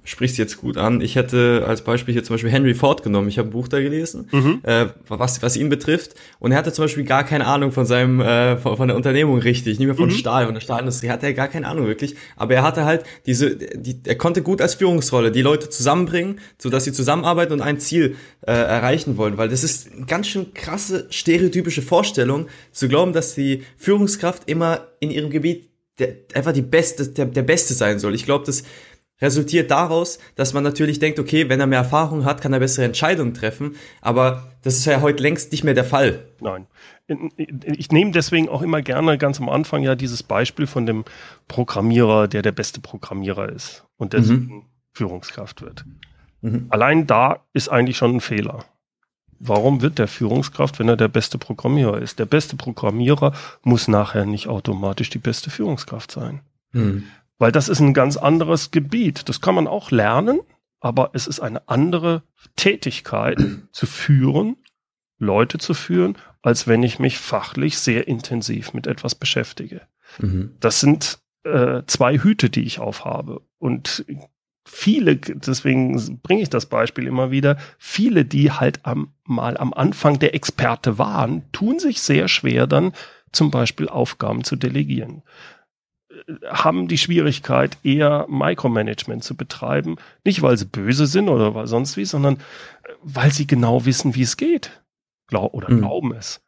sprichst 0.06 0.38
jetzt 0.38 0.58
gut 0.58 0.78
an. 0.78 1.02
Ich 1.02 1.16
hätte 1.16 1.66
als 1.68 1.82
Beispiel 1.82 2.14
hier 2.14 2.24
zum 2.24 2.36
Beispiel 2.36 2.52
Henry 2.52 2.74
Ford 2.74 3.04
genommen. 3.04 3.28
Ich 3.28 3.38
habe 3.38 3.50
ein 3.50 3.52
Buch 3.52 3.68
da 3.68 3.82
gelesen, 3.82 4.30
mhm. 4.32 4.60
äh, 4.64 4.88
was, 5.08 5.42
was 5.42 5.58
ihn 5.58 5.68
betrifft. 5.68 6.16
Und 6.40 6.52
er 6.52 6.58
hatte 6.58 6.72
zum 6.72 6.86
Beispiel 6.86 7.04
gar 7.04 7.24
keine 7.24 7.46
Ahnung 7.48 7.72
von 7.72 7.86
seinem, 7.86 8.22
äh, 8.22 8.58
von, 8.58 8.78
von 8.78 8.88
der 8.88 8.96
Unternehmung 8.96 9.40
richtig, 9.40 9.80
nicht 9.80 9.88
mehr 9.88 9.96
von 9.96 10.10
mhm. 10.10 10.14
Stahl, 10.14 10.46
von 10.46 10.54
der 10.54 10.62
Stahlindustrie 10.62 11.10
hatte 11.10 11.26
er 11.26 11.34
gar 11.34 11.48
keine 11.48 11.68
Ahnung 11.68 11.88
wirklich. 11.88 12.16
Aber 12.38 12.54
er 12.54 12.64
hatte 12.64 12.86
halt 12.86 13.04
diese, 13.26 13.56
die, 13.56 14.00
er 14.06 14.16
konnte 14.16 14.42
gut 14.42 14.62
als 14.62 14.76
Führungsrolle 14.76 15.32
die 15.32 15.42
Leute 15.42 15.70
zusammenbringen, 15.70 16.40
so 16.58 16.70
dass 16.70 16.86
sie 16.86 16.94
zusammenarbeiten 16.94 17.54
und 17.54 17.62
ein 17.62 17.80
Ziel 17.80 18.16
äh, 18.42 18.52
erreichen 18.52 19.18
wollen. 19.18 19.38
Weil 19.38 19.50
das 19.50 19.64
ist 19.64 19.92
eine 19.92 20.06
ganz 20.06 20.28
schön 20.28 20.54
krasse 20.54 21.08
stereotypische 21.10 21.82
Vorstellung, 21.82 22.48
zu 22.72 22.88
glauben, 22.88 23.12
dass 23.12 23.36
die 23.36 23.64
Führungskraft 23.78 24.44
immer 24.46 24.88
in 25.00 25.10
ihrem 25.10 25.30
Gebiet 25.30 25.70
der, 26.00 26.16
einfach 26.34 26.52
die 26.52 26.62
beste, 26.62 27.08
der, 27.08 27.26
der 27.26 27.44
Beste 27.44 27.74
sein 27.74 28.00
soll. 28.00 28.16
Ich 28.16 28.26
glaube, 28.26 28.46
das 28.46 28.64
resultiert 29.22 29.72
daraus, 29.72 30.20
dass 30.36 30.54
man 30.54 30.64
natürlich 30.64 31.00
denkt, 31.00 31.20
okay, 31.20 31.50
wenn 31.50 31.60
er 31.60 31.68
mehr 31.68 31.80
Erfahrung 31.80 32.26
hat, 32.26 32.42
kann 32.42 32.54
er 32.54 32.60
bessere 32.60 32.86
Entscheidungen 32.86 33.34
treffen. 33.34 33.76
Aber 34.02 34.52
das 34.62 34.76
ist 34.76 34.86
ja 34.86 35.02
heute 35.02 35.24
längst 35.24 35.52
nicht 35.52 35.64
mehr 35.64 35.74
der 35.74 35.86
Fall. 35.86 36.26
Nein. 36.42 36.68
Ich 37.78 37.92
nehme 37.92 38.12
deswegen 38.12 38.50
auch 38.50 38.62
immer 38.62 38.82
gerne 38.82 39.18
ganz 39.18 39.40
am 39.40 39.48
Anfang 39.48 39.84
ja 39.84 39.96
dieses 39.96 40.24
Beispiel 40.24 40.66
von 40.68 40.86
dem 40.86 41.06
Programmierer, 41.48 42.28
der 42.28 42.42
der 42.42 42.52
beste 42.52 42.82
Programmierer 42.82 43.50
ist 43.50 43.86
und 43.98 44.14
deswegen 44.14 44.48
mhm. 44.48 44.64
Führungskraft 44.94 45.62
wird. 45.62 45.86
Mhm. 46.42 46.66
Allein 46.70 47.06
da 47.06 47.46
ist 47.54 47.70
eigentlich 47.70 47.98
schon 47.98 48.16
ein 48.16 48.22
Fehler. 48.22 48.66
Warum 49.40 49.82
wird 49.82 50.00
der 50.00 50.08
Führungskraft, 50.08 50.80
wenn 50.80 50.90
er 50.90 50.98
der 50.98 51.10
beste 51.10 51.38
Programmierer 51.38 52.00
ist? 52.02 52.20
Der 52.20 52.26
beste 52.26 52.56
Programmierer 52.56 53.34
muss 53.64 53.88
nachher 53.88 54.26
nicht 54.26 54.48
automatisch 54.48 55.10
die 55.10 55.20
beste 55.20 55.50
Führungskraft 55.50 56.12
sein. 56.12 56.42
Mhm. 56.72 57.04
Weil 57.38 57.52
das 57.52 57.70
ist 57.70 57.80
ein 57.80 57.94
ganz 57.94 58.18
anderes 58.18 58.72
Gebiet. 58.72 59.28
Das 59.28 59.42
kann 59.42 59.56
man 59.56 59.68
auch 59.68 59.92
lernen, 59.92 60.40
aber 60.80 61.12
es 61.14 61.28
ist 61.28 61.40
eine 61.40 61.68
andere 61.68 62.24
Tätigkeit 62.56 63.42
zu 63.72 63.86
führen, 63.86 64.58
Leute 65.18 65.58
zu 65.58 65.74
führen, 65.74 66.18
als 66.42 66.68
wenn 66.68 66.84
ich 66.84 67.00
mich 67.00 67.18
fachlich 67.18 67.80
sehr 67.80 68.08
intensiv 68.08 68.74
mit 68.74 68.88
etwas 68.88 69.16
beschäftige. 69.16 69.82
Mhm. 70.20 70.56
Das 70.60 70.80
sind 70.80 71.20
äh, 71.44 71.84
zwei 71.88 72.18
Hüte, 72.20 72.50
die 72.50 72.64
ich 72.64 72.80
aufhabe. 72.80 73.42
Und 73.58 74.06
viele, 74.66 75.16
deswegen 75.18 76.22
bringe 76.22 76.42
ich 76.42 76.50
das 76.50 76.68
Beispiel 76.68 77.08
immer 77.08 77.32
wieder, 77.32 77.58
viele, 77.78 78.26
die 78.26 78.52
halt 78.52 78.86
am, 78.86 79.14
mal 79.24 79.58
am 79.58 79.74
Anfang 79.74 80.20
der 80.20 80.36
Experte 80.36 80.98
waren, 80.98 81.44
tun 81.52 81.80
sich 81.80 82.02
sehr 82.02 82.28
schwer 82.28 82.68
dann 82.68 82.94
zum 83.32 83.52
Beispiel 83.52 83.90
Aufgaben 83.90 84.44
zu 84.44 84.56
delegieren 84.56 85.24
haben 86.48 86.88
die 86.88 86.98
Schwierigkeit, 86.98 87.78
eher 87.84 88.26
Micromanagement 88.30 89.24
zu 89.24 89.36
betreiben. 89.36 89.98
Nicht, 90.24 90.42
weil 90.42 90.58
sie 90.58 90.66
böse 90.66 91.08
sind 91.08 91.30
oder 91.30 91.56
weil 91.56 91.68
sonst 91.68 91.98
wie, 91.98 92.06
sondern 92.06 92.36
äh, 92.36 92.94
weil 93.02 93.32
sie 93.32 93.48
genau 93.48 93.86
wissen, 93.86 94.16
wie 94.16 94.22
es 94.22 94.38
geht. 94.38 94.84
Glaub, 95.28 95.54
oder 95.54 95.72
mhm. 95.72 95.80
glauben 95.80 96.14
es. 96.14 96.42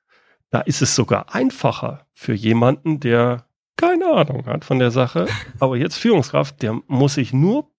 Da 0.50 0.62
ist 0.62 0.82
es 0.82 0.96
sogar 0.96 1.34
einfacher 1.34 2.08
für 2.14 2.34
jemanden, 2.34 3.00
der 3.00 3.46
keine 3.76 4.08
Ahnung 4.08 4.46
hat 4.46 4.66
von 4.66 4.80
der 4.80 4.92
Sache, 4.92 5.28
aber 5.60 5.78
jetzt 5.78 5.98
Führungskraft, 5.98 6.62
der 6.62 6.82
muss 6.88 7.16
sich 7.16 7.34
nur 7.34 7.72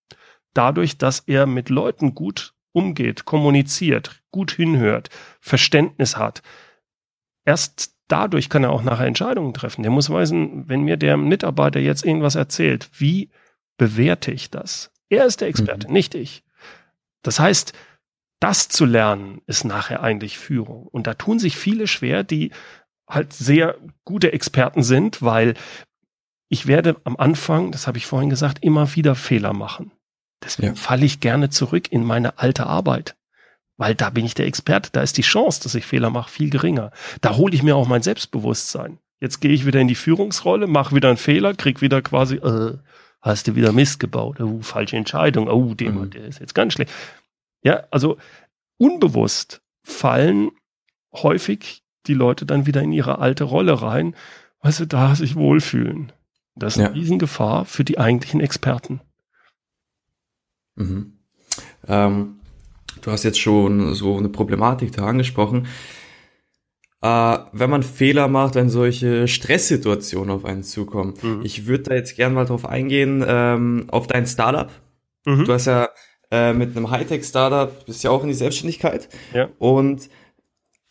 dadurch, 0.54 0.98
dass 0.98 1.20
er 1.20 1.46
mit 1.46 1.70
Leuten 1.70 2.14
gut 2.14 2.54
umgeht, 2.72 3.24
kommuniziert, 3.24 4.22
gut 4.30 4.52
hinhört, 4.52 5.10
Verständnis 5.40 6.16
hat, 6.16 6.42
erst 7.44 7.97
dadurch 8.08 8.48
kann 8.48 8.64
er 8.64 8.70
auch 8.70 8.82
nachher 8.82 9.06
Entscheidungen 9.06 9.54
treffen. 9.54 9.82
Der 9.82 9.90
muss 9.90 10.10
wissen, 10.10 10.68
wenn 10.68 10.82
mir 10.82 10.96
der 10.96 11.16
Mitarbeiter 11.16 11.80
jetzt 11.80 12.04
irgendwas 12.04 12.34
erzählt, 12.34 12.88
wie 12.94 13.30
bewerte 13.76 14.32
ich 14.32 14.50
das? 14.50 14.90
Er 15.08 15.24
ist 15.24 15.40
der 15.40 15.48
Experte, 15.48 15.86
mhm. 15.86 15.92
nicht 15.92 16.14
ich. 16.14 16.42
Das 17.22 17.38
heißt, 17.38 17.72
das 18.40 18.68
zu 18.68 18.84
lernen 18.84 19.42
ist 19.46 19.64
nachher 19.64 20.02
eigentlich 20.02 20.38
Führung. 20.38 20.86
Und 20.86 21.06
da 21.06 21.14
tun 21.14 21.38
sich 21.38 21.56
viele 21.56 21.86
schwer, 21.86 22.24
die 22.24 22.52
halt 23.08 23.32
sehr 23.32 23.76
gute 24.04 24.32
Experten 24.32 24.82
sind, 24.82 25.22
weil 25.22 25.54
ich 26.48 26.66
werde 26.66 26.96
am 27.04 27.16
Anfang, 27.16 27.72
das 27.72 27.86
habe 27.86 27.98
ich 27.98 28.06
vorhin 28.06 28.30
gesagt, 28.30 28.62
immer 28.62 28.94
wieder 28.94 29.14
Fehler 29.14 29.52
machen. 29.52 29.92
Deswegen 30.42 30.74
ja. 30.74 30.80
falle 30.80 31.04
ich 31.04 31.20
gerne 31.20 31.50
zurück 31.50 31.90
in 31.90 32.04
meine 32.04 32.38
alte 32.38 32.66
Arbeit 32.66 33.16
weil 33.78 33.94
da 33.94 34.10
bin 34.10 34.26
ich 34.26 34.34
der 34.34 34.46
Experte, 34.46 34.90
da 34.92 35.00
ist 35.00 35.16
die 35.16 35.22
Chance, 35.22 35.62
dass 35.62 35.74
ich 35.74 35.86
Fehler 35.86 36.10
mache, 36.10 36.30
viel 36.30 36.50
geringer. 36.50 36.90
Da 37.20 37.36
hole 37.36 37.54
ich 37.54 37.62
mir 37.62 37.76
auch 37.76 37.88
mein 37.88 38.02
Selbstbewusstsein. 38.02 38.98
Jetzt 39.20 39.40
gehe 39.40 39.52
ich 39.52 39.66
wieder 39.66 39.80
in 39.80 39.88
die 39.88 39.94
Führungsrolle, 39.94 40.66
mache 40.66 40.94
wieder 40.94 41.08
einen 41.08 41.16
Fehler, 41.16 41.54
krieg 41.54 41.80
wieder 41.80 42.02
quasi, 42.02 42.36
äh, 42.36 42.76
hast 43.22 43.46
du 43.46 43.54
wieder 43.56 43.72
Mist 43.72 44.00
gebaut, 44.00 44.40
oh, 44.40 44.60
falsche 44.60 44.96
Entscheidung, 44.96 45.48
oh, 45.48 45.74
der, 45.74 45.92
mhm. 45.92 46.10
der 46.10 46.26
ist 46.26 46.40
jetzt 46.40 46.54
ganz 46.54 46.74
schlecht. 46.74 46.92
Ja, 47.62 47.84
also 47.90 48.18
unbewusst 48.76 49.62
fallen 49.82 50.50
häufig 51.12 51.82
die 52.06 52.14
Leute 52.14 52.46
dann 52.46 52.66
wieder 52.66 52.82
in 52.82 52.92
ihre 52.92 53.18
alte 53.18 53.44
Rolle 53.44 53.80
rein, 53.80 54.14
weil 54.60 54.72
sie 54.72 54.86
da 54.86 55.14
sich 55.14 55.36
wohlfühlen. 55.36 56.12
Das 56.56 56.74
ist 56.74 56.80
eine 56.80 56.88
ja. 56.88 56.94
Riesengefahr 56.94 57.64
für 57.64 57.84
die 57.84 57.98
eigentlichen 57.98 58.40
Experten. 58.40 59.00
Mhm. 60.74 61.18
Ähm, 61.86 62.37
Du 63.02 63.10
hast 63.10 63.24
jetzt 63.24 63.40
schon 63.40 63.94
so 63.94 64.16
eine 64.16 64.28
Problematik 64.28 64.92
da 64.92 65.06
angesprochen. 65.06 65.66
Äh, 67.00 67.38
wenn 67.52 67.70
man 67.70 67.82
Fehler 67.82 68.26
macht, 68.28 68.56
wenn 68.56 68.68
solche 68.68 69.28
Stresssituationen 69.28 70.30
auf 70.30 70.44
einen 70.44 70.64
zukommen. 70.64 71.14
Mhm. 71.22 71.40
Ich 71.44 71.66
würde 71.66 71.84
da 71.84 71.94
jetzt 71.94 72.16
gerne 72.16 72.34
mal 72.34 72.44
drauf 72.44 72.66
eingehen, 72.66 73.24
ähm, 73.26 73.86
auf 73.88 74.08
dein 74.08 74.26
Startup. 74.26 74.70
Mhm. 75.24 75.44
Du 75.44 75.52
hast 75.52 75.66
ja 75.66 75.88
äh, 76.30 76.52
mit 76.52 76.76
einem 76.76 76.90
Hightech-Startup, 76.90 77.86
bist 77.86 78.02
ja 78.02 78.10
auch 78.10 78.22
in 78.22 78.28
die 78.28 78.34
Selbstständigkeit. 78.34 79.08
Ja. 79.32 79.48
Und 79.58 80.08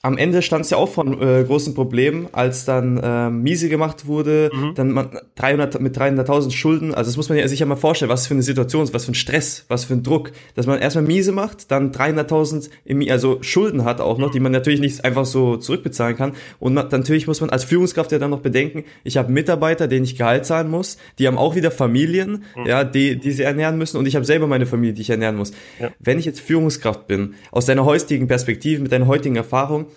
am 0.03 0.17
Ende 0.19 0.43
stand 0.43 0.63
es 0.63 0.69
ja 0.69 0.77
auch 0.77 0.89
von 0.89 1.19
äh, 1.21 1.43
großen 1.43 1.73
Problemen, 1.73 2.27
als 2.31 2.65
dann 2.65 2.97
äh, 2.97 3.31
Miese 3.31 3.67
gemacht 3.67 4.05
wurde, 4.05 4.51
mhm. 4.53 4.75
dann 4.75 4.91
man 4.91 5.09
300 5.35 5.81
mit 5.81 5.97
300.000 5.97 6.51
Schulden. 6.51 6.93
Also 6.93 7.09
das 7.09 7.17
muss 7.17 7.29
man 7.29 7.37
ja 7.39 7.47
sich 7.47 7.61
ja 7.61 7.65
mal 7.65 7.75
vorstellen, 7.75 8.11
was 8.11 8.27
für 8.27 8.35
eine 8.35 8.43
Situation, 8.43 8.87
was 8.93 9.05
für 9.05 9.11
ein 9.13 9.15
Stress, 9.15 9.65
was 9.69 9.85
für 9.85 9.95
ein 9.95 10.03
Druck, 10.03 10.33
dass 10.53 10.67
man 10.67 10.79
erstmal 10.79 11.03
Miese 11.03 11.31
macht, 11.31 11.71
dann 11.71 11.91
300.000 11.91 12.69
also 13.11 13.39
Schulden 13.41 13.85
hat 13.85 13.99
auch 13.99 14.19
noch, 14.19 14.29
die 14.29 14.39
man 14.39 14.51
natürlich 14.51 14.81
nicht 14.81 15.03
einfach 15.03 15.25
so 15.25 15.57
zurückbezahlen 15.57 16.15
kann. 16.15 16.33
Und 16.59 16.75
man, 16.75 16.87
natürlich 16.89 17.25
muss 17.25 17.41
man 17.41 17.49
als 17.49 17.63
Führungskraft 17.63 18.11
ja 18.11 18.19
dann 18.19 18.29
noch 18.29 18.41
bedenken, 18.41 18.83
ich 19.03 19.17
habe 19.17 19.31
Mitarbeiter, 19.31 19.87
denen 19.87 20.05
ich 20.05 20.15
Gehalt 20.15 20.45
zahlen 20.45 20.69
muss, 20.69 20.97
die 21.17 21.25
haben 21.25 21.39
auch 21.39 21.55
wieder 21.55 21.71
Familien, 21.71 22.43
mhm. 22.55 22.65
ja, 22.67 22.83
die 22.83 23.17
die 23.17 23.31
sie 23.31 23.43
ernähren 23.43 23.79
müssen 23.79 23.97
und 23.97 24.05
ich 24.05 24.15
habe 24.15 24.25
selber 24.25 24.45
meine 24.45 24.67
Familie, 24.67 24.93
die 24.93 25.01
ich 25.01 25.09
ernähren 25.09 25.37
muss. 25.37 25.53
Ja. 25.79 25.89
Wenn 25.99 26.19
ich 26.19 26.25
jetzt 26.25 26.39
Führungskraft 26.39 27.07
bin, 27.07 27.33
aus 27.51 27.65
deiner 27.65 27.83
heutigen 27.83 28.27
Perspektive, 28.27 28.83
mit 28.83 28.91
deiner 28.91 29.07
heutigen 29.07 29.35
Erfahrung 29.35 29.87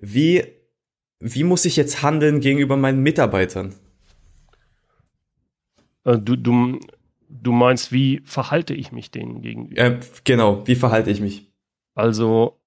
wie, 0.00 0.44
wie 1.20 1.44
muss 1.44 1.64
ich 1.64 1.76
jetzt 1.76 2.02
handeln 2.02 2.40
gegenüber 2.40 2.76
meinen 2.76 3.02
Mitarbeitern? 3.02 3.74
Äh, 6.04 6.18
du, 6.18 6.36
du, 6.36 6.80
du 7.28 7.52
meinst, 7.52 7.92
wie 7.92 8.20
verhalte 8.24 8.74
ich 8.74 8.92
mich 8.92 9.10
denen 9.10 9.42
gegenüber? 9.42 9.80
Äh, 9.80 10.00
genau, 10.24 10.66
wie 10.66 10.76
verhalte 10.76 11.10
ich 11.10 11.20
mich? 11.20 11.52
Also, 11.94 12.60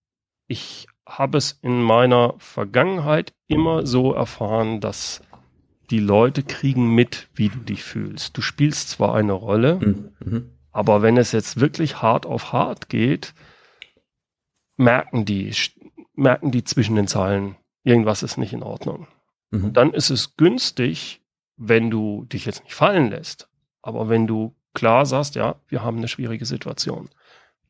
ich 0.47 0.88
habe 1.05 1.38
es 1.38 1.59
in 1.61 1.82
meiner 1.82 2.36
Vergangenheit 2.38 3.34
immer 3.47 3.86
so 3.86 4.13
erfahren, 4.13 4.82
dass 4.82 5.21
die 5.89 5.99
Leute 5.99 6.43
kriegen 6.43 6.93
mit, 6.93 7.29
wie 7.36 7.49
du 7.49 7.59
dich 7.59 7.84
fühlst. 7.84 8.38
Du 8.38 8.41
spielst 8.41 8.89
zwar 8.89 9.15
eine 9.15 9.34
Rolle, 9.34 9.75
mhm. 9.75 10.11
mhm. 10.23 10.49
aber 10.71 11.01
wenn 11.01 11.17
es 11.17 11.32
jetzt 11.32 11.59
wirklich 11.59 12.01
hart 12.01 12.25
auf 12.25 12.53
hart 12.53 12.88
geht, 12.89 13.34
merken 14.77 15.25
die, 15.25 15.53
merken 16.14 16.51
die 16.51 16.64
zwischen 16.64 16.95
den 16.95 17.07
Zeilen, 17.07 17.55
irgendwas 17.84 18.24
ist 18.24 18.38
nicht 18.38 18.53
in 18.53 18.64
Ordnung. 18.64 19.07
Mhm. 19.51 19.74
Dann 19.74 19.93
ist 19.93 20.09
es 20.09 20.36
günstig, 20.38 21.22
wenn 21.57 21.89
du 21.89 22.26
dich 22.26 22.45
jetzt 22.45 22.64
nicht 22.64 22.74
fallen 22.74 23.09
lässt, 23.09 23.49
aber 23.82 24.09
wenn 24.09 24.28
du 24.28 24.55
klar 24.74 25.05
sagst, 25.05 25.36
ja, 25.36 25.55
wir 25.68 25.84
haben 25.84 25.97
eine 25.97 26.07
schwierige 26.07 26.45
Situation. 26.45 27.09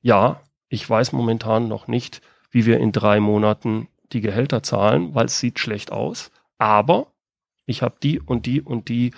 Ja, 0.01 0.41
ich 0.69 0.87
weiß 0.89 1.11
momentan 1.11 1.67
noch 1.67 1.87
nicht, 1.87 2.21
wie 2.51 2.65
wir 2.65 2.79
in 2.79 2.91
drei 2.91 3.19
Monaten 3.19 3.87
die 4.11 4.21
Gehälter 4.21 4.63
zahlen, 4.63 5.15
weil 5.15 5.25
es 5.25 5.39
sieht 5.39 5.59
schlecht 5.59 5.91
aus. 5.91 6.31
Aber 6.57 7.07
ich 7.65 7.81
habe 7.81 7.95
die 8.01 8.19
und 8.19 8.45
die 8.45 8.61
und 8.61 8.89
die 8.89 9.13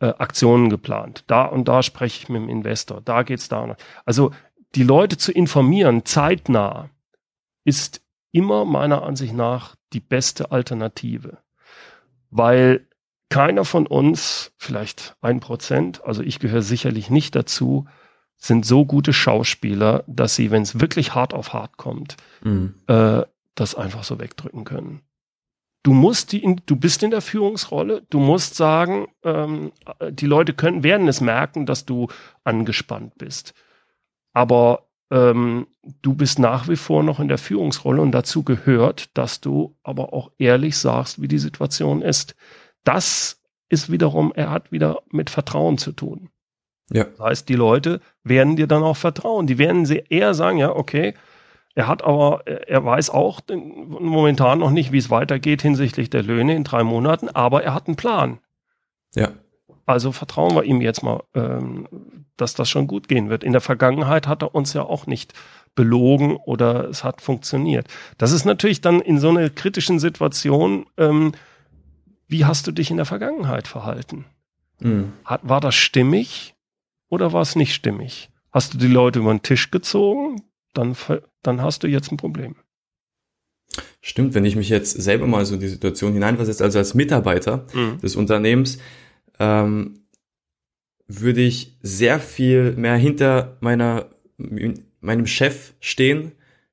äh, 0.00 0.06
Aktionen 0.06 0.70
geplant. 0.70 1.24
Da 1.26 1.44
und 1.44 1.68
da 1.68 1.82
spreche 1.82 2.22
ich 2.22 2.28
mit 2.28 2.42
dem 2.42 2.48
Investor. 2.48 3.00
Da 3.00 3.22
geht's 3.22 3.48
da. 3.48 3.76
Also 4.04 4.32
die 4.74 4.82
Leute 4.82 5.16
zu 5.16 5.32
informieren, 5.32 6.04
zeitnah, 6.04 6.90
ist 7.64 8.00
immer 8.32 8.64
meiner 8.64 9.02
Ansicht 9.02 9.34
nach 9.34 9.76
die 9.92 10.00
beste 10.00 10.52
Alternative. 10.52 11.38
Weil 12.30 12.86
keiner 13.28 13.64
von 13.64 13.86
uns, 13.86 14.52
vielleicht 14.56 15.16
ein 15.20 15.40
Prozent, 15.40 16.04
also 16.04 16.22
ich 16.22 16.38
gehöre 16.38 16.62
sicherlich 16.62 17.10
nicht 17.10 17.34
dazu, 17.34 17.86
sind 18.36 18.64
so 18.64 18.86
gute 18.86 19.12
Schauspieler, 19.12 20.04
dass 20.06 20.34
sie, 20.34 20.50
wenn 20.50 20.62
es 20.62 20.80
wirklich 20.80 21.14
hart 21.14 21.34
auf 21.34 21.52
hart 21.52 21.76
kommt, 21.76 22.16
mhm. 22.42 22.74
äh, 22.86 23.22
das 23.54 23.74
einfach 23.74 24.04
so 24.04 24.18
wegdrücken 24.18 24.64
können. 24.64 25.02
Du 25.82 25.92
musst 25.92 26.32
die, 26.32 26.56
du 26.66 26.76
bist 26.76 27.02
in 27.02 27.10
der 27.10 27.22
Führungsrolle. 27.22 28.02
Du 28.10 28.18
musst 28.18 28.54
sagen, 28.54 29.08
ähm, 29.24 29.72
die 30.10 30.26
Leute 30.26 30.52
können, 30.52 30.82
werden 30.82 31.08
es 31.08 31.20
merken, 31.20 31.64
dass 31.64 31.86
du 31.86 32.08
angespannt 32.44 33.16
bist. 33.16 33.54
Aber 34.32 34.89
ähm, 35.10 35.66
du 36.02 36.14
bist 36.14 36.38
nach 36.38 36.68
wie 36.68 36.76
vor 36.76 37.02
noch 37.02 37.20
in 37.20 37.28
der 37.28 37.38
Führungsrolle 37.38 38.00
und 38.00 38.12
dazu 38.12 38.42
gehört, 38.42 39.16
dass 39.16 39.40
du 39.40 39.76
aber 39.82 40.12
auch 40.12 40.30
ehrlich 40.38 40.76
sagst, 40.76 41.20
wie 41.20 41.28
die 41.28 41.38
Situation 41.38 42.02
ist. 42.02 42.36
Das 42.84 43.40
ist 43.68 43.90
wiederum, 43.90 44.32
er 44.34 44.50
hat 44.50 44.72
wieder 44.72 45.02
mit 45.10 45.30
Vertrauen 45.30 45.78
zu 45.78 45.92
tun. 45.92 46.30
Ja. 46.92 47.04
Das 47.04 47.20
heißt, 47.20 47.48
die 47.48 47.54
Leute 47.54 48.00
werden 48.24 48.56
dir 48.56 48.66
dann 48.66 48.82
auch 48.82 48.96
vertrauen. 48.96 49.46
Die 49.46 49.58
werden 49.58 49.84
eher 49.86 50.34
sagen, 50.34 50.58
ja, 50.58 50.74
okay, 50.74 51.14
er 51.74 51.86
hat 51.86 52.02
aber, 52.02 52.46
er 52.46 52.84
weiß 52.84 53.10
auch 53.10 53.40
momentan 53.48 54.58
noch 54.58 54.72
nicht, 54.72 54.90
wie 54.90 54.98
es 54.98 55.10
weitergeht 55.10 55.62
hinsichtlich 55.62 56.10
der 56.10 56.22
Löhne 56.22 56.54
in 56.56 56.64
drei 56.64 56.82
Monaten, 56.82 57.28
aber 57.28 57.62
er 57.62 57.74
hat 57.74 57.86
einen 57.86 57.96
Plan. 57.96 58.38
Ja. 59.14 59.30
Also 59.90 60.12
vertrauen 60.12 60.54
wir 60.54 60.62
ihm 60.62 60.80
jetzt 60.80 61.02
mal, 61.02 61.24
ähm, 61.34 61.88
dass 62.36 62.54
das 62.54 62.70
schon 62.70 62.86
gut 62.86 63.08
gehen 63.08 63.28
wird. 63.28 63.42
In 63.42 63.50
der 63.50 63.60
Vergangenheit 63.60 64.28
hat 64.28 64.42
er 64.42 64.54
uns 64.54 64.72
ja 64.72 64.82
auch 64.82 65.08
nicht 65.08 65.34
belogen 65.74 66.36
oder 66.36 66.88
es 66.88 67.02
hat 67.02 67.20
funktioniert. 67.20 67.88
Das 68.16 68.30
ist 68.30 68.44
natürlich 68.44 68.80
dann 68.80 69.00
in 69.00 69.18
so 69.18 69.30
einer 69.30 69.50
kritischen 69.50 69.98
Situation, 69.98 70.86
ähm, 70.96 71.32
wie 72.28 72.44
hast 72.44 72.68
du 72.68 72.72
dich 72.72 72.92
in 72.92 72.98
der 72.98 73.06
Vergangenheit 73.06 73.66
verhalten? 73.66 74.26
Mhm. 74.78 75.12
Hat, 75.24 75.40
war 75.42 75.60
das 75.60 75.74
stimmig 75.74 76.54
oder 77.08 77.32
war 77.32 77.42
es 77.42 77.56
nicht 77.56 77.74
stimmig? 77.74 78.30
Hast 78.52 78.74
du 78.74 78.78
die 78.78 78.86
Leute 78.86 79.18
über 79.18 79.34
den 79.34 79.42
Tisch 79.42 79.72
gezogen? 79.72 80.42
Dann, 80.72 80.96
dann 81.42 81.62
hast 81.62 81.82
du 81.82 81.88
jetzt 81.88 82.12
ein 82.12 82.16
Problem. 82.16 82.54
Stimmt, 84.00 84.34
wenn 84.34 84.44
ich 84.44 84.54
mich 84.54 84.68
jetzt 84.68 85.02
selber 85.02 85.26
mal 85.26 85.44
so 85.44 85.54
in 85.54 85.60
die 85.60 85.66
Situation 85.66 86.12
hineinversetze, 86.12 86.62
also 86.62 86.78
als 86.78 86.94
Mitarbeiter 86.94 87.66
mhm. 87.74 87.98
des 88.00 88.14
Unternehmens, 88.14 88.78
ähm, 89.40 90.04
würde 91.08 91.40
ich 91.40 91.76
sehr 91.82 92.20
viel 92.20 92.72
mehr 92.72 92.96
hinter 92.96 93.56
meiner, 93.60 94.06
meinem 95.00 95.26
Chef 95.26 95.72
stehen, 95.80 96.32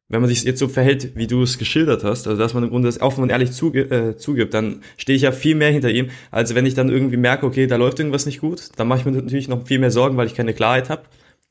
wenn 0.10 0.22
man 0.22 0.30
sich 0.30 0.44
jetzt 0.44 0.60
so 0.60 0.68
verhält, 0.68 1.16
wie 1.16 1.28
du 1.28 1.42
es 1.42 1.58
geschildert 1.58 2.04
hast, 2.04 2.28
also 2.28 2.42
dass 2.42 2.54
man 2.54 2.64
im 2.64 2.70
Grunde 2.70 2.88
das 2.88 3.02
offen 3.02 3.24
und 3.24 3.30
ehrlich 3.30 3.52
zuge 3.52 3.82
äh, 3.82 4.16
zugibt, 4.16 4.54
dann 4.54 4.82
stehe 4.96 5.16
ich 5.16 5.24
ja 5.24 5.32
viel 5.32 5.56
mehr 5.56 5.72
hinter 5.72 5.90
ihm, 5.90 6.10
als 6.32 6.56
wenn 6.56 6.66
ich 6.66 6.76
dann 6.76 6.90
irgendwie 6.90 7.18
merke, 7.18 7.46
okay, 7.46 7.68
da 7.68 7.76
läuft 7.76 8.00
irgendwas 8.00 8.26
nicht 8.26 8.40
gut, 8.40 8.70
dann 8.78 8.88
mache 8.88 9.00
ich 9.00 9.06
mir 9.06 9.12
natürlich 9.12 9.48
noch 9.50 9.66
viel 9.66 9.80
mehr 9.80 9.92
Sorgen, 9.92 10.16
weil 10.16 10.28
ich 10.28 10.36
keine 10.36 10.54
Klarheit 10.54 10.90
habe 10.90 11.04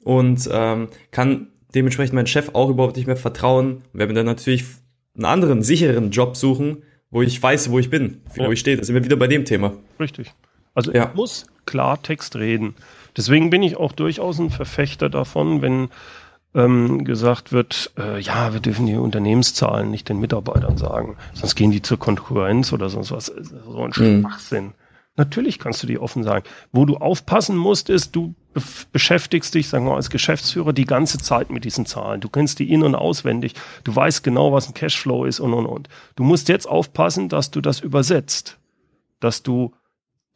und 0.03 0.49
ähm, 0.51 0.89
kann 1.11 1.49
dementsprechend 1.75 2.15
meinem 2.15 2.27
Chef 2.27 2.51
auch 2.55 2.71
überhaupt 2.71 2.97
nicht 2.97 3.07
mehr 3.07 3.17
vertrauen, 3.17 3.83
werde 3.93 4.13
mir 4.13 4.19
dann 4.19 4.27
natürlich 4.27 4.65
einen 5.15 5.27
anderen, 5.27 5.63
sicheren 5.63 6.11
Job 6.11 6.37
suchen, 6.37 6.83
wo 7.11 7.23
ich 7.23 7.43
weiß, 7.43 7.71
wo 7.71 7.79
ich 7.79 7.91
bin, 7.91 8.23
wo 8.37 8.45
ja. 8.45 8.51
ich 8.51 8.61
stehe. 8.61 8.77
Da 8.77 8.85
sind 8.85 8.95
wir 8.95 9.05
wieder 9.05 9.17
bei 9.17 9.27
dem 9.27 9.45
Thema. 9.45 9.75
Richtig. 10.01 10.33
Also 10.77 10.93
ja. 10.93 11.09
ich 11.09 11.15
muss 11.15 11.47
Klartext 11.65 12.37
reden. 12.37 12.77
Deswegen 13.17 13.51
bin 13.51 13.63
ich 13.63 13.77
auch 13.77 13.93
durchaus 13.93 14.39
ein 14.39 14.51
Verfechter 14.51 15.09
davon, 15.09 15.63
wenn 15.63 15.89
ähm, 16.55 17.05
gesagt 17.05 17.51
wird, 17.51 17.93
äh, 17.99 18.21
ja, 18.21 18.53
wir 18.53 18.61
dürfen 18.61 18.87
die 18.87 18.95
Unternehmenszahlen 18.95 19.91
nicht 19.91 20.09
den 20.09 20.21
Mitarbeitern 20.21 20.77
sagen, 20.77 21.17
sonst 21.33 21.55
gehen 21.55 21.71
die 21.71 21.83
zur 21.83 21.99
Konkurrenz 21.99 22.73
oder 22.73 22.89
sonst 22.89 23.11
was. 23.11 23.27
So 23.27 23.83
ein. 23.83 23.93
Schwachsinn. 23.93 24.67
Mhm. 24.67 24.73
Natürlich 25.17 25.59
kannst 25.59 25.83
du 25.83 25.87
die 25.87 25.99
offen 25.99 26.25
sagen. 26.25 26.45
Wo 26.73 26.85
du 26.85 26.99
aufpassen 26.99 27.57
musst, 27.57 27.89
ist, 27.89 28.15
du 28.15 28.35
beschäftigst 28.93 29.55
dich, 29.55 29.69
sagen 29.69 29.87
wir 29.87 29.93
mal, 29.93 29.97
als 29.97 30.11
Geschäftsführer 30.11 30.75
die 30.75 30.85
ganze 30.85 31.17
Zeit 31.17 31.49
mit 31.49 31.65
diesen 31.65 31.87
Zahlen. 31.87 32.21
Du 32.21 32.29
kennst 32.29 32.59
die 32.59 32.71
in- 32.71 32.83
und 32.83 32.95
auswendig. 32.95 33.55
Du 33.85 33.97
weißt 33.97 34.23
genau, 34.23 34.53
was 34.53 34.69
ein 34.69 34.75
Cashflow 34.75 35.25
ist 35.25 35.41
und, 35.41 35.55
und, 35.55 35.65
und. 35.65 35.89
Du 36.17 36.23
musst 36.23 36.51
jetzt 36.51 36.69
aufpassen, 36.69 37.31
dass 37.31 37.51
du 37.51 37.63
das 37.63 37.81
übersetzt. 37.81 38.59
Dass 39.19 39.43
du 39.43 39.73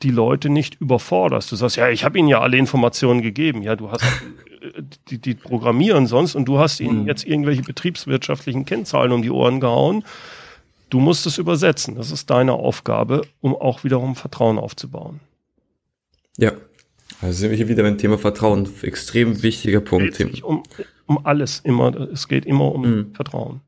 die 0.02 0.10
Leute 0.10 0.48
nicht 0.48 0.80
überforderst. 0.80 1.52
Du 1.52 1.56
sagst, 1.56 1.76
ja, 1.76 1.88
ich 1.88 2.04
habe 2.04 2.18
ihnen 2.18 2.28
ja 2.28 2.40
alle 2.40 2.56
Informationen 2.56 3.22
gegeben. 3.22 3.62
Ja, 3.62 3.76
du 3.76 3.90
hast 3.90 4.02
äh, 4.02 4.82
die, 5.08 5.18
die 5.18 5.34
programmieren 5.34 6.06
sonst 6.06 6.34
und 6.34 6.46
du 6.46 6.58
hast 6.58 6.80
ihnen 6.80 7.02
mhm. 7.02 7.06
jetzt 7.06 7.26
irgendwelche 7.26 7.62
betriebswirtschaftlichen 7.62 8.64
Kennzahlen 8.64 9.12
um 9.12 9.22
die 9.22 9.30
Ohren 9.30 9.60
gehauen. 9.60 10.04
Du 10.88 11.00
musst 11.00 11.26
es 11.26 11.38
übersetzen. 11.38 11.94
Das 11.94 12.10
ist 12.10 12.30
deine 12.30 12.54
Aufgabe, 12.54 13.22
um 13.40 13.54
auch 13.54 13.84
wiederum 13.84 14.16
Vertrauen 14.16 14.58
aufzubauen. 14.58 15.20
Ja, 16.36 16.52
also 17.20 17.38
sind 17.38 17.50
wir 17.50 17.56
hier 17.56 17.68
wieder 17.68 17.82
beim 17.82 17.98
Thema 17.98 18.18
Vertrauen. 18.18 18.68
Extrem 18.82 19.42
wichtiger 19.42 19.80
Punkt. 19.80 20.12
Es 20.12 20.18
geht 20.18 20.42
um, 20.42 20.62
um 21.06 21.24
alles 21.26 21.60
immer. 21.60 21.94
Es 22.10 22.26
geht 22.26 22.46
immer 22.46 22.72
um 22.74 22.82
mhm. 22.82 23.14
Vertrauen. 23.14 23.60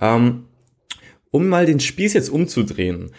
Ähm, 0.00 0.44
um 1.30 1.48
mal 1.48 1.66
den 1.66 1.80
Spieß 1.80 2.14
jetzt 2.14 2.30
umzudrehen 2.30 3.10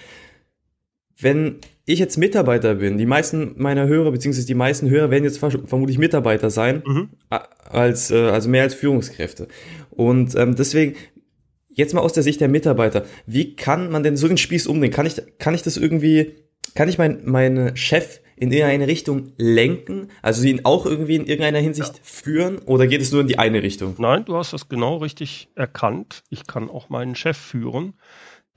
wenn 1.19 1.59
ich 1.85 1.99
jetzt 1.99 2.17
Mitarbeiter 2.17 2.75
bin, 2.75 2.97
die 2.97 3.05
meisten 3.05 3.53
meiner 3.57 3.87
Hörer, 3.87 4.11
beziehungsweise 4.11 4.45
die 4.45 4.53
meisten 4.53 4.89
Hörer 4.89 5.09
werden 5.09 5.23
jetzt 5.23 5.39
vermutlich 5.39 5.97
Mitarbeiter 5.97 6.49
sein, 6.49 6.83
mhm. 6.85 7.09
als, 7.29 8.11
äh, 8.11 8.29
also 8.29 8.49
mehr 8.49 8.63
als 8.63 8.73
Führungskräfte. 8.73 9.47
Und 9.89 10.35
ähm, 10.35 10.55
deswegen, 10.55 10.95
jetzt 11.69 11.93
mal 11.93 12.01
aus 12.01 12.13
der 12.13 12.23
Sicht 12.23 12.41
der 12.41 12.49
Mitarbeiter, 12.49 13.05
wie 13.25 13.55
kann 13.55 13.89
man 13.89 14.03
denn 14.03 14.17
so 14.17 14.27
den 14.27 14.37
Spieß 14.37 14.67
umdrehen? 14.67 14.91
Kann 14.91 15.05
ich, 15.05 15.21
kann 15.39 15.55
ich 15.55 15.63
das 15.63 15.77
irgendwie, 15.77 16.35
kann 16.75 16.89
ich 16.89 16.97
mein, 16.97 17.21
meine 17.23 17.75
Chef 17.77 18.19
in 18.35 18.51
irgendeine 18.51 18.87
Richtung 18.87 19.31
lenken? 19.37 20.09
Also 20.21 20.45
ihn 20.45 20.65
auch 20.65 20.85
irgendwie 20.85 21.15
in 21.15 21.25
irgendeiner 21.25 21.59
Hinsicht 21.59 21.95
ja. 21.95 22.01
führen? 22.03 22.59
Oder 22.59 22.87
geht 22.87 23.01
es 23.01 23.11
nur 23.11 23.21
in 23.21 23.27
die 23.27 23.39
eine 23.39 23.63
Richtung? 23.63 23.95
Nein, 23.97 24.25
du 24.25 24.35
hast 24.35 24.53
das 24.53 24.67
genau 24.67 24.97
richtig 24.97 25.49
erkannt. 25.55 26.23
Ich 26.29 26.45
kann 26.45 26.69
auch 26.69 26.89
meinen 26.89 27.15
Chef 27.15 27.37
führen. 27.37 27.93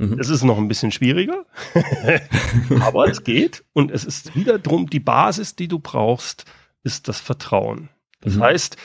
Mhm. 0.01 0.19
Es 0.19 0.31
ist 0.31 0.45
noch 0.45 0.57
ein 0.57 0.67
bisschen 0.67 0.93
schwieriger, 0.93 1.45
aber 2.81 3.11
es 3.11 3.23
geht. 3.23 3.65
Und 3.75 3.91
es 3.91 4.07
ist 4.07 4.35
wieder 4.35 4.59
drum, 4.59 4.89
die 4.89 4.99
Basis, 4.99 5.57
die 5.57 5.69
du 5.69 5.79
brauchst, 5.79 6.47
ist 6.83 7.07
das 7.07 7.21
Vertrauen. 7.21 7.91
Das 8.23 8.37
mhm. 8.37 8.43
heißt, 8.43 8.77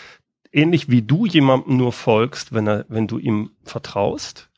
ähnlich 0.51 0.89
wie 0.89 1.03
du 1.03 1.25
jemandem 1.25 1.77
nur 1.77 1.93
folgst, 1.93 2.53
wenn 2.53 2.67
er, 2.67 2.85
wenn 2.89 3.07
du 3.07 3.17
ihm 3.17 3.51
vertraust, 3.63 4.49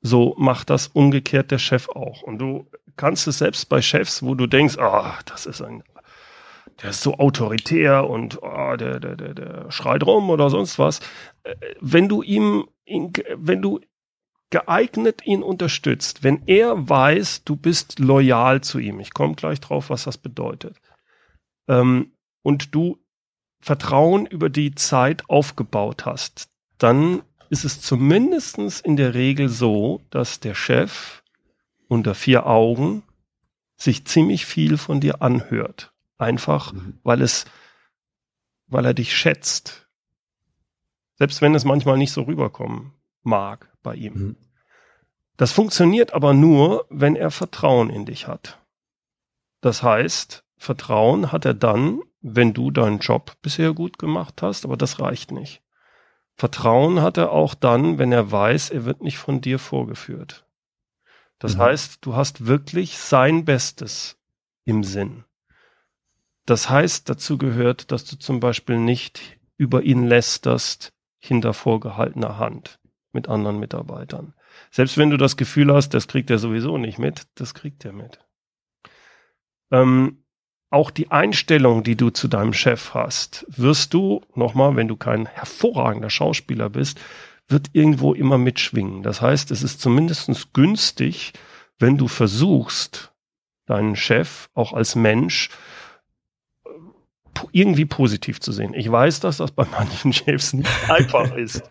so 0.00 0.34
macht 0.38 0.70
das 0.70 0.88
umgekehrt 0.88 1.50
der 1.50 1.58
Chef 1.58 1.90
auch. 1.90 2.22
Und 2.22 2.38
du 2.38 2.70
kannst 2.96 3.28
es 3.28 3.36
selbst 3.36 3.68
bei 3.68 3.82
Chefs, 3.82 4.22
wo 4.22 4.34
du 4.34 4.46
denkst, 4.46 4.78
ah, 4.78 5.10
oh, 5.10 5.22
das 5.26 5.44
ist 5.44 5.60
ein, 5.60 5.82
der 6.80 6.88
ist 6.88 7.02
so 7.02 7.18
autoritär 7.18 8.08
und 8.08 8.42
oh, 8.42 8.76
der, 8.76 8.98
der, 8.98 9.14
der, 9.14 9.34
der 9.34 9.70
schreit 9.70 10.04
rum 10.04 10.30
oder 10.30 10.48
sonst 10.48 10.78
was. 10.78 11.00
Äh, 11.42 11.54
wenn 11.82 12.08
du 12.08 12.22
ihm, 12.22 12.64
wenn 12.86 13.60
du 13.60 13.80
geeignet 14.50 15.26
ihn 15.26 15.42
unterstützt, 15.42 16.22
wenn 16.22 16.42
er 16.46 16.88
weiß, 16.88 17.44
du 17.44 17.56
bist 17.56 17.98
loyal 17.98 18.62
zu 18.62 18.78
ihm, 18.78 19.00
ich 19.00 19.12
komme 19.12 19.34
gleich 19.34 19.60
drauf, 19.60 19.90
was 19.90 20.04
das 20.04 20.18
bedeutet, 20.18 20.80
ähm, 21.68 22.12
und 22.42 22.74
du 22.74 22.98
Vertrauen 23.60 24.26
über 24.26 24.48
die 24.48 24.74
Zeit 24.74 25.28
aufgebaut 25.28 26.06
hast, 26.06 26.48
dann 26.78 27.22
ist 27.50 27.64
es 27.64 27.80
zumindestens 27.80 28.80
in 28.80 28.96
der 28.96 29.14
Regel 29.14 29.48
so, 29.48 30.00
dass 30.10 30.40
der 30.40 30.54
Chef 30.54 31.22
unter 31.88 32.14
vier 32.14 32.46
Augen 32.46 33.02
sich 33.76 34.06
ziemlich 34.06 34.46
viel 34.46 34.76
von 34.76 35.00
dir 35.00 35.22
anhört. 35.22 35.92
Einfach, 36.18 36.72
mhm. 36.72 36.98
weil 37.02 37.22
es, 37.22 37.46
weil 38.66 38.84
er 38.84 38.94
dich 38.94 39.16
schätzt. 39.16 39.88
Selbst 41.16 41.42
wenn 41.42 41.54
es 41.54 41.64
manchmal 41.64 41.96
nicht 41.98 42.12
so 42.12 42.22
rüberkommen 42.22 42.92
mag 43.22 43.67
bei 43.82 43.94
ihm. 43.94 44.14
Mhm. 44.14 44.36
Das 45.38 45.52
funktioniert 45.52 46.12
aber 46.12 46.34
nur, 46.34 46.86
wenn 46.90 47.14
er 47.14 47.30
Vertrauen 47.30 47.90
in 47.90 48.04
dich 48.04 48.26
hat. 48.26 48.58
Das 49.60 49.82
heißt, 49.82 50.44
Vertrauen 50.56 51.30
hat 51.30 51.44
er 51.44 51.54
dann, 51.54 52.02
wenn 52.20 52.52
du 52.52 52.72
deinen 52.72 52.98
Job 52.98 53.36
bisher 53.40 53.72
gut 53.72 53.98
gemacht 53.98 54.42
hast, 54.42 54.64
aber 54.64 54.76
das 54.76 55.00
reicht 55.00 55.30
nicht. 55.30 55.62
Vertrauen 56.34 57.02
hat 57.02 57.16
er 57.16 57.30
auch 57.30 57.54
dann, 57.54 57.98
wenn 57.98 58.10
er 58.10 58.30
weiß, 58.30 58.70
er 58.70 58.84
wird 58.84 59.00
nicht 59.00 59.18
von 59.18 59.40
dir 59.40 59.60
vorgeführt. 59.60 60.44
Das 61.38 61.56
mhm. 61.56 61.60
heißt, 61.60 61.98
du 62.00 62.16
hast 62.16 62.46
wirklich 62.46 62.98
sein 62.98 63.44
Bestes 63.44 64.18
im 64.64 64.82
Sinn. 64.82 65.24
Das 66.46 66.68
heißt, 66.68 67.08
dazu 67.08 67.38
gehört, 67.38 67.92
dass 67.92 68.04
du 68.04 68.16
zum 68.16 68.40
Beispiel 68.40 68.78
nicht 68.78 69.20
über 69.56 69.82
ihn 69.82 70.04
lästerst 70.04 70.92
hinter 71.18 71.54
vorgehaltener 71.54 72.38
Hand 72.38 72.78
mit 73.12 73.28
anderen 73.28 73.58
Mitarbeitern. 73.58 74.34
Selbst 74.70 74.98
wenn 74.98 75.10
du 75.10 75.16
das 75.16 75.36
Gefühl 75.36 75.72
hast, 75.72 75.90
das 75.90 76.08
kriegt 76.08 76.30
er 76.30 76.38
sowieso 76.38 76.78
nicht 76.78 76.98
mit, 76.98 77.26
das 77.34 77.54
kriegt 77.54 77.84
er 77.84 77.92
mit. 77.92 78.20
Ähm, 79.70 80.24
auch 80.70 80.90
die 80.90 81.10
Einstellung, 81.10 81.82
die 81.82 81.96
du 81.96 82.10
zu 82.10 82.28
deinem 82.28 82.52
Chef 82.52 82.92
hast, 82.92 83.46
wirst 83.48 83.94
du, 83.94 84.22
nochmal, 84.34 84.76
wenn 84.76 84.88
du 84.88 84.96
kein 84.96 85.26
hervorragender 85.26 86.10
Schauspieler 86.10 86.68
bist, 86.68 87.00
wird 87.48 87.70
irgendwo 87.72 88.12
immer 88.12 88.36
mitschwingen. 88.36 89.02
Das 89.02 89.22
heißt, 89.22 89.50
es 89.50 89.62
ist 89.62 89.80
zumindest 89.80 90.52
günstig, 90.52 91.32
wenn 91.78 91.96
du 91.96 92.08
versuchst, 92.08 93.12
deinen 93.66 93.96
Chef 93.96 94.48
auch 94.54 94.72
als 94.72 94.94
Mensch 94.94 95.50
äh, 96.66 96.70
irgendwie 97.52 97.84
positiv 97.84 98.40
zu 98.40 98.52
sehen. 98.52 98.74
Ich 98.74 98.90
weiß, 98.90 99.20
dass 99.20 99.38
das 99.38 99.52
bei 99.52 99.64
manchen 99.70 100.12
Chefs 100.12 100.52
nicht 100.52 100.90
einfach 100.90 101.34
ist. 101.34 101.62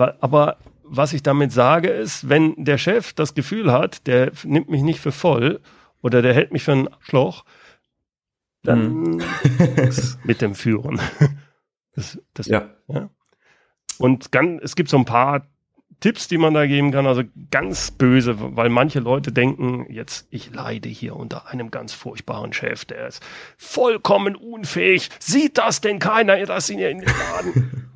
Aber 0.00 0.56
was 0.82 1.12
ich 1.12 1.22
damit 1.22 1.52
sage, 1.52 1.88
ist, 1.88 2.28
wenn 2.28 2.64
der 2.64 2.78
Chef 2.78 3.12
das 3.12 3.34
Gefühl 3.34 3.70
hat, 3.72 4.06
der 4.06 4.32
nimmt 4.44 4.68
mich 4.68 4.82
nicht 4.82 5.00
für 5.00 5.12
voll 5.12 5.60
oder 6.02 6.22
der 6.22 6.34
hält 6.34 6.52
mich 6.52 6.64
für 6.64 6.72
einen 6.72 6.88
Schloch, 7.00 7.44
dann 8.62 8.92
mhm. 8.92 9.22
mit 10.24 10.40
dem 10.40 10.54
Führen. 10.54 11.00
Das, 11.94 12.18
das, 12.34 12.46
ja. 12.46 12.70
ja. 12.88 13.10
Und 13.98 14.32
ganz, 14.32 14.62
es 14.62 14.76
gibt 14.76 14.88
so 14.88 14.96
ein 14.96 15.04
paar 15.04 15.46
Tipps, 16.00 16.28
die 16.28 16.38
man 16.38 16.54
da 16.54 16.66
geben 16.66 16.92
kann, 16.92 17.06
also 17.06 17.22
ganz 17.50 17.90
böse, 17.90 18.36
weil 18.56 18.70
manche 18.70 19.00
Leute 19.00 19.32
denken, 19.32 19.86
jetzt, 19.90 20.26
ich 20.30 20.52
leide 20.52 20.88
hier 20.88 21.14
unter 21.14 21.48
einem 21.48 21.70
ganz 21.70 21.92
furchtbaren 21.92 22.54
Chef, 22.54 22.86
der 22.86 23.08
ist 23.08 23.22
vollkommen 23.58 24.34
unfähig. 24.34 25.10
Sieht 25.18 25.58
das 25.58 25.82
denn 25.82 25.98
keiner, 25.98 26.44
dass 26.46 26.70
ihn 26.70 26.78
in 26.78 27.00
den 27.00 27.06
Laden? 27.06 27.90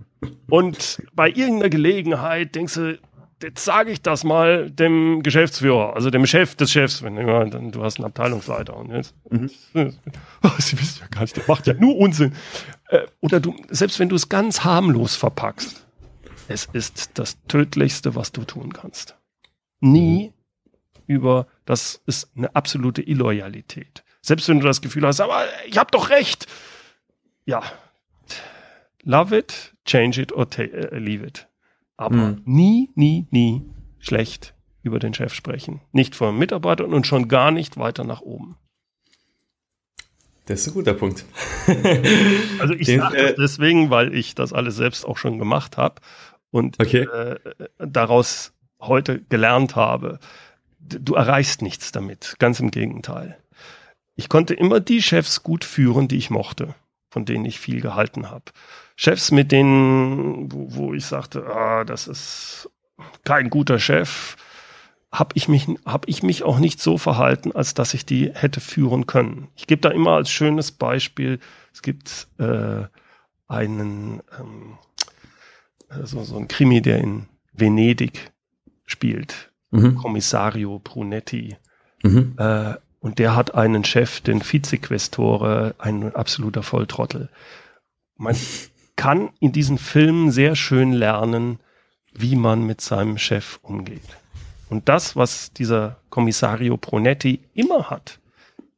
Und 0.48 1.02
bei 1.14 1.28
irgendeiner 1.28 1.70
Gelegenheit 1.70 2.54
denkst 2.54 2.74
du, 2.74 2.98
jetzt 3.42 3.64
sage 3.64 3.90
ich 3.90 4.02
das 4.02 4.24
mal 4.24 4.70
dem 4.70 5.22
Geschäftsführer, 5.22 5.94
also 5.94 6.10
dem 6.10 6.26
Chef 6.26 6.54
des 6.54 6.72
Chefs, 6.72 7.02
wenn 7.02 7.16
du, 7.16 7.70
du 7.70 7.82
hast 7.82 7.98
einen 7.98 8.06
Abteilungsleiter 8.06 8.76
und 8.76 8.90
jetzt, 8.90 9.14
mhm. 9.30 9.50
oh, 10.42 10.50
sie 10.58 10.78
wissen 10.80 11.00
ja 11.00 11.08
gar 11.08 11.22
nicht, 11.22 11.36
der 11.36 11.44
macht 11.46 11.66
ja 11.66 11.74
nur 11.74 11.96
Unsinn. 11.96 12.34
Äh, 12.88 13.06
oder 13.20 13.40
du, 13.40 13.54
selbst 13.68 13.98
wenn 13.98 14.08
du 14.08 14.16
es 14.16 14.28
ganz 14.28 14.64
harmlos 14.64 15.16
verpackst, 15.16 15.86
es 16.48 16.66
ist 16.72 17.18
das 17.18 17.38
Tödlichste, 17.46 18.14
was 18.14 18.32
du 18.32 18.44
tun 18.44 18.72
kannst. 18.72 19.16
Nie 19.80 20.28
mhm. 20.28 20.34
über, 21.06 21.46
das 21.64 22.02
ist 22.06 22.30
eine 22.36 22.54
absolute 22.54 23.02
Illoyalität. 23.02 24.04
Selbst 24.22 24.48
wenn 24.48 24.60
du 24.60 24.66
das 24.66 24.80
Gefühl 24.80 25.06
hast, 25.06 25.20
aber 25.20 25.44
ich 25.66 25.76
habe 25.76 25.90
doch 25.90 26.08
recht. 26.08 26.46
Ja, 27.44 27.62
love 29.02 29.36
it, 29.36 29.73
change 29.84 30.20
it 30.20 30.32
or 30.32 30.46
uh, 30.46 30.96
leave 30.96 31.24
it. 31.24 31.48
Aber 31.96 32.16
mhm. 32.16 32.42
nie, 32.44 32.90
nie, 32.94 33.26
nie 33.30 33.62
schlecht 33.98 34.54
über 34.82 34.98
den 34.98 35.14
Chef 35.14 35.32
sprechen. 35.32 35.80
Nicht 35.92 36.14
vor 36.14 36.32
Mitarbeitern 36.32 36.92
und 36.92 37.06
schon 37.06 37.28
gar 37.28 37.50
nicht 37.50 37.76
weiter 37.76 38.04
nach 38.04 38.20
oben. 38.20 38.56
Das 40.46 40.60
ist 40.60 40.68
ein 40.68 40.74
guter 40.74 40.92
Punkt. 40.92 41.24
also 42.58 42.74
ich 42.74 42.88
sage 42.88 43.16
äh, 43.16 43.26
das 43.28 43.36
deswegen, 43.36 43.88
weil 43.88 44.14
ich 44.14 44.34
das 44.34 44.52
alles 44.52 44.76
selbst 44.76 45.06
auch 45.06 45.16
schon 45.16 45.38
gemacht 45.38 45.78
habe 45.78 46.02
und 46.50 46.78
okay. 46.80 47.04
äh, 47.04 47.38
daraus 47.78 48.52
heute 48.78 49.22
gelernt 49.22 49.74
habe. 49.74 50.18
Du 50.78 51.14
erreichst 51.14 51.62
nichts 51.62 51.92
damit, 51.92 52.36
ganz 52.38 52.60
im 52.60 52.70
Gegenteil. 52.70 53.38
Ich 54.16 54.28
konnte 54.28 54.52
immer 54.52 54.80
die 54.80 55.00
Chefs 55.00 55.42
gut 55.42 55.64
führen, 55.64 56.08
die 56.08 56.18
ich 56.18 56.28
mochte, 56.28 56.74
von 57.14 57.24
denen 57.24 57.44
ich 57.44 57.60
viel 57.60 57.80
gehalten 57.80 58.28
habe. 58.28 58.46
Chefs, 58.96 59.30
mit 59.30 59.52
denen, 59.52 60.50
wo, 60.50 60.74
wo 60.74 60.94
ich 60.94 61.06
sagte, 61.06 61.46
ah, 61.46 61.84
das 61.84 62.08
ist 62.08 62.68
kein 63.22 63.50
guter 63.50 63.78
Chef, 63.78 64.36
habe 65.12 65.30
ich, 65.34 65.46
mich, 65.46 65.68
hab 65.86 66.08
ich 66.08 66.24
mich 66.24 66.42
auch 66.42 66.58
nicht 66.58 66.80
so 66.80 66.98
verhalten, 66.98 67.52
als 67.52 67.72
dass 67.72 67.94
ich 67.94 68.04
die 68.04 68.32
hätte 68.34 68.58
führen 68.60 69.06
können. 69.06 69.46
Ich 69.54 69.68
gebe 69.68 69.80
da 69.80 69.90
immer 69.90 70.10
als 70.16 70.28
schönes 70.28 70.72
Beispiel, 70.72 71.38
es 71.72 71.82
gibt 71.82 72.26
äh, 72.38 72.82
einen 73.46 74.20
ähm, 74.36 74.76
so, 76.02 76.24
so 76.24 76.36
ein 76.36 76.48
Krimi, 76.48 76.82
der 76.82 76.98
in 76.98 77.26
Venedig 77.52 78.32
spielt, 78.86 79.52
mhm. 79.70 79.94
Kommissario 79.94 80.80
Brunetti. 80.80 81.58
Mhm. 82.02 82.34
Äh, 82.38 82.74
und 83.04 83.18
der 83.18 83.36
hat 83.36 83.54
einen 83.54 83.84
Chef, 83.84 84.22
den 84.22 84.40
Vizequestore, 84.40 85.74
ein 85.76 86.14
absoluter 86.14 86.62
Volltrottel. 86.62 87.28
Man 88.16 88.34
kann 88.96 89.28
in 89.40 89.52
diesen 89.52 89.76
Filmen 89.76 90.30
sehr 90.30 90.56
schön 90.56 90.90
lernen, 90.94 91.58
wie 92.14 92.34
man 92.34 92.62
mit 92.62 92.80
seinem 92.80 93.18
Chef 93.18 93.58
umgeht. 93.60 94.00
Und 94.70 94.88
das, 94.88 95.16
was 95.16 95.52
dieser 95.52 95.98
Kommissario 96.08 96.78
Brunetti 96.78 97.40
immer 97.52 97.90
hat, 97.90 98.20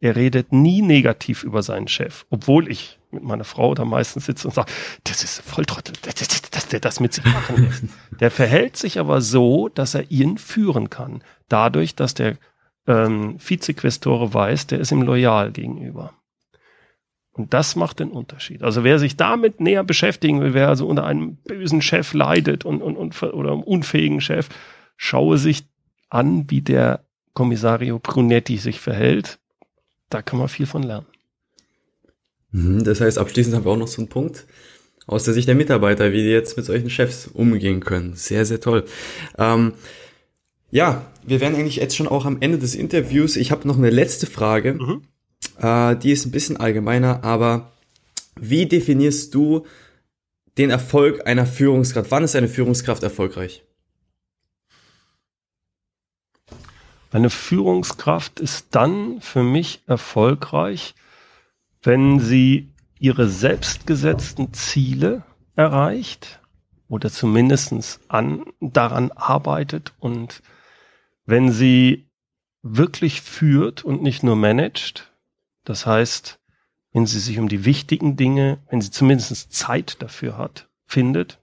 er 0.01 0.16
redet 0.16 0.53
nie 0.53 0.83
negativ 0.83 1.45
über 1.45 1.62
seinen 1.62 1.87
Chef, 1.87 2.27
obwohl 2.29 2.68
ich 2.68 2.99
mit 3.12 3.22
meiner 3.22 3.45
Frau 3.45 3.77
da 3.77 3.85
meistens 3.85 4.27
sitze 4.27 4.49
und 4.49 4.55
sage, 4.55 4.72
das 5.05 5.22
ist 5.22 5.41
Volltrottel, 5.41 5.95
dass 6.03 6.66
der 6.66 6.81
das 6.81 6.99
mit 6.99 7.12
sich 7.12 7.24
machen 7.24 7.64
lässt. 7.64 7.85
Der 8.18 8.33
verhält 8.33 8.77
sich 8.77 8.99
aber 8.99 9.20
so, 9.20 9.68
dass 9.68 9.95
er 9.95 10.11
ihn 10.11 10.37
führen 10.37 10.91
kann. 10.91 11.22
Dadurch, 11.49 11.95
dass 11.95 12.14
der 12.14 12.39
ähm, 12.87 13.37
Vizequestore 13.39 14.32
weiß, 14.32 14.68
der 14.68 14.80
ist 14.80 14.93
ihm 14.93 15.03
loyal 15.03 15.53
gegenüber. 15.53 16.12
Und 17.32 17.53
das 17.53 17.76
macht 17.76 18.01
den 18.01 18.11
Unterschied. 18.11 18.62
Also 18.62 18.82
wer 18.82 18.99
sich 18.99 19.16
damit 19.16 19.61
näher 19.61 19.84
beschäftigen 19.84 20.41
will, 20.41 20.55
wer 20.55 20.68
also 20.68 20.87
unter 20.87 21.05
einem 21.05 21.37
bösen 21.37 21.82
Chef 21.82 22.14
leidet 22.14 22.64
und, 22.64 22.80
und, 22.80 22.97
und 22.97 23.22
oder 23.22 23.53
einem 23.53 23.62
unfähigen 23.62 24.22
Chef, 24.22 24.49
schaue 24.97 25.37
sich 25.37 25.66
an, 26.09 26.51
wie 26.51 26.62
der 26.62 27.05
Kommissario 27.34 27.99
Brunetti 27.99 28.57
sich 28.57 28.80
verhält. 28.80 29.39
Da 30.09 30.22
kann 30.22 30.39
man 30.39 30.49
viel 30.49 30.66
von 30.66 30.82
lernen. 30.82 31.07
Mhm, 32.53 32.84
das 32.84 33.03
heißt, 33.03 33.18
abschließend 33.18 33.55
haben 33.55 33.64
wir 33.66 33.72
auch 33.72 33.76
noch 33.76 33.89
so 33.89 34.01
einen 34.01 34.09
Punkt 34.09 34.47
aus 35.07 35.24
der 35.24 35.34
Sicht 35.34 35.47
der 35.47 35.55
Mitarbeiter, 35.55 36.12
wie 36.12 36.22
die 36.22 36.30
jetzt 36.30 36.57
mit 36.57 36.64
solchen 36.64 36.91
Chefs 36.91 37.26
umgehen 37.26 37.80
können. 37.80 38.14
Sehr, 38.14 38.45
sehr 38.47 38.61
toll. 38.61 38.84
Ähm, 39.39 39.74
ja, 40.77 41.07
wir 41.22 41.41
wären 41.41 41.55
eigentlich 41.55 41.77
jetzt 41.77 41.97
schon 41.97 42.07
auch 42.07 42.27
am 42.27 42.43
Ende 42.43 42.59
des 42.59 42.74
Interviews. 42.74 43.37
Ich 43.37 43.51
habe 43.51 43.66
noch 43.66 43.79
eine 43.79 43.89
letzte 43.89 44.27
Frage. 44.27 44.74
Mhm. 44.74 45.03
Äh, 45.59 45.97
die 45.97 46.12
ist 46.12 46.27
ein 46.27 46.33
bisschen 46.33 46.59
allgemeiner, 46.59 47.24
aber 47.24 47.72
wie 48.39 48.66
definierst 48.66 49.35
du 49.35 49.64
den 50.59 50.68
Erfolg 50.68 51.27
einer 51.27 51.47
Führungskraft? 51.47 52.11
Wann 52.11 52.24
ist 52.24 52.37
eine 52.37 52.49
Führungskraft 52.49 53.03
erfolgreich? 53.03 53.64
Eine 57.11 57.31
Führungskraft 57.31 58.39
ist 58.39 58.66
dann 58.72 59.22
für 59.22 59.43
mich 59.43 59.83
erfolgreich, 59.87 60.95
wenn 61.83 62.20
sie 62.20 62.68
ihre 62.99 63.31
selbstgesetzten 63.31 64.53
Ziele 64.53 65.22
erreicht 65.55 66.43
oder 66.89 67.11
zumindest 67.11 67.72
an, 68.09 68.45
daran 68.61 69.11
arbeitet 69.12 69.95
und 70.01 70.43
wenn 71.27 71.51
sie 71.53 72.09
wirklich 72.62 73.20
führt 73.20 73.85
und 73.85 74.03
nicht 74.03 74.22
nur 74.22 74.37
managt, 74.37 75.12
das 75.64 75.87
heißt, 75.87 76.41
wenn 76.93 77.07
sie 77.07 77.20
sich 77.20 77.39
um 77.39 77.49
die 77.49 77.64
wichtigen 77.64 78.16
Dinge, 78.16 78.59
wenn 78.70 78.81
sie 78.81 78.91
zumindest 78.91 79.53
Zeit 79.53 80.01
dafür 80.01 80.39
hat, 80.39 80.68
findet, 80.87 81.41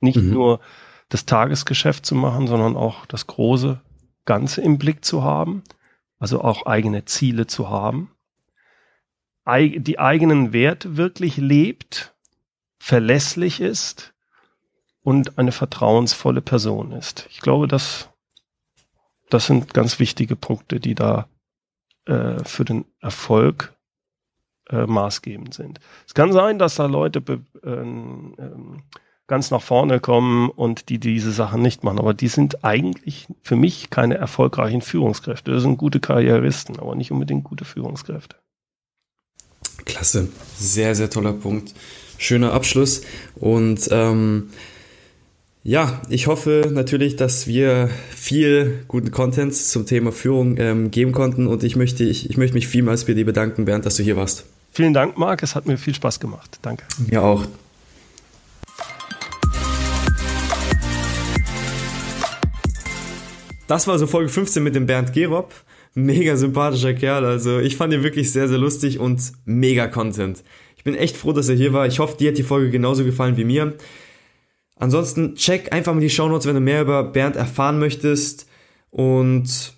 nicht 0.00 0.16
mhm. 0.16 0.30
nur 0.30 0.60
das 1.08 1.26
Tagesgeschäft 1.26 2.06
zu 2.06 2.14
machen, 2.14 2.46
sondern 2.46 2.76
auch 2.76 3.04
das 3.06 3.26
große 3.26 3.80
Ganze 4.24 4.62
im 4.62 4.78
Blick 4.78 5.04
zu 5.04 5.22
haben, 5.22 5.62
also 6.18 6.40
auch 6.42 6.66
eigene 6.66 7.04
Ziele 7.04 7.46
zu 7.46 7.68
haben, 7.68 8.10
die 9.46 9.98
eigenen 9.98 10.52
Werte 10.52 10.96
wirklich 10.96 11.36
lebt, 11.36 12.14
verlässlich 12.78 13.60
ist 13.60 14.14
und 15.02 15.38
eine 15.38 15.52
vertrauensvolle 15.52 16.40
Person 16.40 16.92
ist. 16.92 17.26
Ich 17.30 17.40
glaube, 17.40 17.66
das, 17.66 18.09
das 19.30 19.46
sind 19.46 19.72
ganz 19.74 19.98
wichtige 19.98 20.36
Punkte, 20.36 20.80
die 20.80 20.94
da 20.94 21.28
äh, 22.06 22.42
für 22.44 22.64
den 22.64 22.84
Erfolg 23.00 23.74
äh, 24.68 24.86
maßgebend 24.86 25.54
sind. 25.54 25.80
Es 26.06 26.14
kann 26.14 26.32
sein, 26.32 26.58
dass 26.58 26.76
da 26.76 26.86
Leute 26.86 27.22
ähm, 27.64 28.34
ähm, 28.38 28.82
ganz 29.26 29.50
nach 29.50 29.62
vorne 29.62 30.00
kommen 30.00 30.50
und 30.50 30.88
die 30.88 30.98
diese 30.98 31.30
Sachen 31.30 31.62
nicht 31.62 31.84
machen, 31.84 32.00
aber 32.00 32.14
die 32.14 32.28
sind 32.28 32.64
eigentlich 32.64 33.28
für 33.42 33.56
mich 33.56 33.90
keine 33.90 34.16
erfolgreichen 34.16 34.82
Führungskräfte. 34.82 35.52
Das 35.52 35.62
sind 35.62 35.78
gute 35.78 36.00
Karrieristen, 36.00 36.80
aber 36.80 36.96
nicht 36.96 37.12
unbedingt 37.12 37.44
gute 37.44 37.64
Führungskräfte. 37.64 38.36
Klasse, 39.84 40.28
sehr, 40.56 40.94
sehr 40.94 41.10
toller 41.10 41.32
Punkt. 41.32 41.74
Schöner 42.18 42.52
Abschluss 42.52 43.02
und 43.36 43.88
ähm, 43.90 44.50
ja, 45.62 46.00
ich 46.08 46.26
hoffe 46.26 46.70
natürlich, 46.72 47.16
dass 47.16 47.46
wir 47.46 47.90
viel 48.14 48.82
guten 48.88 49.10
Content 49.10 49.54
zum 49.54 49.84
Thema 49.84 50.10
Führung 50.10 50.56
ähm, 50.56 50.90
geben 50.90 51.12
konnten 51.12 51.46
und 51.46 51.64
ich 51.64 51.76
möchte, 51.76 52.02
ich, 52.02 52.30
ich 52.30 52.38
möchte 52.38 52.54
mich 52.54 52.66
vielmals 52.66 53.04
bei 53.04 53.12
dir 53.12 53.26
bedanken, 53.26 53.66
Bernd, 53.66 53.84
dass 53.84 53.96
du 53.96 54.02
hier 54.02 54.16
warst. 54.16 54.46
Vielen 54.72 54.94
Dank, 54.94 55.18
Marc. 55.18 55.42
Es 55.42 55.54
hat 55.54 55.66
mir 55.66 55.76
viel 55.76 55.94
Spaß 55.94 56.18
gemacht. 56.20 56.58
Danke. 56.62 56.84
Mir 57.10 57.22
auch. 57.22 57.44
Das 63.66 63.86
war 63.86 63.98
so 63.98 64.06
Folge 64.06 64.30
15 64.30 64.62
mit 64.62 64.74
dem 64.74 64.86
Bernd 64.86 65.12
Gerob. 65.12 65.52
Mega 65.94 66.36
sympathischer 66.36 66.94
Kerl. 66.94 67.24
Also 67.24 67.58
ich 67.58 67.76
fand 67.76 67.92
ihn 67.92 68.02
wirklich 68.02 68.32
sehr, 68.32 68.48
sehr 68.48 68.58
lustig 68.58 68.98
und 68.98 69.20
mega 69.44 69.88
Content. 69.88 70.42
Ich 70.76 70.84
bin 70.84 70.94
echt 70.94 71.16
froh, 71.16 71.32
dass 71.32 71.48
er 71.48 71.56
hier 71.56 71.72
war. 71.72 71.86
Ich 71.86 71.98
hoffe, 71.98 72.16
dir 72.16 72.30
hat 72.30 72.38
die 72.38 72.44
Folge 72.44 72.70
genauso 72.70 73.04
gefallen 73.04 73.36
wie 73.36 73.44
mir. 73.44 73.74
Ansonsten 74.80 75.34
check 75.34 75.72
einfach 75.72 75.92
mal 75.92 76.00
die 76.00 76.10
Shownotes, 76.10 76.46
wenn 76.46 76.54
du 76.54 76.60
mehr 76.60 76.80
über 76.80 77.04
Bernd 77.04 77.36
erfahren 77.36 77.78
möchtest 77.78 78.46
und 78.90 79.74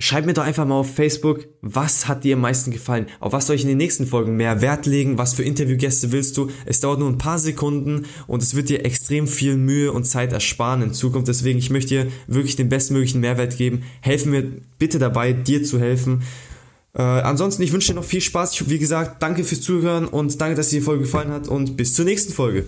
schreib 0.00 0.26
mir 0.26 0.32
doch 0.32 0.42
einfach 0.42 0.66
mal 0.66 0.74
auf 0.74 0.92
Facebook, 0.92 1.46
was 1.60 2.08
hat 2.08 2.24
dir 2.24 2.34
am 2.34 2.40
meisten 2.40 2.72
gefallen? 2.72 3.06
Auf 3.20 3.32
was 3.32 3.46
soll 3.46 3.54
ich 3.54 3.62
in 3.62 3.68
den 3.68 3.78
nächsten 3.78 4.06
Folgen 4.06 4.36
mehr 4.36 4.60
Wert 4.62 4.86
legen? 4.86 5.16
Was 5.16 5.34
für 5.34 5.44
Interviewgäste 5.44 6.10
willst 6.10 6.36
du? 6.36 6.50
Es 6.66 6.80
dauert 6.80 6.98
nur 6.98 7.08
ein 7.08 7.18
paar 7.18 7.38
Sekunden 7.38 8.06
und 8.26 8.42
es 8.42 8.56
wird 8.56 8.68
dir 8.68 8.84
extrem 8.84 9.28
viel 9.28 9.56
Mühe 9.56 9.92
und 9.92 10.04
Zeit 10.04 10.32
ersparen 10.32 10.82
in 10.82 10.92
Zukunft. 10.92 11.28
Deswegen, 11.28 11.60
ich 11.60 11.70
möchte 11.70 11.90
dir 11.90 12.06
wirklich 12.26 12.56
den 12.56 12.68
bestmöglichen 12.68 13.20
Mehrwert 13.20 13.56
geben. 13.58 13.84
Helfen 14.00 14.32
mir 14.32 14.42
bitte 14.80 14.98
dabei, 14.98 15.32
dir 15.32 15.62
zu 15.62 15.78
helfen. 15.78 16.22
Äh, 16.94 17.02
ansonsten, 17.02 17.62
ich 17.62 17.72
wünsche 17.72 17.92
dir 17.92 18.00
noch 18.00 18.04
viel 18.04 18.20
Spaß. 18.20 18.54
Ich, 18.54 18.68
wie 18.68 18.78
gesagt, 18.80 19.22
danke 19.22 19.44
fürs 19.44 19.60
Zuhören 19.60 20.08
und 20.08 20.40
danke, 20.40 20.56
dass 20.56 20.70
dir 20.70 20.80
die 20.80 20.84
Folge 20.84 21.02
gefallen 21.02 21.30
hat 21.30 21.46
und 21.46 21.76
bis 21.76 21.94
zur 21.94 22.04
nächsten 22.04 22.32
Folge. 22.32 22.64